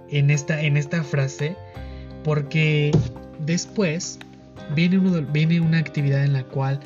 en, 0.10 0.32
esta, 0.32 0.62
en 0.62 0.78
esta 0.78 1.04
frase, 1.04 1.56
porque 2.24 2.92
después 3.46 4.18
viene, 4.76 4.98
uno, 4.98 5.22
viene 5.32 5.60
una 5.60 5.78
actividad 5.78 6.24
en 6.24 6.34
la 6.34 6.44
cual 6.44 6.80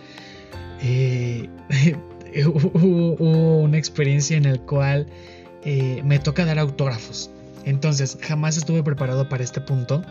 eh, 0.84 1.48
hubo, 2.46 3.62
una 3.62 3.78
experiencia 3.78 4.38
en 4.38 4.44
la 4.44 4.58
cual 4.58 5.08
eh, 5.64 6.02
me 6.04 6.20
toca 6.20 6.46
dar 6.46 6.60
autógrafos. 6.60 7.31
Entonces, 7.66 8.18
jamás 8.22 8.58
estuve 8.58 8.84
preparado 8.84 9.30
para 9.30 9.44
este 9.44 9.62
punto. 9.62 10.04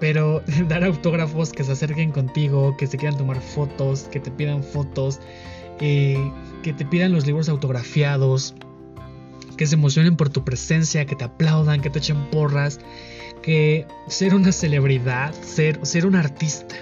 Pero 0.00 0.42
dar 0.68 0.84
autógrafos 0.84 1.52
que 1.52 1.64
se 1.64 1.72
acerquen 1.72 2.10
contigo, 2.12 2.76
que 2.76 2.86
se 2.86 2.96
quieran 2.96 3.16
tomar 3.16 3.40
fotos, 3.40 4.04
que 4.04 4.20
te 4.20 4.30
pidan 4.30 4.62
fotos, 4.62 5.20
eh, 5.80 6.18
que 6.62 6.72
te 6.72 6.84
pidan 6.84 7.12
los 7.12 7.26
libros 7.26 7.48
autografiados, 7.48 8.54
que 9.56 9.66
se 9.66 9.74
emocionen 9.74 10.16
por 10.16 10.28
tu 10.28 10.44
presencia, 10.44 11.06
que 11.06 11.16
te 11.16 11.24
aplaudan, 11.24 11.80
que 11.80 11.90
te 11.90 11.98
echen 11.98 12.30
porras, 12.30 12.80
que 13.42 13.86
ser 14.08 14.34
una 14.34 14.52
celebridad, 14.52 15.32
ser, 15.42 15.84
ser 15.84 16.06
un 16.06 16.16
artista 16.16 16.74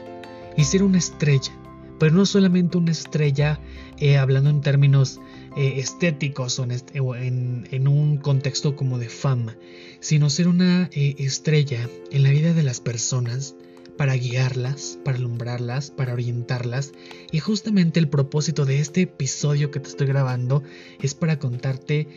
y 0.57 0.65
ser 0.65 0.83
una 0.83 0.99
estrella. 0.99 1.53
Pero 1.99 2.15
no 2.15 2.27
solamente 2.27 2.79
una 2.79 2.91
estrella 2.91 3.61
eh, 3.99 4.17
hablando 4.17 4.51
en 4.51 4.61
términos 4.61 5.21
eh, 5.57 5.75
estéticos 5.77 6.59
en, 6.59 7.89
un 7.89 8.17
contexto 8.17 8.75
como 8.75 8.99
de 8.99 9.09
fama, 9.09 9.57
sino 10.01 10.31
ser 10.31 10.49
una 10.49 10.89
eh, 10.93 11.15
estrella 11.19 11.89
en 12.11 12.23
la 12.23 12.31
vida 12.31 12.55
de 12.55 12.63
las 12.63 12.81
personas 12.81 13.55
para 13.99 14.15
guiarlas, 14.15 14.99
para 15.05 15.19
alumbrarlas, 15.19 15.91
para 15.91 16.15
orientarlas. 16.15 16.93
Y 17.31 17.41
justamente 17.41 18.01
el 18.01 18.09
propósito 18.09 18.65
de 18.65 18.81
este 18.81 19.03
episodio 19.03 19.71
que 19.71 19.81
te 19.81 19.91
estoy 19.91 20.07
grabando 20.07 20.63
es 21.03 21.15
para 21.15 21.39
contarte, 21.39 22.09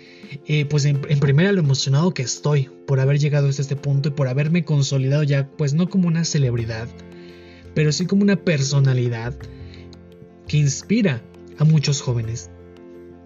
eh, 0.47 0.65
pues 0.65 0.85
en, 0.85 1.01
primera 1.01 1.51
lo 1.51 1.59
emocionado 1.59 2.13
que 2.13 2.23
estoy 2.23 2.69
por 2.87 3.01
haber 3.01 3.19
llegado 3.19 3.49
hasta 3.49 3.61
este 3.61 3.75
punto 3.75 4.09
y 4.09 4.11
por 4.13 4.29
haberme 4.29 4.63
consolidado 4.63 5.23
ya, 5.23 5.49
pues 5.57 5.73
no 5.73 5.89
como 5.89 6.07
una 6.07 6.23
celebridad, 6.23 6.87
pero 7.73 7.91
sí 7.91 8.05
como 8.05 8.23
una 8.23 8.37
personalidad 8.37 9.35
que 10.47 10.57
inspira 10.57 11.21
a 11.57 11.65
muchos 11.65 12.01
jóvenes 12.01 12.49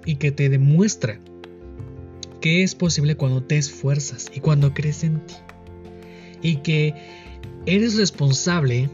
y 0.06 0.16
que 0.16 0.32
te 0.32 0.50
demuestra 0.50 1.20
que 2.42 2.64
es 2.64 2.76
posible 2.76 3.16
cuando 3.16 3.44
te 3.44 3.58
esfuerzas 3.58 4.32
y 4.34 4.40
cuando 4.40 4.74
crees 4.74 5.04
en 5.04 5.26
ti. 5.26 5.36
Y 6.42 6.58
que 6.58 6.94
eres 7.66 7.98
responsable 7.98 8.90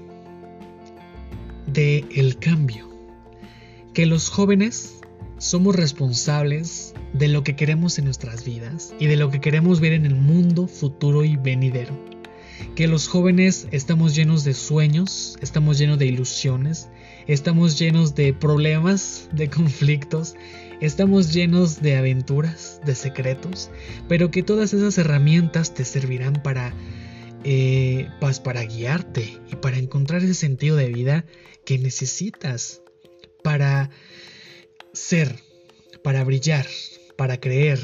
de 1.67 2.05
el 2.15 2.37
cambio. 2.37 2.89
Que 3.93 4.05
los 4.05 4.29
jóvenes 4.29 4.95
somos 5.37 5.75
responsables 5.75 6.93
de 7.13 7.27
lo 7.27 7.43
que 7.43 7.55
queremos 7.55 7.99
en 7.99 8.05
nuestras 8.05 8.45
vidas 8.45 8.93
y 8.99 9.07
de 9.07 9.15
lo 9.15 9.29
que 9.29 9.39
queremos 9.39 9.79
ver 9.79 9.93
en 9.93 10.05
el 10.05 10.15
mundo 10.15 10.67
futuro 10.67 11.23
y 11.23 11.37
venidero. 11.37 11.93
Que 12.75 12.87
los 12.87 13.07
jóvenes 13.07 13.67
estamos 13.71 14.15
llenos 14.15 14.43
de 14.43 14.53
sueños, 14.53 15.37
estamos 15.41 15.77
llenos 15.77 15.99
de 15.99 16.07
ilusiones, 16.07 16.89
estamos 17.27 17.77
llenos 17.77 18.15
de 18.15 18.33
problemas, 18.33 19.29
de 19.33 19.49
conflictos 19.49 20.35
Estamos 20.81 21.33
llenos 21.33 21.81
de 21.81 21.95
aventuras, 21.95 22.81
de 22.85 22.95
secretos, 22.95 23.69
pero 24.09 24.29
que 24.29 24.43
todas 24.43 24.73
esas 24.73 24.97
herramientas 24.97 25.73
te 25.73 25.85
servirán 25.85 26.41
para, 26.43 26.73
eh, 27.43 28.09
pues 28.19 28.39
para 28.39 28.63
guiarte 28.63 29.39
y 29.51 29.55
para 29.55 29.77
encontrar 29.77 30.23
ese 30.23 30.33
sentido 30.33 30.75
de 30.75 30.89
vida 30.89 31.25
que 31.65 31.79
necesitas 31.79 32.81
para 33.41 33.89
ser, 34.91 35.39
para 36.03 36.23
brillar, 36.23 36.65
para 37.15 37.39
creer, 37.39 37.79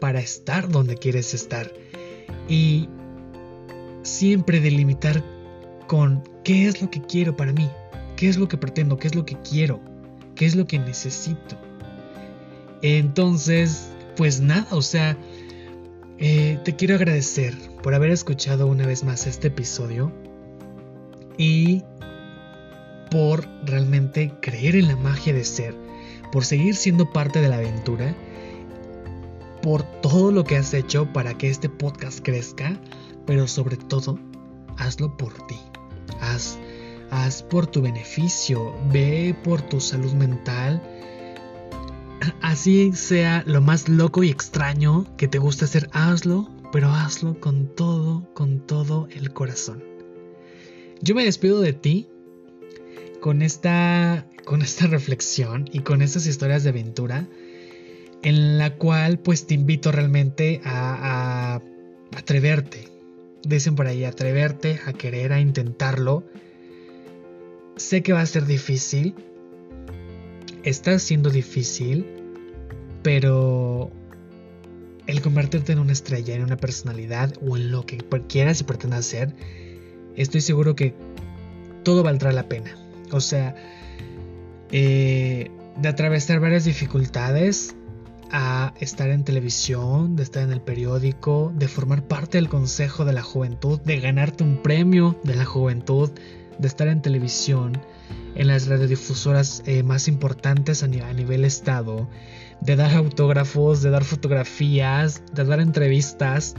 para 0.00 0.20
estar 0.20 0.68
donde 0.68 0.96
quieres 0.96 1.34
estar 1.34 1.72
y 2.48 2.88
siempre 4.02 4.60
delimitar 4.60 5.22
con 5.86 6.22
qué 6.42 6.66
es 6.66 6.80
lo 6.80 6.90
que 6.90 7.02
quiero 7.02 7.36
para 7.36 7.52
mí, 7.52 7.68
qué 8.16 8.28
es 8.28 8.36
lo 8.36 8.48
que 8.48 8.56
pretendo, 8.56 8.98
qué 8.98 9.08
es 9.08 9.14
lo 9.14 9.26
que 9.26 9.36
quiero, 9.42 9.80
qué 10.34 10.46
es 10.46 10.54
lo 10.54 10.66
que 10.66 10.78
necesito. 10.78 11.63
Entonces, 12.86 13.88
pues 14.14 14.42
nada, 14.42 14.66
o 14.70 14.82
sea, 14.82 15.16
eh, 16.18 16.58
te 16.64 16.76
quiero 16.76 16.96
agradecer 16.96 17.56
por 17.82 17.94
haber 17.94 18.10
escuchado 18.10 18.66
una 18.66 18.86
vez 18.86 19.04
más 19.04 19.26
este 19.26 19.48
episodio 19.48 20.12
y 21.38 21.82
por 23.10 23.48
realmente 23.64 24.34
creer 24.42 24.76
en 24.76 24.88
la 24.88 24.96
magia 24.96 25.32
de 25.32 25.46
ser, 25.46 25.74
por 26.30 26.44
seguir 26.44 26.76
siendo 26.76 27.10
parte 27.10 27.40
de 27.40 27.48
la 27.48 27.56
aventura, 27.56 28.14
por 29.62 29.82
todo 30.02 30.30
lo 30.30 30.44
que 30.44 30.58
has 30.58 30.74
hecho 30.74 31.10
para 31.10 31.38
que 31.38 31.48
este 31.48 31.70
podcast 31.70 32.18
crezca, 32.22 32.78
pero 33.24 33.48
sobre 33.48 33.78
todo, 33.78 34.18
hazlo 34.76 35.16
por 35.16 35.32
ti. 35.46 35.56
Haz, 36.20 36.58
haz 37.10 37.42
por 37.44 37.66
tu 37.66 37.80
beneficio, 37.80 38.74
ve 38.92 39.34
por 39.42 39.62
tu 39.62 39.80
salud 39.80 40.12
mental, 40.12 40.82
así 42.40 42.92
sea 42.92 43.42
lo 43.46 43.60
más 43.60 43.88
loco 43.88 44.22
y 44.22 44.30
extraño 44.30 45.06
que 45.16 45.28
te 45.28 45.38
guste 45.38 45.64
hacer, 45.64 45.88
hazlo, 45.92 46.50
pero 46.72 46.90
hazlo 46.90 47.38
con 47.40 47.74
todo, 47.74 48.28
con 48.34 48.60
todo 48.66 49.08
el 49.10 49.32
corazón. 49.32 49.82
Yo 51.00 51.14
me 51.14 51.24
despido 51.24 51.60
de 51.60 51.72
ti 51.72 52.08
con 53.20 53.42
esta, 53.42 54.26
con 54.44 54.62
esta 54.62 54.86
reflexión 54.86 55.68
y 55.72 55.80
con 55.80 56.02
estas 56.02 56.26
historias 56.26 56.64
de 56.64 56.70
aventura 56.70 57.28
en 58.22 58.58
la 58.58 58.76
cual 58.76 59.18
pues 59.18 59.46
te 59.46 59.54
invito 59.54 59.92
realmente 59.92 60.60
a, 60.64 61.54
a 61.54 61.62
atreverte. 62.16 62.88
Dicen 63.42 63.76
por 63.76 63.86
ahí, 63.86 64.04
atreverte 64.04 64.80
a 64.86 64.94
querer, 64.94 65.32
a 65.34 65.40
intentarlo. 65.40 66.24
Sé 67.76 68.02
que 68.02 68.14
va 68.14 68.22
a 68.22 68.26
ser 68.26 68.46
difícil, 68.46 69.14
está 70.64 70.98
siendo 70.98 71.30
difícil, 71.30 72.06
pero 73.02 73.90
el 75.06 75.20
convertirte 75.20 75.72
en 75.72 75.78
una 75.78 75.92
estrella, 75.92 76.34
en 76.34 76.42
una 76.42 76.56
personalidad 76.56 77.34
o 77.46 77.56
en 77.56 77.70
lo 77.70 77.84
que 77.84 77.98
quieras 78.28 78.60
y 78.60 78.64
pretendas 78.64 79.04
ser, 79.04 79.34
estoy 80.16 80.40
seguro 80.40 80.74
que 80.74 80.94
todo 81.82 82.02
valdrá 82.02 82.32
la 82.32 82.48
pena. 82.48 82.76
O 83.12 83.20
sea, 83.20 83.54
eh, 84.72 85.50
de 85.76 85.88
atravesar 85.88 86.40
varias 86.40 86.64
dificultades 86.64 87.74
a 88.30 88.74
estar 88.80 89.10
en 89.10 89.22
televisión, 89.22 90.16
de 90.16 90.22
estar 90.22 90.42
en 90.42 90.52
el 90.52 90.60
periódico, 90.60 91.52
de 91.54 91.68
formar 91.68 92.02
parte 92.02 92.38
del 92.38 92.48
Consejo 92.48 93.04
de 93.04 93.12
la 93.12 93.22
Juventud, 93.22 93.80
de 93.82 94.00
ganarte 94.00 94.42
un 94.42 94.62
premio 94.62 95.20
de 95.22 95.36
la 95.36 95.44
juventud, 95.44 96.10
de 96.58 96.66
estar 96.66 96.88
en 96.88 97.02
televisión, 97.02 97.78
en 98.34 98.48
las 98.48 98.66
radiodifusoras 98.66 99.62
eh, 99.66 99.82
más 99.82 100.08
importantes 100.08 100.82
a, 100.82 100.88
nivel 100.88 101.44
estado, 101.44 102.08
de 102.60 102.76
dar 102.76 102.94
autógrafos, 102.94 103.82
de 103.82 103.90
dar 103.90 104.04
fotografías, 104.04 105.22
de 105.32 105.44
dar 105.44 105.60
entrevistas, 105.60 106.54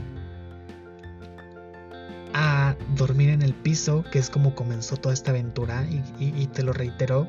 a 2.32 2.76
dormir 2.96 3.30
en 3.30 3.42
el 3.42 3.54
piso, 3.54 4.04
que 4.10 4.18
es 4.18 4.30
como 4.30 4.54
comenzó 4.54 4.96
toda 4.96 5.14
esta 5.14 5.30
aventura, 5.30 5.86
y, 6.18 6.46
te 6.48 6.62
lo 6.62 6.72
reitero, 6.72 7.28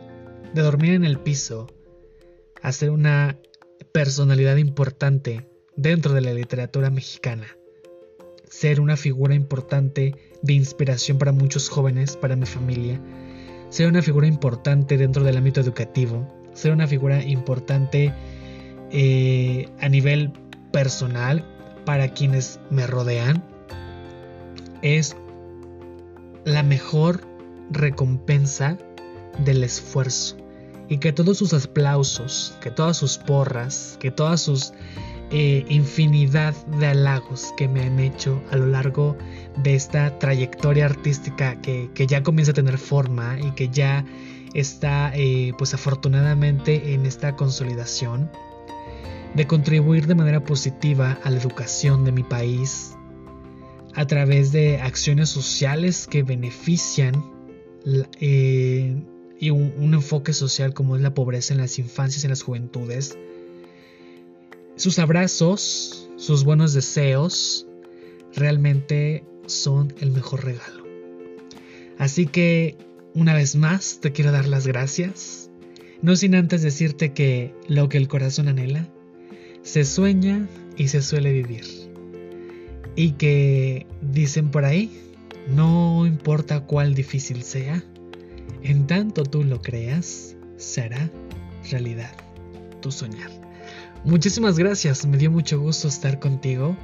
de 0.54 0.62
dormir 0.62 0.94
en 0.94 1.06
el 1.06 1.20
piso 1.20 1.68
a 2.62 2.72
ser 2.72 2.90
una 2.90 3.38
personalidad 3.92 4.58
importante 4.58 5.48
dentro 5.76 6.14
de 6.14 6.22
la 6.22 6.34
literatura 6.34 6.90
mexicana, 6.90 7.48
ser 8.50 8.80
una 8.80 8.98
figura 8.98 9.36
importante 9.36 10.16
de 10.42 10.54
inspiración 10.54 11.18
para 11.18 11.32
muchos 11.32 11.70
jóvenes, 11.70 12.18
para 12.18 12.36
mi 12.36 12.46
familia, 12.46 13.02
ser 13.70 13.88
una 13.88 14.02
figura 14.02 14.28
importante 14.28 14.98
dentro 14.98 15.24
del 15.24 15.38
ámbito 15.38 15.62
educativo, 15.62 16.28
ser 16.54 16.72
una 16.72 16.88
figura 16.88 17.24
importante 17.24 18.14
eh, 18.92 19.70
a 19.80 19.90
nivel 19.90 20.32
personal 20.72 21.46
para 21.86 22.10
quienes 22.10 22.60
me 22.70 22.88
rodean, 22.88 23.44
es 24.82 25.16
la 26.46 26.64
mejor 26.64 27.22
recompensa 27.70 28.78
del 29.44 29.64
esfuerzo. 29.64 30.38
Y 30.90 31.00
que 31.00 31.12
todos 31.12 31.38
sus 31.38 31.54
aplausos, 31.54 32.56
que 32.62 32.72
todas 32.72 32.96
sus 32.96 33.18
porras, 33.18 33.98
que 34.00 34.10
todas 34.10 34.42
sus 34.42 34.72
eh, 35.32 35.66
infinidad 35.70 36.56
de 36.68 36.88
halagos 36.88 37.54
que 37.58 37.68
me 37.68 37.82
han 37.82 38.00
hecho 38.00 38.42
a 38.52 38.58
lo 38.58 38.68
largo 38.68 39.18
de 39.64 39.76
esta 39.76 40.18
trayectoria 40.20 40.86
artística 40.86 41.60
que, 41.62 41.90
ya 42.08 42.24
comienza 42.24 42.52
a 42.52 42.56
tener 42.56 42.78
forma 42.78 43.38
y 43.40 43.52
que 43.52 43.70
ya 43.70 44.06
está 44.54 45.12
eh, 45.16 45.52
pues 45.58 45.74
afortunadamente 45.74 46.94
en 46.94 47.06
esta 47.06 47.36
consolidación 47.36 48.30
de 49.34 49.46
contribuir 49.46 50.08
de 50.08 50.16
manera 50.16 50.44
positiva 50.44 51.20
a 51.24 51.30
la 51.30 51.38
educación 51.38 52.06
de 52.06 52.12
mi 52.12 52.24
país 52.24 52.96
a 53.98 54.06
través 54.06 54.52
de 54.52 54.80
acciones 54.80 55.30
sociales 55.30 56.08
que 56.08 56.24
benefician 56.24 57.26
eh, 58.20 59.04
y 59.40 59.50
un, 59.50 59.94
enfoque 59.94 60.34
social 60.34 60.74
como 60.74 60.96
es 60.96 61.02
la 61.02 61.14
pobreza 61.14 61.54
en 61.54 61.60
las 61.60 61.80
infancias 61.80 62.24
y 62.24 62.28
en 62.28 62.30
las 62.30 62.44
juventudes. 62.44 63.18
Sus 64.78 65.00
abrazos, 65.00 66.08
sus 66.18 66.44
buenos 66.44 66.72
deseos, 66.74 67.66
realmente 68.36 69.24
son 69.48 69.92
el 70.00 70.12
mejor 70.12 70.46
regalo. 70.46 70.86
Así 71.98 72.28
que, 72.28 72.78
una 73.16 73.34
vez 73.34 73.56
más, 73.56 73.98
te 74.02 74.12
quiero 74.12 74.32
dar 74.32 74.48
las 74.48 74.68
gracias. 74.68 75.50
No 76.04 76.16
sin 76.16 76.36
antes 76.36 76.62
decirte 76.62 77.12
que 77.12 77.56
lo 77.68 77.90
que 77.90 77.98
el 77.98 78.08
corazón 78.08 78.50
anhela, 78.50 78.88
se 79.64 79.84
sueña 79.84 80.48
y 80.78 80.90
se 80.90 81.02
suele 81.02 81.34
vivir. 81.34 81.66
Y 82.96 83.14
que 83.14 83.88
dicen 84.04 84.52
por 84.52 84.64
ahí, 84.64 84.92
no 85.48 86.06
importa 86.06 86.68
cuál 86.68 86.94
difícil 86.94 87.42
sea, 87.42 87.84
en 88.62 88.86
tanto 88.86 89.24
tú 89.24 89.44
lo 89.44 89.60
creas, 89.60 90.36
será 90.58 91.10
realidad 91.72 92.16
tu 92.80 92.92
soñar. 92.92 93.47
Muchísimas 94.04 94.58
gracias, 94.58 95.06
me 95.06 95.18
dio 95.18 95.32
mucho 95.32 95.60
gusto 95.60 95.88
estar 95.88 96.20
contigo 96.20 96.76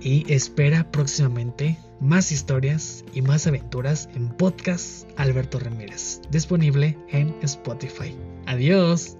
y 0.00 0.30
espera 0.32 0.90
próximamente 0.90 1.78
más 2.00 2.32
historias 2.32 3.04
y 3.14 3.22
más 3.22 3.46
aventuras 3.46 4.08
en 4.14 4.28
podcast 4.28 5.08
Alberto 5.16 5.58
Ramírez, 5.58 6.20
disponible 6.30 6.98
en 7.10 7.34
Spotify. 7.42 8.14
Adiós. 8.46 9.16